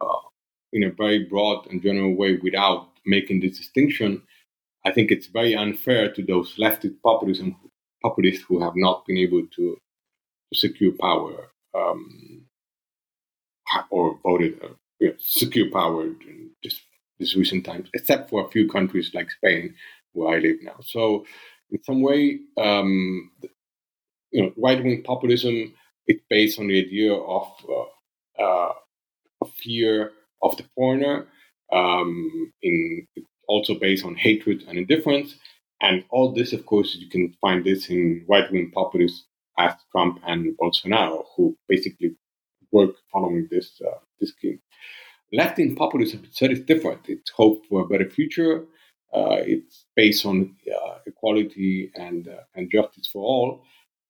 uh, 0.00 0.20
in 0.72 0.84
a 0.84 0.90
very 0.90 1.24
broad 1.24 1.66
and 1.68 1.82
general 1.82 2.14
way 2.14 2.36
without 2.36 2.88
making 3.06 3.40
this 3.40 3.58
distinction, 3.58 4.22
I 4.84 4.92
think 4.92 5.10
it's 5.10 5.26
very 5.26 5.54
unfair 5.56 6.12
to 6.12 6.22
those 6.22 6.54
leftist 6.56 7.00
populism 7.02 7.56
populists 8.02 8.44
who 8.48 8.62
have 8.62 8.72
not 8.76 9.04
been 9.06 9.18
able 9.18 9.42
to, 9.46 9.76
to 10.52 10.58
secure 10.58 10.92
power 10.92 11.48
um, 11.74 12.46
or 13.90 14.18
voted 14.22 14.60
uh, 14.62 14.68
you 15.00 15.08
know, 15.08 15.14
secure 15.18 15.70
power 15.70 16.04
in 16.04 16.50
this, 16.62 16.80
this 17.18 17.36
recent 17.36 17.64
times, 17.64 17.88
except 17.94 18.30
for 18.30 18.44
a 18.46 18.50
few 18.50 18.68
countries 18.68 19.12
like 19.14 19.30
Spain, 19.30 19.74
where 20.12 20.36
I 20.36 20.40
live 20.40 20.58
now. 20.62 20.76
So 20.82 21.24
in 21.70 21.82
some 21.82 22.02
way, 22.02 22.40
um, 22.58 23.30
you 24.30 24.42
know, 24.42 24.52
right 24.56 24.82
wing 24.82 25.02
populism 25.02 25.74
is 26.06 26.18
based 26.28 26.58
on 26.58 26.68
the 26.68 26.78
idea 26.78 27.14
of 27.14 27.48
uh, 27.68 28.42
uh, 28.42 28.72
fear 29.56 30.12
of 30.42 30.56
the 30.56 30.64
foreigner. 30.74 31.26
Um, 31.72 32.52
in 32.62 33.06
also 33.46 33.74
based 33.74 34.04
on 34.04 34.14
hatred 34.16 34.64
and 34.68 34.78
indifference, 34.78 35.36
and 35.80 36.04
all 36.10 36.32
this, 36.32 36.52
of 36.52 36.66
course, 36.66 36.94
you 36.96 37.08
can 37.08 37.34
find 37.40 37.64
this 37.64 37.88
in 37.90 38.24
right 38.28 38.50
wing 38.52 38.70
populists 38.72 39.24
as 39.58 39.74
Trump 39.92 40.20
and 40.26 40.56
Bolsonaro, 40.58 41.24
who 41.36 41.56
basically 41.68 42.16
work 42.72 42.90
following 43.12 43.48
this 43.50 43.80
uh, 43.86 43.98
this 44.20 44.30
scheme. 44.30 44.60
Left 45.32 45.58
wing 45.58 45.76
populism 45.76 46.24
itself 46.24 46.52
is 46.52 46.60
different. 46.60 47.08
It's 47.08 47.30
hope 47.30 47.66
for 47.66 47.82
a 47.82 47.86
better 47.86 48.08
future. 48.10 48.66
Uh, 49.12 49.38
it's 49.54 49.86
based 49.96 50.24
on 50.26 50.56
uh, 50.72 50.98
equality 51.06 51.90
and 51.94 52.28
uh, 52.28 52.42
and 52.54 52.70
justice 52.70 53.08
for 53.12 53.22
all. 53.22 53.64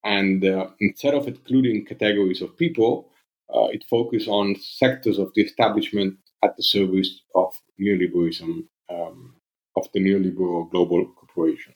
And 0.04 0.44
uh, 0.44 0.68
instead 0.80 1.14
of 1.14 1.28
excluding 1.28 1.84
categories 1.84 2.40
of 2.40 2.56
people, 2.56 3.10
uh, 3.54 3.66
it 3.66 3.84
focuses 3.88 4.28
on 4.28 4.56
sectors 4.56 5.18
of 5.18 5.32
the 5.34 5.42
establishment 5.42 6.16
at 6.42 6.56
the 6.56 6.62
service 6.62 7.20
of 7.34 7.52
neoliberalism, 7.80 8.64
um, 8.88 9.34
of 9.76 9.88
the 9.92 10.00
neoliberal 10.00 10.70
global 10.70 11.04
corporation. 11.16 11.74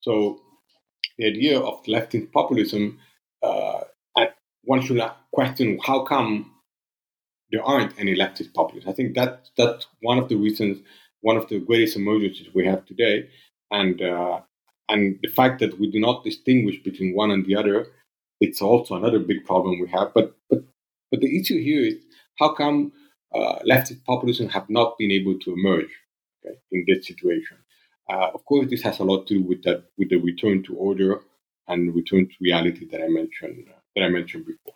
So 0.00 0.40
the 1.18 1.26
idea 1.26 1.58
of 1.58 1.82
leftist 1.84 2.32
populism, 2.32 2.98
uh, 3.42 3.80
one 4.64 4.80
should 4.82 5.00
question 5.32 5.78
how 5.84 6.04
come 6.04 6.50
there 7.50 7.62
aren't 7.62 7.98
any 7.98 8.14
leftist 8.16 8.52
populists. 8.54 8.88
I 8.88 8.92
think 8.92 9.14
that 9.14 9.48
that's 9.56 9.86
one 10.00 10.18
of 10.18 10.28
the 10.28 10.36
reasons, 10.36 10.78
one 11.20 11.36
of 11.36 11.48
the 11.48 11.60
greatest 11.60 11.96
emergencies 11.96 12.48
we 12.54 12.66
have 12.66 12.84
today, 12.86 13.28
and 13.70 14.00
uh, 14.02 14.40
and 14.88 15.18
the 15.22 15.28
fact 15.28 15.60
that 15.60 15.78
we 15.78 15.90
do 15.90 16.00
not 16.00 16.24
distinguish 16.24 16.82
between 16.82 17.14
one 17.14 17.30
and 17.30 17.46
the 17.46 17.56
other, 17.56 17.86
it's 18.40 18.60
also 18.60 18.94
another 18.96 19.18
big 19.18 19.44
problem 19.44 19.80
we 19.80 19.88
have. 19.88 20.12
But 20.14 20.34
but 20.50 20.64
but 21.10 21.20
the 21.20 21.40
issue 21.40 21.62
here 21.62 21.82
is 21.82 21.96
how 22.38 22.54
come 22.54 22.92
uh, 23.34 23.58
leftist 23.68 24.04
populism 24.04 24.48
have 24.48 24.68
not 24.68 24.98
been 24.98 25.10
able 25.10 25.38
to 25.38 25.52
emerge 25.52 25.90
okay, 26.44 26.56
in 26.72 26.84
this 26.86 27.06
situation. 27.06 27.56
Uh, 28.10 28.30
of 28.34 28.44
course, 28.44 28.68
this 28.68 28.82
has 28.82 28.98
a 28.98 29.04
lot 29.04 29.26
to 29.26 29.34
do 29.34 29.42
with 29.42 29.62
that, 29.62 29.84
with 29.96 30.10
the 30.10 30.16
return 30.16 30.62
to 30.62 30.74
order 30.76 31.20
and 31.68 31.94
return 31.94 32.26
to 32.26 32.34
reality 32.40 32.86
that 32.90 33.00
I 33.02 33.08
mentioned 33.08 33.66
that 33.94 34.02
I 34.02 34.08
mentioned 34.08 34.46
before. 34.46 34.74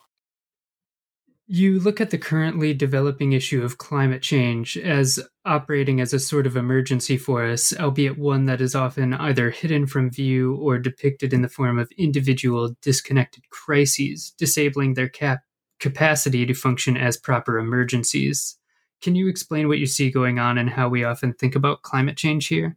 You 1.50 1.80
look 1.80 1.98
at 1.98 2.10
the 2.10 2.18
currently 2.18 2.74
developing 2.74 3.32
issue 3.32 3.62
of 3.62 3.78
climate 3.78 4.20
change 4.20 4.76
as 4.76 5.18
operating 5.46 5.98
as 5.98 6.12
a 6.12 6.18
sort 6.18 6.46
of 6.46 6.58
emergency 6.58 7.16
for 7.16 7.42
us, 7.42 7.72
albeit 7.74 8.18
one 8.18 8.44
that 8.44 8.60
is 8.60 8.74
often 8.74 9.14
either 9.14 9.48
hidden 9.48 9.86
from 9.86 10.10
view 10.10 10.56
or 10.56 10.78
depicted 10.78 11.32
in 11.32 11.40
the 11.40 11.48
form 11.48 11.78
of 11.78 11.90
individual 11.96 12.76
disconnected 12.82 13.48
crises, 13.48 14.34
disabling 14.36 14.92
their 14.92 15.08
cap- 15.08 15.40
capacity 15.80 16.44
to 16.44 16.52
function 16.52 16.98
as 16.98 17.16
proper 17.16 17.58
emergencies. 17.58 18.58
Can 19.00 19.14
you 19.14 19.26
explain 19.26 19.68
what 19.68 19.78
you 19.78 19.86
see 19.86 20.10
going 20.10 20.38
on 20.38 20.58
and 20.58 20.68
how 20.68 20.90
we 20.90 21.02
often 21.02 21.32
think 21.32 21.54
about 21.54 21.80
climate 21.80 22.18
change 22.18 22.48
here? 22.48 22.76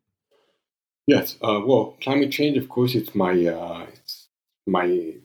Yes. 1.08 1.36
Uh, 1.42 1.60
well, 1.66 1.98
climate 2.02 2.32
change, 2.32 2.58
of 2.58 2.70
course, 2.70 2.96
it's 2.96 3.14
my 3.14 3.34
uh, 3.46 3.86
it's 3.92 4.30
my 4.66 5.16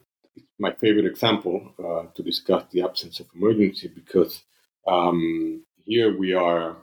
my 0.58 0.72
favorite 0.72 1.06
example 1.06 1.72
uh, 1.78 2.04
to 2.14 2.22
discuss 2.22 2.64
the 2.70 2.82
absence 2.82 3.20
of 3.20 3.26
emergency 3.34 3.88
because 3.94 4.42
um, 4.86 5.62
here 5.84 6.16
we 6.16 6.32
are 6.32 6.76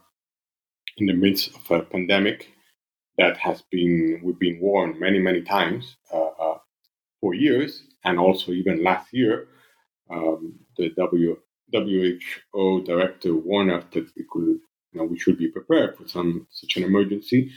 in 0.97 1.07
the 1.07 1.13
midst 1.13 1.55
of 1.55 1.71
a 1.71 1.82
pandemic 1.82 2.49
that 3.17 3.38
has 3.38 3.61
been 3.71 4.21
we've 4.24 4.39
been 4.39 4.59
warned 4.59 4.99
many 4.99 5.19
many 5.19 5.41
times 5.41 5.95
uh, 6.13 6.32
uh, 6.39 6.57
for 7.19 7.34
years 7.34 7.84
and 8.03 8.19
also 8.19 8.51
even 8.51 8.84
last 8.84 9.13
year 9.13 9.47
um, 10.11 10.59
the 10.78 10.89
w, 10.89 11.38
WHO 11.71 12.84
director 12.84 13.34
warned 13.36 13.71
us 13.71 13.84
that 13.91 14.07
we 14.15 14.26
could 14.30 14.59
you 14.91 14.99
know 14.99 15.05
we 15.05 15.17
should 15.17 15.38
be 15.38 15.47
prepared 15.47 15.97
for 15.97 16.07
some 16.07 16.47
such 16.51 16.78
an 16.78 16.84
emergency. 16.84 17.51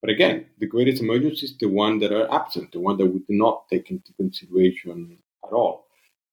But 0.00 0.10
again 0.10 0.46
the 0.58 0.66
greatest 0.66 1.02
emergency 1.02 1.46
is 1.46 1.56
the 1.58 1.68
one 1.68 1.98
that 2.00 2.12
are 2.12 2.32
absent 2.32 2.72
the 2.72 2.80
one 2.80 2.96
that 2.98 3.06
we 3.06 3.20
do 3.20 3.34
not 3.44 3.68
take 3.70 3.90
into 3.90 4.12
consideration 4.14 5.18
at 5.52 5.56
all. 5.56 5.86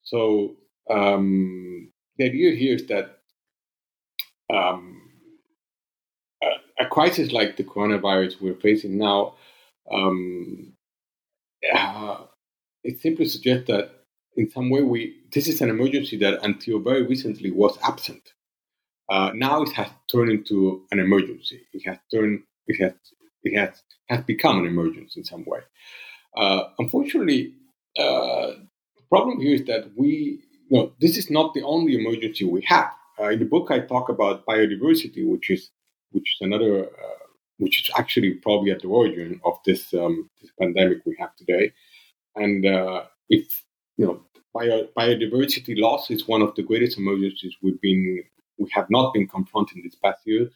So 0.03 0.55
um, 0.89 1.91
the 2.17 2.25
idea 2.25 2.55
here 2.55 2.75
is 2.75 2.87
that 2.87 3.19
um, 4.51 5.09
a, 6.41 6.83
a, 6.83 6.85
crisis 6.87 7.31
like 7.31 7.57
the 7.57 7.63
coronavirus 7.63 8.41
we're 8.41 8.55
facing 8.55 8.97
now, 8.97 9.35
um, 9.91 10.73
uh, 11.73 12.17
it 12.83 13.01
simply 13.01 13.25
suggests 13.25 13.67
that 13.67 13.91
in 14.35 14.49
some 14.49 14.69
way 14.69 14.81
we 14.81 15.17
this 15.31 15.47
is 15.47 15.61
an 15.61 15.69
emergency 15.69 16.17
that 16.17 16.39
until 16.43 16.79
very 16.79 17.05
recently 17.05 17.51
was 17.51 17.77
absent. 17.83 18.33
Uh, 19.09 19.31
now 19.35 19.61
it 19.61 19.71
has 19.73 19.89
turned 20.11 20.31
into 20.31 20.85
an 20.91 20.99
emergency. 20.99 21.61
It 21.73 21.87
has 21.87 21.97
turned 22.11 22.43
it 22.67 22.81
has 22.81 22.93
it 23.43 23.57
has 23.57 23.83
has 24.07 24.23
become 24.25 24.59
an 24.59 24.65
emergency 24.65 25.19
in 25.19 25.23
some 25.25 25.43
way. 25.45 25.59
Uh, 26.35 26.63
unfortunately, 26.79 27.53
uh, 27.97 28.51
problem 29.09 29.39
here 29.39 29.55
is 29.55 29.65
that 29.65 29.91
we, 29.95 30.39
you 30.69 30.77
know, 30.77 30.93
this 30.99 31.17
is 31.17 31.29
not 31.29 31.53
the 31.53 31.63
only 31.63 31.95
emergency 31.95 32.45
we 32.45 32.61
have. 32.63 32.91
Uh, 33.19 33.29
in 33.29 33.39
the 33.39 33.45
book, 33.45 33.69
I 33.71 33.79
talk 33.79 34.09
about 34.09 34.45
biodiversity, 34.45 35.27
which 35.27 35.49
is 35.49 35.71
which 36.11 36.35
is 36.35 36.37
another, 36.41 36.85
uh, 36.85 37.25
which 37.57 37.81
is 37.81 37.93
actually 37.97 38.31
probably 38.35 38.71
at 38.71 38.81
the 38.81 38.87
origin 38.87 39.39
of 39.45 39.59
this, 39.63 39.93
um, 39.93 40.27
this 40.41 40.49
pandemic 40.59 40.99
we 41.05 41.15
have 41.19 41.35
today. 41.35 41.71
And 42.35 42.65
uh, 42.65 43.03
if 43.29 43.63
you 43.97 44.05
know, 44.07 44.21
bio, 44.53 44.87
biodiversity 44.97 45.79
loss 45.79 46.09
is 46.09 46.27
one 46.27 46.41
of 46.41 46.55
the 46.55 46.63
greatest 46.63 46.97
emergencies 46.97 47.53
we've 47.61 47.81
been 47.81 48.23
we 48.57 48.69
have 48.71 48.89
not 48.89 49.13
been 49.13 49.27
confronting 49.27 49.81
this 49.83 49.95
past 49.95 50.19
year, 50.25 50.49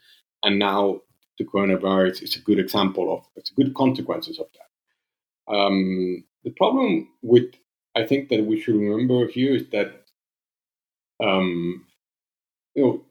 and 0.43 0.59
now 0.59 1.01
the 1.37 1.45
coronavirus 1.45 2.23
is 2.23 2.35
a 2.35 2.39
good 2.39 2.59
example 2.59 3.13
of 3.13 3.25
it's 3.35 3.51
a 3.51 3.55
good 3.55 3.73
consequences 3.73 4.39
of 4.39 4.47
that. 4.53 5.53
Um, 5.53 6.23
the 6.43 6.51
problem 6.51 7.09
with 7.21 7.53
I 7.95 8.05
think 8.05 8.29
that 8.29 8.43
we 8.45 8.59
should 8.59 8.75
remember 8.75 9.27
here 9.27 9.55
is 9.55 9.67
that 9.71 10.03
um, 11.23 11.85
you 12.75 12.83
know 12.83 13.01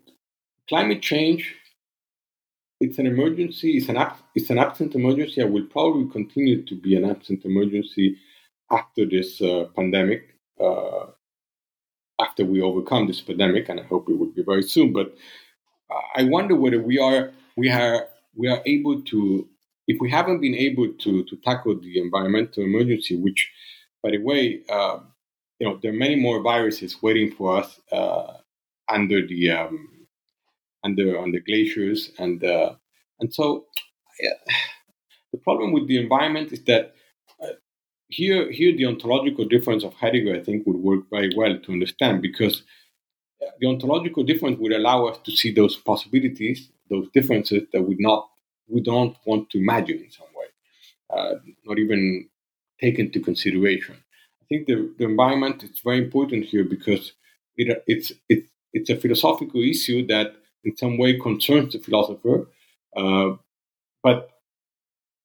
climate 0.68 1.02
change 1.02 1.54
it's 2.80 2.98
an 2.98 3.06
emergency 3.06 3.76
it's 3.76 3.88
an 3.88 3.96
ab- 3.96 4.16
it's 4.34 4.50
an 4.50 4.58
absent 4.58 4.94
emergency 4.94 5.40
and 5.40 5.52
will 5.52 5.66
probably 5.66 6.08
continue 6.10 6.62
to 6.62 6.74
be 6.74 6.96
an 6.96 7.04
absent 7.04 7.44
emergency 7.44 8.18
after 8.70 9.06
this 9.06 9.40
uh, 9.40 9.66
pandemic 9.76 10.34
uh, 10.60 11.06
after 12.20 12.44
we 12.44 12.60
overcome 12.60 13.06
this 13.06 13.20
pandemic 13.20 13.68
and 13.68 13.80
I 13.80 13.84
hope 13.84 14.08
it 14.08 14.18
will 14.18 14.32
be 14.32 14.42
very 14.42 14.62
soon 14.62 14.92
but 14.92 15.14
I 16.14 16.24
wonder 16.24 16.56
whether 16.56 16.80
we 16.80 16.98
are 16.98 17.32
we 17.56 17.70
are 17.70 18.08
we 18.34 18.48
are 18.48 18.62
able 18.66 19.02
to 19.02 19.48
if 19.88 20.00
we 20.00 20.10
haven't 20.10 20.40
been 20.40 20.54
able 20.54 20.92
to 20.92 21.24
to 21.24 21.36
tackle 21.44 21.78
the 21.78 21.98
environmental 22.00 22.62
emergency 22.64 23.16
which 23.16 23.50
by 24.02 24.10
the 24.10 24.18
way, 24.18 24.62
uh, 24.68 24.98
you 25.58 25.68
know, 25.68 25.78
there 25.82 25.92
are 25.92 25.96
many 25.96 26.16
more 26.16 26.40
viruses 26.40 27.02
waiting 27.02 27.30
for 27.30 27.58
us 27.58 27.80
uh, 27.92 28.34
under 28.88 29.26
the 29.26 29.50
um, 29.50 29.88
under 30.84 31.18
on 31.18 31.30
the 31.30 31.40
glaciers, 31.40 32.10
and 32.18 32.44
uh, 32.44 32.74
and 33.20 33.32
so 33.32 33.66
yeah, 34.20 34.54
the 35.32 35.38
problem 35.38 35.72
with 35.72 35.86
the 35.86 35.98
environment 35.98 36.52
is 36.52 36.62
that 36.64 36.94
uh, 37.42 37.54
here 38.08 38.50
here 38.50 38.76
the 38.76 38.86
ontological 38.86 39.44
difference 39.44 39.84
of 39.84 39.94
Heidegger, 39.94 40.34
I 40.34 40.42
think, 40.42 40.66
would 40.66 40.76
work 40.76 41.04
very 41.10 41.32
well 41.36 41.58
to 41.58 41.72
understand 41.72 42.22
because 42.22 42.64
the 43.60 43.66
ontological 43.66 44.24
difference 44.24 44.58
would 44.58 44.72
allow 44.72 45.06
us 45.06 45.18
to 45.24 45.30
see 45.32 45.52
those 45.52 45.76
possibilities, 45.76 46.70
those 46.90 47.08
differences 47.14 47.62
that 47.72 47.82
we 47.82 47.96
not 47.98 48.28
we 48.68 48.80
don't 48.80 49.16
want 49.26 49.50
to 49.50 49.58
imagine 49.58 49.98
in 49.98 50.10
some 50.10 50.26
way, 50.34 50.46
uh, 51.10 51.34
not 51.64 51.78
even 51.78 52.28
take 52.82 52.98
into 52.98 53.20
consideration. 53.20 53.96
I 54.42 54.44
think 54.48 54.66
the, 54.66 54.76
the 54.98 55.04
environment 55.04 55.62
is 55.62 55.80
very 55.88 56.00
important 56.06 56.44
here 56.44 56.64
because 56.64 57.12
it, 57.56 57.82
it's, 57.86 58.12
it, 58.28 58.44
it's 58.72 58.90
a 58.90 58.96
philosophical 58.96 59.62
issue 59.62 60.06
that 60.08 60.28
in 60.64 60.76
some 60.76 60.98
way 60.98 61.18
concerns 61.18 61.72
the 61.72 61.78
philosopher, 61.78 62.48
uh, 62.96 63.30
but 64.02 64.28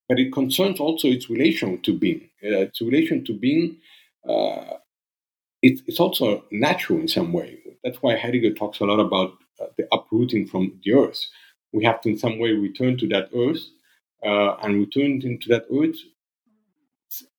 but 0.10 0.20
it 0.20 0.32
concerns 0.32 0.80
also 0.80 1.10
its 1.10 1.30
relation 1.30 1.82
to 1.82 1.97
being. 1.97 2.22
Uh, 2.43 2.68
its 2.68 2.80
relation 2.82 3.26
to 3.26 3.34
being, 3.34 3.78
uh, 4.28 4.78
it, 5.62 5.82
it's 5.86 5.99
also 5.99 6.45
natural 6.49 6.99
in 6.99 7.10
some 7.10 7.34
way. 7.34 7.60
That's 7.84 8.01
why 8.01 8.16
Heidegger 8.16 8.53
talks 8.53 8.80
a 8.80 8.86
lot 8.86 9.01
about 9.01 9.34
uh, 9.62 9.66
the 9.78 9.86
uprooting 9.91 10.47
from 10.47 10.80
the 10.84 10.93
earth. 10.93 11.26
We 11.74 11.84
have 11.84 11.99
to, 12.01 12.10
in 12.10 12.18
some 12.18 12.39
way, 12.39 12.51
return 12.51 12.97
to 12.99 13.08
that 13.10 13.30
earth, 13.36 13.64
uh, 14.24 14.55
and 14.64 14.80
return 14.80 15.22
into 15.24 15.49
that 15.49 15.66
earth 15.78 15.97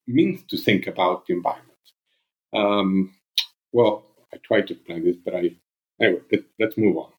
means 0.08 0.42
to 0.48 0.56
think 0.56 0.86
about 0.86 1.26
the 1.26 1.34
environment. 1.34 1.64
Um, 2.52 3.14
well, 3.72 4.04
I 4.32 4.38
tried 4.38 4.66
to 4.68 4.74
explain 4.74 5.04
this, 5.04 5.16
but 5.24 5.34
I 5.34 5.50
anyway. 6.00 6.20
Let, 6.30 6.40
let's 6.58 6.78
move 6.78 6.96
on. 6.96 7.10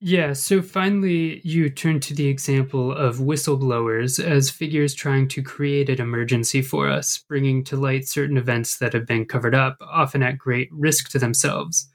Yeah, 0.00 0.32
so 0.32 0.62
finally, 0.62 1.40
you 1.42 1.68
turn 1.70 1.98
to 2.00 2.14
the 2.14 2.28
example 2.28 2.92
of 2.92 3.16
whistleblowers 3.16 4.22
as 4.22 4.48
figures 4.48 4.94
trying 4.94 5.26
to 5.28 5.42
create 5.42 5.88
an 5.88 6.00
emergency 6.00 6.62
for 6.62 6.88
us, 6.88 7.18
bringing 7.18 7.64
to 7.64 7.76
light 7.76 8.06
certain 8.06 8.36
events 8.36 8.78
that 8.78 8.92
have 8.92 9.06
been 9.06 9.24
covered 9.24 9.56
up, 9.56 9.76
often 9.80 10.22
at 10.22 10.38
great 10.38 10.68
risk 10.72 11.10
to 11.10 11.18
themselves, 11.18 11.88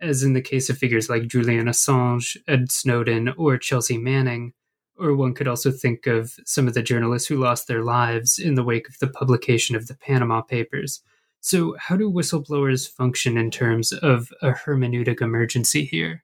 as 0.00 0.22
in 0.22 0.32
the 0.32 0.40
case 0.40 0.70
of 0.70 0.78
figures 0.78 1.10
like 1.10 1.28
Julian 1.28 1.66
Assange, 1.66 2.38
Ed 2.48 2.72
Snowden, 2.72 3.28
or 3.36 3.58
Chelsea 3.58 3.98
Manning, 3.98 4.54
or 5.00 5.14
one 5.14 5.34
could 5.34 5.48
also 5.48 5.70
think 5.70 6.06
of 6.06 6.34
some 6.44 6.68
of 6.68 6.74
the 6.74 6.82
journalists 6.82 7.28
who 7.28 7.36
lost 7.36 7.66
their 7.68 7.82
lives 7.82 8.38
in 8.38 8.54
the 8.54 8.64
wake 8.64 8.88
of 8.88 8.98
the 8.98 9.08
publication 9.08 9.74
of 9.74 9.86
the 9.86 9.94
Panama 9.94 10.42
Papers. 10.42 11.02
So, 11.40 11.76
how 11.78 11.96
do 11.96 12.10
whistleblowers 12.10 12.88
function 12.88 13.38
in 13.38 13.50
terms 13.50 13.92
of 13.92 14.32
a 14.42 14.50
hermeneutic 14.50 15.22
emergency 15.22 15.84
here? 15.84 16.22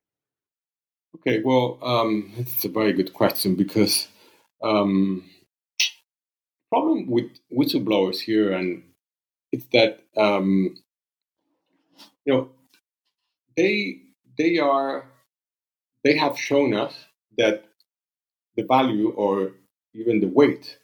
Okay, 1.17 1.41
well, 1.43 1.79
um, 1.83 2.31
it's 2.37 2.65
a 2.65 2.69
very 2.69 2.93
good 2.93 3.15
question 3.15 3.55
because 3.55 4.09
um, 4.63 5.25
problem 6.71 7.07
with 7.09 7.31
whistleblowers 7.51 8.21
here, 8.21 8.53
and 8.53 8.83
it's 9.53 9.67
that 9.73 10.01
um, 10.17 10.77
you 12.27 12.33
know 12.35 12.51
they 13.57 14.01
they 14.37 14.59
are 14.59 15.07
they 16.05 16.17
have 16.17 16.39
shown 16.39 16.75
us 16.75 16.95
that 17.39 17.66
the 18.57 18.65
value 18.65 19.11
or 19.11 19.53
even 19.95 20.21
the 20.21 20.29
weight 20.29 20.79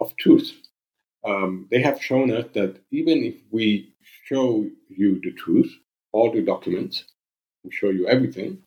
of 0.00 0.16
truth. 0.16 0.52
Um, 1.24 1.68
they 1.70 1.82
have 1.82 2.02
shown 2.02 2.32
us 2.32 2.46
that 2.54 2.80
even 2.92 3.24
if 3.24 3.36
we 3.50 3.94
show 4.26 4.66
you 4.88 5.20
the 5.22 5.32
truth, 5.32 5.72
all 6.12 6.32
the 6.32 6.42
documents, 6.42 7.04
we 7.64 7.70
show 7.72 7.90
you 7.90 8.08
everything, 8.08 8.58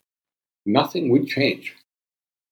nothing 0.66 1.10
will 1.10 1.26
change. 1.26 1.74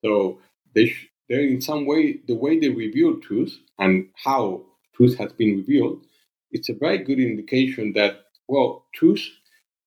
So 0.04 0.40
they, 0.74 0.88
sh- 0.88 1.08
they 1.28 1.48
in 1.48 1.60
some 1.60 1.86
way, 1.86 2.20
the 2.26 2.34
way 2.34 2.58
they 2.58 2.70
reveal 2.70 3.18
truth 3.20 3.58
and 3.78 4.08
how 4.24 4.62
truth 4.94 5.18
has 5.18 5.32
been 5.34 5.58
revealed, 5.58 6.04
it's 6.52 6.68
a 6.70 6.74
very 6.74 6.98
good 6.98 7.20
indication 7.20 7.92
that 7.94 8.22
well, 8.48 8.86
truth 8.94 9.24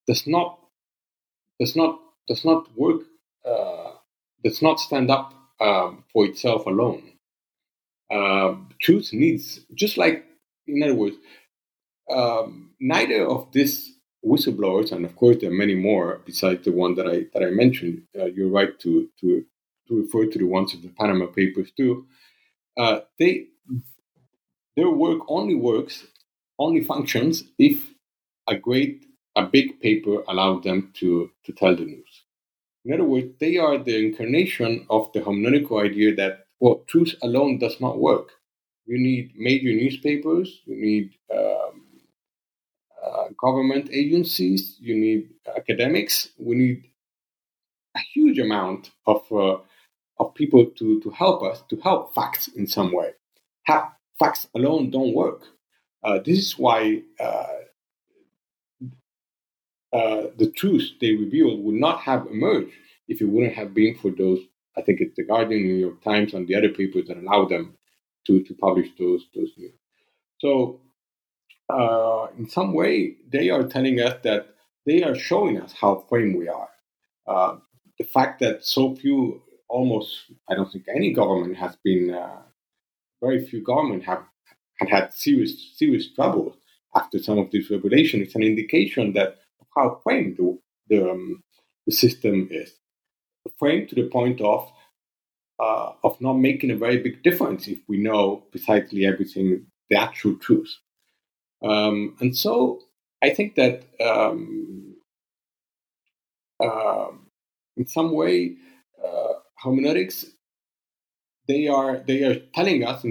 does 0.08 0.28
not 0.28 0.60
does 1.60 1.76
not 1.76 2.00
does 2.28 2.46
not 2.46 2.68
work 2.78 3.02
uh, 3.46 3.92
does 4.44 4.62
not 4.62 4.80
stand 4.80 5.12
up 5.12 5.34
um, 5.62 6.04
for 6.12 6.26
itself 6.26 6.66
alone. 6.66 7.04
Uh, 8.12 8.56
truth 8.82 9.14
needs 9.14 9.62
just 9.76 9.98
like 9.98 10.26
in 10.68 10.84
other 10.84 10.96
words, 10.96 11.16
um, 12.12 12.72
neither 12.80 13.26
of 13.26 13.52
these 13.52 13.94
whistleblowers, 14.26 14.92
and 14.92 15.06
of 15.06 15.16
course 15.16 15.38
there 15.40 15.50
are 15.50 15.54
many 15.54 15.76
more 15.76 16.22
besides 16.26 16.66
the 16.66 16.72
one 16.72 16.96
that 16.96 17.08
I 17.08 17.26
that 17.34 17.46
I 17.46 17.52
mentioned. 17.52 18.04
Uh, 18.20 18.26
you're 18.26 18.50
right 18.50 18.78
to 18.80 19.10
to 19.22 19.46
to 19.88 20.02
refer 20.02 20.26
to 20.26 20.40
the 20.40 20.46
ones 20.46 20.74
of 20.74 20.82
the 20.82 20.90
Panama 20.90 21.28
Papers 21.28 21.72
too. 21.78 22.06
Uh, 22.78 23.02
they 23.20 23.48
their 24.76 24.90
work 24.90 25.22
only 25.28 25.56
works, 25.56 26.08
only 26.58 26.82
functions 26.82 27.44
if 27.60 27.94
a 28.48 28.56
great 28.58 29.06
a 29.36 29.44
big 29.46 29.80
paper 29.80 30.24
allowed 30.28 30.64
them 30.64 30.92
to 30.96 31.32
to 31.46 31.52
tell 31.54 31.76
the 31.76 31.86
news. 31.86 32.09
In 32.90 32.96
other 32.96 33.04
words, 33.04 33.34
they 33.40 33.58
are 33.58 33.78
the 33.78 33.96
incarnation 34.04 34.88
of 34.90 35.14
the 35.14 35.20
hermeneutical 35.22 35.86
idea 35.86 36.16
that 36.16 36.48
well, 36.60 36.84
truth 36.88 37.14
alone 37.22 37.60
does 37.60 37.80
not 37.80 38.00
work. 38.00 38.32
You 38.88 38.98
need 38.98 39.34
major 39.36 39.68
newspapers, 39.68 40.62
you 40.66 40.76
need 40.76 41.12
um, 41.32 41.84
uh, 43.06 43.26
government 43.40 43.92
agencies, 43.92 44.76
you 44.80 44.96
need 44.98 45.30
academics, 45.56 46.30
we 46.40 46.56
need 46.56 46.90
a 47.96 48.00
huge 48.12 48.40
amount 48.40 48.90
of 49.06 49.22
uh, 49.32 49.58
of 50.20 50.34
people 50.34 50.66
to, 50.66 51.00
to 51.02 51.12
help 51.12 51.44
us, 51.44 51.62
to 51.70 51.76
help 51.82 52.16
facts 52.16 52.48
in 52.48 52.66
some 52.66 52.92
way. 52.92 53.12
Ha- 53.68 53.94
facts 54.18 54.48
alone 54.56 54.90
don't 54.90 55.14
work. 55.14 55.44
Uh, 56.04 56.18
this 56.18 56.40
is 56.40 56.58
why 56.58 57.04
uh, 59.92 60.28
the 60.38 60.52
truth 60.56 60.92
they 61.02 61.14
revealed 61.14 61.64
would 61.64 61.76
not 61.76 62.00
have 62.02 62.28
emerged 62.28 62.74
if 63.08 63.22
it 63.22 63.26
wouldn't 63.26 63.56
have 63.56 63.74
been 63.74 63.96
for 63.96 64.12
those, 64.12 64.40
I 64.78 64.82
think 64.82 65.02
it's 65.02 65.16
the 65.16 65.26
Guardian, 65.26 65.64
New 65.64 65.76
York 65.76 66.04
Times, 66.04 66.34
and 66.34 66.48
the 66.48 66.56
other 66.56 66.70
papers 66.70 67.08
that 67.08 67.18
allowed 67.18 67.50
them 67.50 67.76
to, 68.28 68.44
to 68.44 68.54
publish 68.54 68.90
those, 69.00 69.26
those 69.36 69.50
news. 69.58 69.74
So, 70.38 70.80
uh, 71.74 72.28
in 72.38 72.48
some 72.48 72.74
way, 72.74 73.16
they 73.32 73.50
are 73.50 73.64
telling 73.64 74.00
us 74.00 74.16
that 74.24 74.56
they 74.86 75.04
are 75.04 75.16
showing 75.16 75.60
us 75.60 75.74
how 75.74 76.06
framed 76.08 76.38
we 76.38 76.48
are. 76.48 76.70
Uh, 77.28 77.58
the 77.98 78.06
fact 78.06 78.40
that 78.40 78.64
so 78.64 78.96
few, 78.96 79.42
almost, 79.68 80.16
I 80.50 80.56
don't 80.56 80.72
think 80.72 80.86
any 80.88 81.12
government 81.14 81.58
has 81.58 81.76
been, 81.84 82.14
uh, 82.14 82.42
very 83.22 83.46
few 83.46 83.62
government 83.64 84.04
have 84.04 84.24
had, 84.78 84.90
had 84.90 85.14
serious, 85.14 85.74
serious 85.76 86.10
trouble 86.14 86.56
after 86.96 87.20
some 87.20 87.38
of 87.38 87.52
this 87.52 87.70
revelation. 87.70 88.22
It's 88.22 88.36
an 88.36 88.44
indication 88.44 89.14
that 89.14 89.40
how 89.80 90.00
framed 90.04 90.38
the, 90.38 90.60
the, 90.90 91.12
um, 91.12 91.44
the 91.86 91.94
system 91.94 92.48
is. 92.52 92.74
Framed 93.58 93.90
to 93.90 93.96
the 93.96 94.08
point 94.08 94.42
of 94.42 94.72
uh, 95.60 95.92
of 96.04 96.20
not 96.22 96.34
making 96.34 96.72
a 96.72 96.78
very 96.78 96.98
big 96.98 97.22
difference 97.24 97.68
if 97.68 97.80
we 97.88 97.98
know 97.98 98.44
precisely 98.52 99.06
everything, 99.06 99.66
the 99.90 99.98
actual 99.98 100.36
truth. 100.36 100.72
Um, 101.62 102.16
and 102.22 102.36
so 102.38 102.80
I 103.22 103.32
think 103.32 103.56
that 103.56 103.84
um, 104.00 104.96
uh, 106.64 107.08
in 107.76 107.88
some 107.88 108.14
way, 108.14 108.56
uh, 109.06 109.34
hermeneutics 109.58 110.26
they 111.48 111.68
are 111.68 111.98
they 112.08 112.24
are 112.24 112.40
telling 112.54 112.86
us 112.86 113.04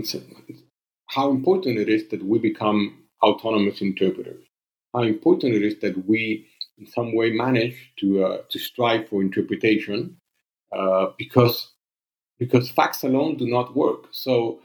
how 1.06 1.30
important 1.30 1.78
it 1.78 1.88
is 1.88 2.08
that 2.08 2.22
we 2.24 2.38
become 2.38 3.02
autonomous 3.22 3.80
interpreters. 3.80 4.44
How 4.94 5.02
important 5.02 5.54
it 5.54 5.62
is 5.62 5.80
that 5.80 6.06
we, 6.08 6.46
in 6.78 6.86
some 6.86 7.14
way, 7.14 7.30
manage 7.30 7.92
to 8.00 8.24
uh, 8.24 8.38
to 8.48 8.58
strive 8.58 9.08
for 9.08 9.22
interpretation, 9.22 10.16
uh, 10.76 11.06
because 11.18 11.72
because 12.38 12.70
facts 12.70 13.02
alone 13.02 13.36
do 13.36 13.46
not 13.46 13.74
work. 13.74 14.06
So 14.12 14.60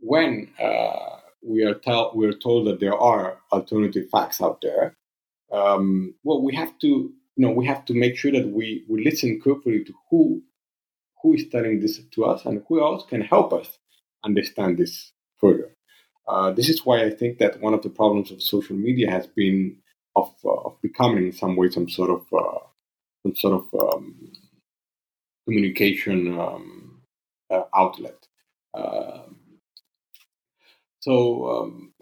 when 0.00 0.48
uh, 0.60 1.18
we 1.42 1.62
are 1.64 1.74
tell 1.74 2.12
we 2.14 2.26
are 2.26 2.32
told 2.32 2.66
that 2.66 2.80
there 2.80 2.96
are 2.96 3.38
alternative 3.52 4.08
facts 4.10 4.40
out 4.40 4.60
there, 4.62 4.96
um, 5.52 6.14
well, 6.24 6.42
we 6.42 6.54
have 6.54 6.78
to 6.80 6.86
you 6.86 7.12
know 7.36 7.50
we 7.50 7.66
have 7.66 7.84
to 7.86 7.94
make 7.94 8.16
sure 8.16 8.32
that 8.32 8.48
we 8.48 8.84
we 8.88 9.04
listen 9.04 9.40
carefully 9.40 9.84
to 9.84 9.92
who 10.10 10.42
who 11.22 11.34
is 11.34 11.48
telling 11.48 11.80
this 11.80 12.00
to 12.12 12.24
us 12.24 12.44
and 12.46 12.62
who 12.68 12.80
else 12.80 13.04
can 13.08 13.20
help 13.20 13.52
us 13.52 13.78
understand 14.24 14.78
this 14.78 15.12
further. 15.38 15.74
Uh, 16.28 16.50
this 16.52 16.68
is 16.68 16.84
why 16.84 17.02
I 17.02 17.10
think 17.10 17.38
that 17.38 17.60
one 17.60 17.74
of 17.74 17.82
the 17.82 17.88
problems 17.88 18.30
of 18.30 18.42
social 18.42 18.76
media 18.76 19.10
has 19.10 19.26
been 19.26 19.76
of, 20.18 20.34
uh, 20.44 20.68
of 20.68 20.82
becoming 20.82 21.26
in 21.26 21.32
some 21.32 21.56
way 21.56 21.70
some 21.70 21.88
sort 21.88 22.10
of 22.10 22.22
uh, 22.32 22.58
some 23.22 23.34
sort 23.34 23.54
of 23.60 23.94
um, 23.94 24.32
communication 25.46 26.38
um, 26.38 27.00
uh, 27.50 27.64
outlet. 27.74 28.26
Um, 28.74 29.36
so 31.00 31.48
um, 31.50 31.92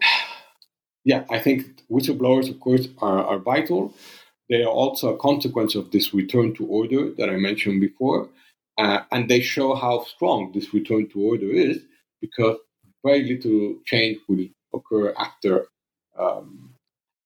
yeah, 1.05 1.23
I 1.29 1.39
think 1.39 1.83
whistleblowers, 1.89 2.49
of 2.49 2.59
course, 2.59 2.87
are, 3.01 3.23
are 3.23 3.39
vital. 3.39 3.93
They 4.49 4.63
are 4.63 4.77
also 4.83 5.13
a 5.13 5.17
consequence 5.17 5.75
of 5.75 5.91
this 5.91 6.13
return 6.13 6.53
to 6.55 6.65
order 6.65 7.11
that 7.17 7.29
I 7.29 7.35
mentioned 7.35 7.81
before. 7.81 8.29
Uh, 8.77 8.99
and 9.11 9.27
they 9.27 9.41
show 9.41 9.73
how 9.73 10.03
strong 10.03 10.51
this 10.53 10.73
return 10.73 11.09
to 11.09 11.19
order 11.19 11.49
is 11.49 11.79
because 12.21 12.57
very 13.03 13.23
little 13.23 13.75
change 13.85 14.19
will 14.27 14.47
occur 14.73 15.13
after 15.17 15.67
um, 16.19 16.73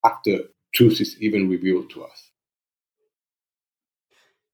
after 0.06 0.40
truth 0.74 1.02
is 1.02 1.18
even 1.22 1.50
revealed 1.50 1.90
to 1.92 2.04
us. 2.04 2.32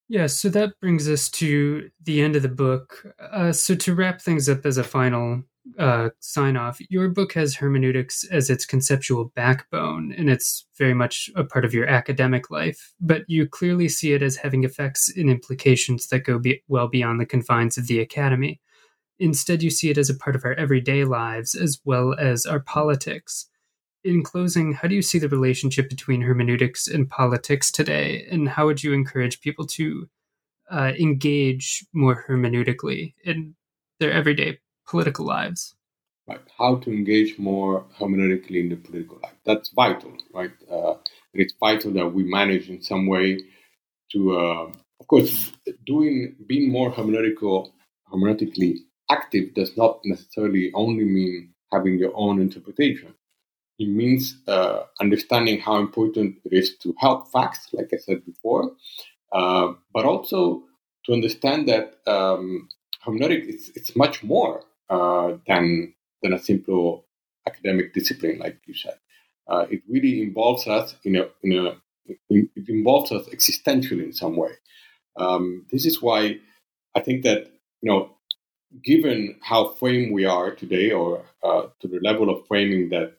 Yeah, 0.10 0.28
so 0.28 0.48
that 0.50 0.80
brings 0.80 1.10
us 1.10 1.30
to 1.32 1.90
the 2.02 2.22
end 2.22 2.38
of 2.38 2.42
the 2.42 2.48
book. 2.48 3.06
Uh, 3.20 3.52
so 3.52 3.76
to 3.76 3.94
wrap 3.94 4.22
things 4.22 4.48
up 4.48 4.66
as 4.66 4.78
a 4.78 4.84
final 4.84 5.44
uh, 5.78 6.10
sign 6.22 6.56
off, 6.56 6.80
your 6.90 7.10
book 7.10 7.34
has 7.34 7.56
hermeneutics 7.56 8.24
as 8.32 8.50
its 8.50 8.66
conceptual 8.66 9.34
backbone, 9.36 10.14
and 10.18 10.30
it's 10.30 10.66
very 10.78 10.94
much 10.94 11.30
a 11.36 11.44
part 11.44 11.66
of 11.66 11.74
your 11.74 11.88
academic 11.88 12.50
life. 12.50 12.94
But 13.02 13.24
you 13.28 13.48
clearly 13.50 13.90
see 13.90 14.14
it 14.14 14.22
as 14.22 14.38
having 14.38 14.64
effects 14.64 15.12
and 15.14 15.30
implications 15.30 16.08
that 16.08 16.20
go 16.24 16.40
be- 16.40 16.64
well 16.70 16.88
beyond 16.88 17.20
the 17.20 17.26
confines 17.26 17.78
of 17.78 17.88
the 17.88 18.00
academy. 18.00 18.62
Instead, 19.20 19.62
you 19.62 19.70
see 19.70 19.90
it 19.90 19.98
as 19.98 20.10
a 20.10 20.16
part 20.16 20.38
of 20.38 20.46
our 20.46 20.54
everyday 20.54 21.04
lives 21.04 21.54
as 21.54 21.82
well 21.84 22.14
as 22.18 22.46
our 22.46 22.62
politics. 22.62 23.50
In 24.08 24.24
closing, 24.24 24.72
how 24.72 24.88
do 24.88 24.96
you 24.96 25.02
see 25.02 25.20
the 25.20 25.28
relationship 25.28 25.90
between 25.90 26.22
hermeneutics 26.22 26.88
and 26.88 27.10
politics 27.10 27.70
today, 27.70 28.26
and 28.32 28.48
how 28.48 28.66
would 28.66 28.82
you 28.82 28.94
encourage 28.94 29.42
people 29.42 29.68
to 29.68 30.08
uh, 30.72 30.94
engage 30.98 31.86
more 31.92 32.24
hermeneutically 32.26 33.16
in 33.26 33.56
their 34.00 34.14
everyday 34.14 34.60
political 34.88 35.26
lives? 35.26 35.76
Right. 36.26 36.40
How 36.58 36.78
to 36.78 36.90
engage 36.90 37.38
more 37.38 37.84
hermeneutically 38.00 38.62
in 38.62 38.70
the 38.70 38.78
political 38.78 39.20
life. 39.22 39.36
That's 39.46 39.72
vital, 39.72 40.14
right? 40.34 40.52
Uh, 40.72 40.94
it's 41.34 41.56
vital 41.60 41.92
that 41.92 42.08
we 42.08 42.24
manage 42.24 42.70
in 42.70 42.82
some 42.82 43.08
way 43.08 43.42
to, 44.14 44.40
uh, 44.40 44.72
of 45.02 45.08
course, 45.08 45.52
doing 45.86 46.38
being 46.48 46.72
more 46.72 46.94
hermeneutical, 46.94 47.74
hermeneutically 48.10 48.78
active 49.12 49.54
does 49.54 49.76
not 49.76 50.00
necessarily 50.06 50.72
only 50.74 51.04
mean 51.04 51.54
having 51.74 52.00
your 52.00 52.14
own 52.16 52.40
interpretation. 52.40 53.14
It 53.80 53.90
means 53.90 54.38
uh, 54.48 54.84
understanding 55.00 55.60
how 55.60 55.78
important 55.78 56.38
it 56.46 56.54
is 56.54 56.78
to 56.78 56.96
help 57.00 57.32
facts, 57.32 57.70
like 57.74 57.90
I 57.94 57.98
said 57.98 58.26
before, 58.26 58.72
uh, 59.32 59.74
but 59.94 60.06
also 60.06 60.64
to 61.06 61.14
understand 61.14 61.68
that 61.70 61.96
um, 62.08 62.70
hermeneutic 63.06 63.48
is 63.48 63.72
it's 63.76 63.96
much 63.96 64.24
more 64.24 64.64
uh, 64.90 65.34
than 65.48 65.94
than 66.22 66.34
a 66.34 66.40
simple 66.40 67.06
academic 67.48 67.94
discipline, 67.94 68.40
like 68.40 68.60
you 68.66 68.74
said. 68.74 68.98
Uh, 69.48 69.66
it 69.70 69.82
really 69.88 70.22
involves 70.22 70.68
us 70.68 70.96
in 71.04 71.16
a 71.16 71.28
in 71.44 71.54
a 71.54 71.78
it 72.30 72.70
involves 72.70 73.12
us 73.12 73.28
existentially 73.30 74.04
in 74.04 74.14
some 74.14 74.36
way. 74.36 74.52
Um, 75.18 75.66
this 75.72 75.86
is 75.86 76.02
why 76.02 76.38
I 76.96 77.02
think 77.02 77.24
that 77.24 77.52
you 77.82 77.92
know 77.92 78.12
given 78.84 79.38
how 79.42 79.70
framed 79.70 80.14
we 80.14 80.26
are 80.26 80.54
today, 80.56 80.92
or 80.92 81.26
uh, 81.44 81.64
to 81.82 81.88
the 81.88 82.00
level 82.02 82.30
of 82.30 82.48
framing 82.48 82.90
that 82.90 83.14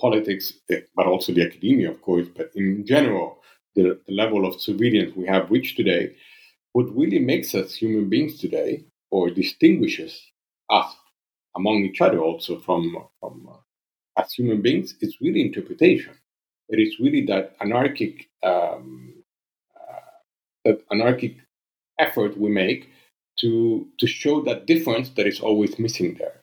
politics, 0.00 0.52
but 0.96 1.06
also 1.06 1.32
the 1.32 1.42
academia, 1.46 1.90
of 1.90 2.00
course, 2.02 2.26
but 2.36 2.50
in 2.54 2.86
general, 2.86 3.38
the, 3.74 4.00
the 4.06 4.12
level 4.14 4.46
of 4.46 4.60
surveillance 4.60 5.14
we 5.16 5.26
have 5.26 5.50
reached 5.50 5.76
today, 5.76 6.14
what 6.72 6.94
really 6.96 7.18
makes 7.18 7.54
us 7.54 7.74
human 7.74 8.08
beings 8.08 8.38
today, 8.40 8.84
or 9.10 9.30
distinguishes 9.30 10.20
us 10.70 10.94
among 11.56 11.84
each 11.84 12.00
other 12.00 12.20
also 12.20 12.58
from, 12.60 12.96
from 13.20 13.48
uh, 13.50 14.20
as 14.22 14.32
human 14.32 14.60
beings, 14.62 14.94
is 15.00 15.16
really 15.20 15.40
interpretation. 15.42 16.14
It 16.68 16.80
is 16.80 17.00
really 17.00 17.24
that 17.26 17.56
anarchic 17.60 18.28
um, 18.42 19.14
uh, 19.80 20.00
that 20.64 20.82
anarchic 20.92 21.36
effort 21.98 22.38
we 22.38 22.50
make 22.50 22.88
to 23.40 23.88
to 23.98 24.06
show 24.06 24.42
that 24.42 24.66
difference 24.66 25.10
that 25.10 25.26
is 25.26 25.40
always 25.40 25.78
missing 25.78 26.14
there. 26.18 26.42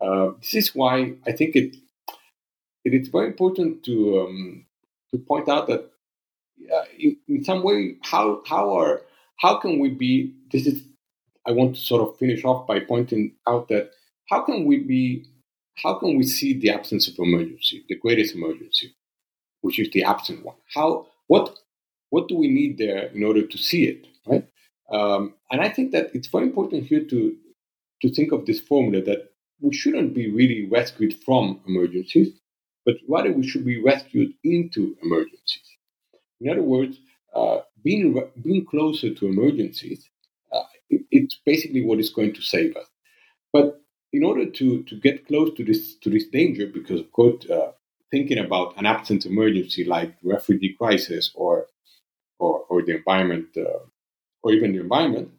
Uh, 0.00 0.32
this 0.40 0.54
is 0.54 0.74
why 0.74 1.14
I 1.26 1.32
think 1.32 1.56
it 1.56 1.76
it 2.84 2.94
is 2.94 3.08
very 3.08 3.26
important 3.26 3.82
to 3.84 4.20
um, 4.20 4.66
to 5.10 5.18
point 5.18 5.48
out 5.48 5.66
that 5.68 5.90
uh, 6.74 6.84
in, 6.98 7.16
in 7.28 7.44
some 7.44 7.62
way 7.62 7.96
how 8.02 8.42
how 8.46 8.74
are 8.74 9.02
how 9.38 9.56
can 9.56 9.78
we 9.78 9.90
be 9.90 10.34
this 10.52 10.66
is 10.66 10.82
I 11.46 11.52
want 11.52 11.74
to 11.76 11.80
sort 11.80 12.02
of 12.08 12.16
finish 12.18 12.44
off 12.44 12.66
by 12.66 12.80
pointing 12.80 13.34
out 13.46 13.68
that 13.68 13.90
how 14.30 14.42
can 14.42 14.64
we 14.64 14.78
be 14.78 15.26
how 15.82 15.94
can 15.94 16.16
we 16.16 16.24
see 16.24 16.58
the 16.58 16.70
absence 16.70 17.08
of 17.08 17.18
emergency, 17.18 17.84
the 17.88 17.96
greatest 17.96 18.34
emergency, 18.34 18.94
which 19.60 19.78
is 19.78 19.90
the 19.90 20.04
absent 20.04 20.44
one? 20.44 20.56
How 20.74 21.06
what 21.26 21.56
what 22.10 22.28
do 22.28 22.36
we 22.36 22.48
need 22.48 22.78
there 22.78 23.06
in 23.06 23.24
order 23.24 23.44
to 23.46 23.58
see 23.58 23.84
it, 23.86 24.06
right? 24.26 24.46
Um, 24.90 25.34
and 25.50 25.60
I 25.60 25.68
think 25.68 25.92
that 25.92 26.10
it's 26.14 26.28
very 26.28 26.44
important 26.44 26.84
here 26.84 27.04
to 27.04 27.36
to 28.02 28.12
think 28.12 28.32
of 28.32 28.46
this 28.46 28.60
formula 28.60 29.02
that 29.04 29.32
we 29.60 29.74
shouldn't 29.74 30.14
be 30.14 30.30
really 30.30 30.66
rescued 30.66 31.14
from 31.24 31.60
emergencies, 31.66 32.32
but 32.84 32.96
rather 33.08 33.32
we 33.32 33.46
should 33.46 33.64
be 33.64 33.82
rescued 33.82 34.34
into 34.44 34.96
emergencies. 35.02 35.68
In 36.40 36.50
other 36.50 36.62
words, 36.62 36.98
uh, 37.34 37.60
being 37.82 38.20
being 38.42 38.66
closer 38.66 39.14
to 39.14 39.26
emergencies, 39.26 40.08
uh, 40.52 40.64
it, 40.90 41.02
it's 41.10 41.38
basically 41.46 41.84
what 41.84 42.00
is 42.00 42.10
going 42.10 42.34
to 42.34 42.42
save 42.42 42.76
us. 42.76 42.86
But 43.52 43.80
in 44.12 44.24
order 44.24 44.46
to, 44.46 44.82
to 44.84 44.96
get 44.96 45.26
close 45.26 45.54
to 45.56 45.64
this 45.64 45.96
to 45.96 46.10
this 46.10 46.28
danger, 46.28 46.66
because 46.66 47.00
of 47.00 47.12
course, 47.12 47.48
uh, 47.50 47.72
thinking 48.10 48.38
about 48.38 48.76
an 48.78 48.86
absent 48.86 49.26
emergency 49.26 49.84
like 49.84 50.14
refugee 50.22 50.74
crisis 50.78 51.30
or 51.34 51.66
or, 52.38 52.64
or 52.70 52.82
the 52.82 52.96
environment 52.96 53.48
uh, 53.56 53.80
or 54.42 54.52
even 54.52 54.72
the 54.72 54.80
environment, 54.80 55.30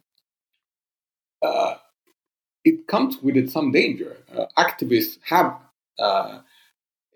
uh, 1.43 1.75
it 2.63 2.87
comes 2.87 3.17
with 3.21 3.37
it 3.37 3.51
some 3.51 3.71
danger. 3.71 4.17
Uh, 4.35 4.45
activists 4.57 5.19
have 5.25 5.57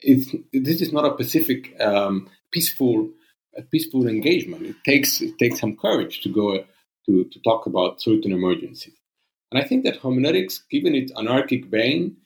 it's, 0.01 0.35
this 0.53 0.81
is 0.81 0.91
not 0.93 1.05
a 1.05 1.13
specific 1.13 1.79
um, 1.81 2.29
peaceful 2.51 3.09
peaceful 3.71 4.07
engagement. 4.07 4.65
It 4.65 4.75
takes 4.85 5.21
it 5.21 5.37
takes 5.37 5.59
some 5.59 5.75
courage 5.75 6.21
to 6.21 6.29
go 6.29 6.63
to, 7.05 7.23
to 7.23 7.39
talk 7.41 7.65
about 7.65 8.01
certain 8.01 8.31
emergencies. 8.31 8.93
And 9.51 9.61
I 9.61 9.67
think 9.67 9.83
that 9.83 9.97
hermeneutics, 9.97 10.63
given 10.69 10.95
its 10.95 11.11
anarchic 11.17 11.65
vein 11.65 12.17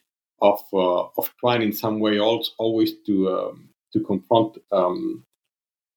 of 0.42 0.60
uh, 0.74 1.04
of 1.18 1.34
trying 1.40 1.62
in 1.62 1.74
some 1.74 2.00
way 2.00 2.20
also 2.20 2.52
always 2.58 2.94
to 3.06 3.30
um, 3.30 3.70
to 3.94 4.00
confront 4.02 4.58
um, 4.72 5.24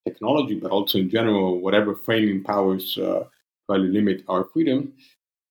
technology, 0.06 0.54
but 0.54 0.70
also 0.70 0.98
in 0.98 1.10
general 1.10 1.60
whatever 1.60 1.94
framing 1.94 2.44
powers 2.44 2.96
uh, 2.98 3.24
try 3.66 3.76
to 3.76 3.82
limit 3.82 4.22
our 4.28 4.44
freedom. 4.44 4.92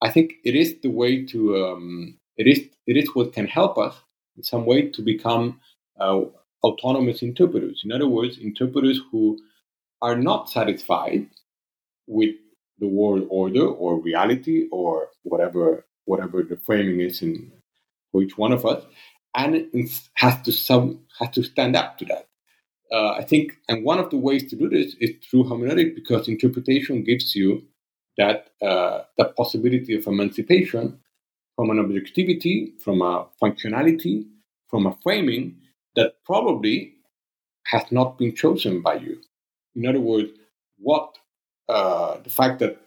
I 0.02 0.10
think 0.10 0.34
it 0.44 0.56
is 0.56 0.76
the 0.82 0.90
way 0.90 1.26
to 1.26 1.66
um, 1.66 2.18
it 2.38 2.48
is 2.48 2.60
it 2.88 2.98
is 2.98 3.10
what 3.14 3.34
can 3.34 3.48
help 3.48 3.78
us 3.78 3.96
in 4.38 4.44
some 4.44 4.66
way 4.66 4.90
to 4.90 5.02
become 5.02 5.60
uh, 6.00 6.22
autonomous 6.64 7.22
interpreters. 7.22 7.82
In 7.86 7.92
other 7.92 8.08
words, 8.08 8.38
interpreters 8.38 9.02
who 9.12 9.40
are 10.02 10.16
not 10.16 10.50
satisfied 10.50 11.28
with 12.08 12.36
the 12.80 12.88
world 12.88 13.26
order 13.30 13.66
or 13.66 14.00
reality 14.00 14.68
or 14.72 15.10
whatever 15.24 15.86
whatever 16.06 16.44
the 16.44 16.58
framing 16.58 17.00
is 17.00 17.22
in 17.22 17.52
for 18.12 18.22
each 18.22 18.38
one 18.38 18.52
of 18.52 18.66
us, 18.66 18.84
and 19.36 19.68
has 20.16 20.42
to 20.44 20.52
some 20.52 21.00
has 21.20 21.30
to 21.32 21.44
stand 21.44 21.76
up 21.76 21.98
to 21.98 22.06
that. 22.06 22.28
Uh, 22.92 23.14
I 23.14 23.24
think, 23.24 23.58
and 23.68 23.84
one 23.84 23.98
of 23.98 24.12
the 24.12 24.18
ways 24.18 24.48
to 24.50 24.56
do 24.56 24.70
this 24.70 24.96
is 25.00 25.12
through 25.24 25.46
hermeneutic, 25.46 25.96
because 25.96 26.28
interpretation 26.28 27.04
gives 27.04 27.36
you 27.36 27.64
that 28.18 28.50
uh, 28.62 29.02
that 29.18 29.36
possibility 29.36 29.96
of 29.96 30.06
emancipation 30.08 31.00
from 31.56 31.70
an 31.70 31.80
objectivity, 31.80 32.74
from 32.80 33.02
a 33.02 33.28
functionality, 33.42 34.26
from 34.70 34.86
a 34.86 34.98
framing 35.02 35.56
that 35.96 36.24
probably 36.26 36.94
has 37.66 37.84
not 37.92 38.18
been 38.18 38.36
chosen 38.36 38.82
by 38.82 38.96
you. 38.96 39.22
In 39.76 39.86
other 39.86 40.00
words, 40.00 40.30
what 40.78 41.18
uh, 41.68 42.18
the 42.24 42.30
fact 42.30 42.60
that 42.60 42.78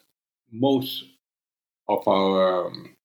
most 0.52 1.04
of 1.88 2.06
our 2.06 2.66
um, 2.66 2.96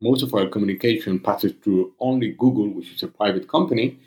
most 0.00 0.22
of 0.22 0.34
our 0.34 0.46
communication 0.48 1.18
passes 1.18 1.52
through 1.62 1.92
only 2.00 2.32
Google, 2.32 2.68
which 2.68 2.92
is 2.92 3.02
a 3.02 3.08
private 3.08 3.48
company, 3.48 3.98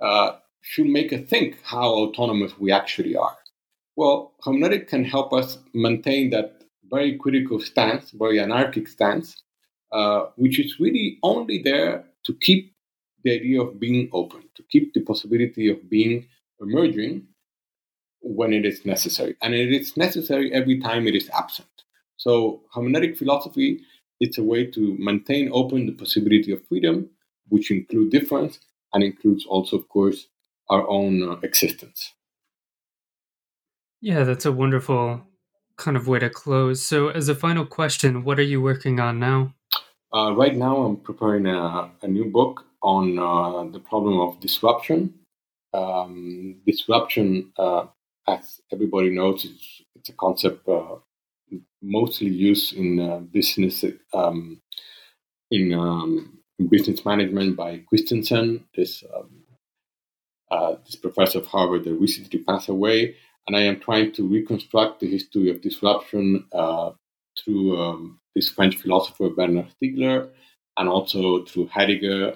uh, 0.00 0.36
should 0.60 0.86
make 0.86 1.12
us 1.12 1.28
think 1.28 1.58
how 1.62 1.88
autonomous 1.88 2.58
we 2.58 2.70
actually 2.70 3.16
are. 3.16 3.36
Well, 3.96 4.34
hermeneutic 4.44 4.86
can 4.86 5.04
help 5.04 5.32
us 5.32 5.58
maintain 5.74 6.30
that 6.30 6.62
very 6.90 7.18
critical 7.18 7.60
stance, 7.60 8.12
very 8.12 8.40
anarchic 8.40 8.86
stance, 8.86 9.42
uh, 9.92 10.26
which 10.36 10.60
is 10.60 10.78
really 10.78 11.18
only 11.22 11.60
there 11.62 12.04
to 12.24 12.34
keep 12.34 12.72
the 13.24 13.34
idea 13.34 13.60
of 13.60 13.80
being 13.80 14.08
open, 14.12 14.42
to 14.54 14.62
keep 14.70 14.94
the 14.94 15.00
possibility 15.00 15.68
of 15.70 15.88
being 15.88 16.26
emerging 16.60 17.26
when 18.20 18.52
it 18.52 18.64
is 18.64 18.84
necessary. 18.84 19.36
And 19.42 19.54
it 19.54 19.72
is 19.72 19.96
necessary 19.96 20.52
every 20.52 20.80
time 20.80 21.06
it 21.06 21.14
is 21.14 21.30
absent. 21.30 21.68
So 22.16 22.62
hermeneutic 22.74 23.16
philosophy 23.16 23.80
it's 24.20 24.38
a 24.38 24.42
way 24.42 24.66
to 24.66 24.96
maintain 24.98 25.50
open 25.52 25.86
the 25.86 25.92
possibility 25.92 26.52
of 26.52 26.66
freedom, 26.66 27.10
which 27.48 27.70
include 27.70 28.10
difference 28.10 28.58
and 28.92 29.04
includes 29.04 29.46
also, 29.46 29.78
of 29.78 29.88
course, 29.88 30.26
our 30.70 30.88
own 30.88 31.22
uh, 31.22 31.36
existence. 31.42 32.14
Yeah, 34.00 34.24
that's 34.24 34.46
a 34.46 34.52
wonderful 34.52 35.22
kind 35.76 35.96
of 35.96 36.08
way 36.08 36.18
to 36.18 36.30
close. 36.30 36.84
So, 36.84 37.08
as 37.08 37.28
a 37.28 37.34
final 37.34 37.64
question, 37.64 38.24
what 38.24 38.38
are 38.38 38.44
you 38.44 38.60
working 38.60 39.00
on 39.00 39.18
now? 39.18 39.54
Uh, 40.12 40.32
right 40.34 40.56
now, 40.56 40.78
I'm 40.78 40.96
preparing 40.96 41.46
a, 41.46 41.90
a 42.02 42.08
new 42.08 42.24
book 42.24 42.64
on 42.82 43.18
uh, 43.18 43.70
the 43.72 43.80
problem 43.80 44.20
of 44.20 44.40
disruption. 44.40 45.14
Um, 45.74 46.60
disruption, 46.66 47.52
uh, 47.58 47.86
as 48.26 48.60
everybody 48.72 49.10
knows, 49.10 49.44
it's, 49.44 49.82
it's 49.94 50.08
a 50.08 50.12
concept 50.14 50.68
uh, 50.68 50.96
mostly 51.82 52.28
used 52.28 52.74
in 52.74 53.00
uh, 53.00 53.18
business 53.18 53.84
um, 54.12 54.60
in, 55.50 55.72
um, 55.72 56.38
in, 56.58 56.68
business 56.68 57.04
management 57.04 57.56
by 57.56 57.78
Christensen, 57.88 58.64
this 58.74 59.04
um, 59.14 59.44
uh, 60.50 60.76
this 60.86 60.96
professor 60.96 61.38
of 61.38 61.46
Harvard 61.46 61.84
that 61.84 61.94
recently 61.94 62.40
passed 62.40 62.68
away, 62.68 63.14
and 63.46 63.56
I 63.56 63.62
am 63.62 63.80
trying 63.80 64.12
to 64.12 64.26
reconstruct 64.26 65.00
the 65.00 65.10
history 65.10 65.50
of 65.50 65.60
disruption 65.60 66.46
uh, 66.52 66.92
through 67.38 67.80
um, 67.80 68.20
this 68.34 68.48
French 68.48 68.76
philosopher 68.76 69.28
Bernard 69.28 69.68
Stiegler, 69.76 70.30
and 70.78 70.88
also 70.88 71.44
through 71.44 71.68
Heidegger, 71.68 72.34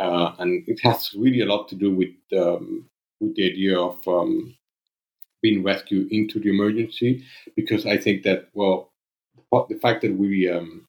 uh, 0.00 0.32
and 0.38 0.64
it 0.68 0.80
has 0.82 1.14
really 1.14 1.40
a 1.40 1.46
lot 1.46 1.68
to 1.68 1.74
do 1.74 1.94
with 1.94 2.14
um, 2.36 2.88
with 3.20 3.36
the 3.36 3.50
idea 3.50 3.78
of 3.78 4.06
um, 4.08 4.56
being 5.42 5.62
rescued 5.62 6.10
into 6.10 6.40
the 6.40 6.50
emergency 6.50 7.24
because 7.56 7.86
I 7.86 7.98
think 7.98 8.22
that 8.24 8.48
well, 8.54 8.90
the 9.68 9.78
fact 9.80 10.02
that 10.02 10.16
we 10.16 10.50
um, 10.50 10.86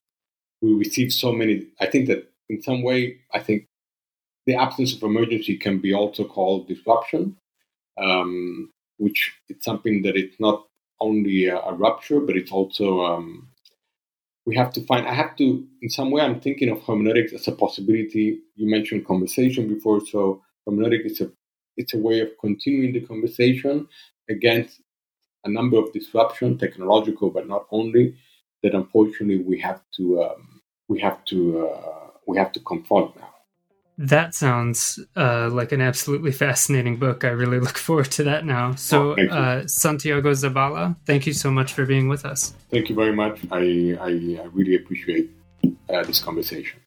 we 0.60 0.72
receive 0.74 1.12
so 1.12 1.32
many, 1.32 1.66
I 1.80 1.86
think 1.86 2.08
that 2.08 2.32
in 2.48 2.62
some 2.62 2.82
way, 2.82 3.18
I 3.32 3.40
think 3.40 3.68
the 4.46 4.54
absence 4.54 4.94
of 4.94 5.02
emergency 5.02 5.56
can 5.56 5.78
be 5.78 5.92
also 5.92 6.24
called 6.24 6.68
disruption, 6.68 7.36
um, 7.98 8.72
which 8.98 9.34
it's 9.48 9.64
something 9.64 10.02
that 10.02 10.16
it's 10.16 10.38
not 10.40 10.64
only 11.00 11.46
a, 11.46 11.58
a 11.58 11.74
rupture, 11.74 12.20
but 12.20 12.36
it's 12.36 12.52
also 12.52 13.04
um, 13.04 13.48
we 14.46 14.56
have 14.56 14.72
to 14.74 14.82
find. 14.86 15.06
I 15.06 15.14
have 15.14 15.36
to, 15.36 15.66
in 15.82 15.90
some 15.90 16.10
way, 16.10 16.22
I'm 16.22 16.40
thinking 16.40 16.70
of 16.70 16.82
hermeneutics 16.84 17.32
as 17.34 17.48
a 17.48 17.52
possibility. 17.52 18.40
You 18.54 18.70
mentioned 18.70 19.06
conversation 19.06 19.68
before, 19.68 20.00
so 20.06 20.42
hermeneutics 20.66 21.12
is 21.12 21.20
a 21.22 21.32
it's 21.76 21.94
a 21.94 21.98
way 21.98 22.20
of 22.20 22.30
continuing 22.40 22.94
the 22.94 23.00
conversation 23.00 23.88
against 24.30 24.80
a 25.44 25.50
number 25.50 25.78
of 25.78 25.92
disruption, 25.92 26.58
technological, 26.58 27.30
but 27.30 27.48
not 27.48 27.66
only, 27.70 28.16
that 28.62 28.74
unfortunately 28.74 29.44
we 29.44 29.60
have 29.60 29.82
to 29.96 30.22
um, 30.24 30.62
we 30.88 31.00
have 31.00 31.24
to 31.26 31.68
uh, 31.68 32.10
we 32.26 32.38
have 32.38 32.52
to 32.52 32.60
confront 32.60 33.16
now. 33.16 33.35
That 33.98 34.34
sounds 34.34 35.00
uh, 35.16 35.48
like 35.50 35.72
an 35.72 35.80
absolutely 35.80 36.32
fascinating 36.32 36.96
book. 36.96 37.24
I 37.24 37.28
really 37.28 37.60
look 37.66 37.78
forward 37.78 38.10
to 38.12 38.24
that 38.24 38.44
now. 38.44 38.74
So, 38.74 39.16
oh, 39.18 39.26
uh, 39.28 39.66
Santiago 39.66 40.32
Zabala, 40.32 40.96
thank 41.06 41.26
you 41.26 41.32
so 41.32 41.50
much 41.50 41.72
for 41.72 41.86
being 41.86 42.08
with 42.08 42.24
us. 42.24 42.54
Thank 42.70 42.88
you 42.88 42.94
very 42.94 43.12
much. 43.14 43.40
I, 43.50 43.96
I, 44.00 44.40
I 44.42 44.46
really 44.52 44.76
appreciate 44.76 45.30
uh, 45.88 46.02
this 46.04 46.20
conversation. 46.20 46.80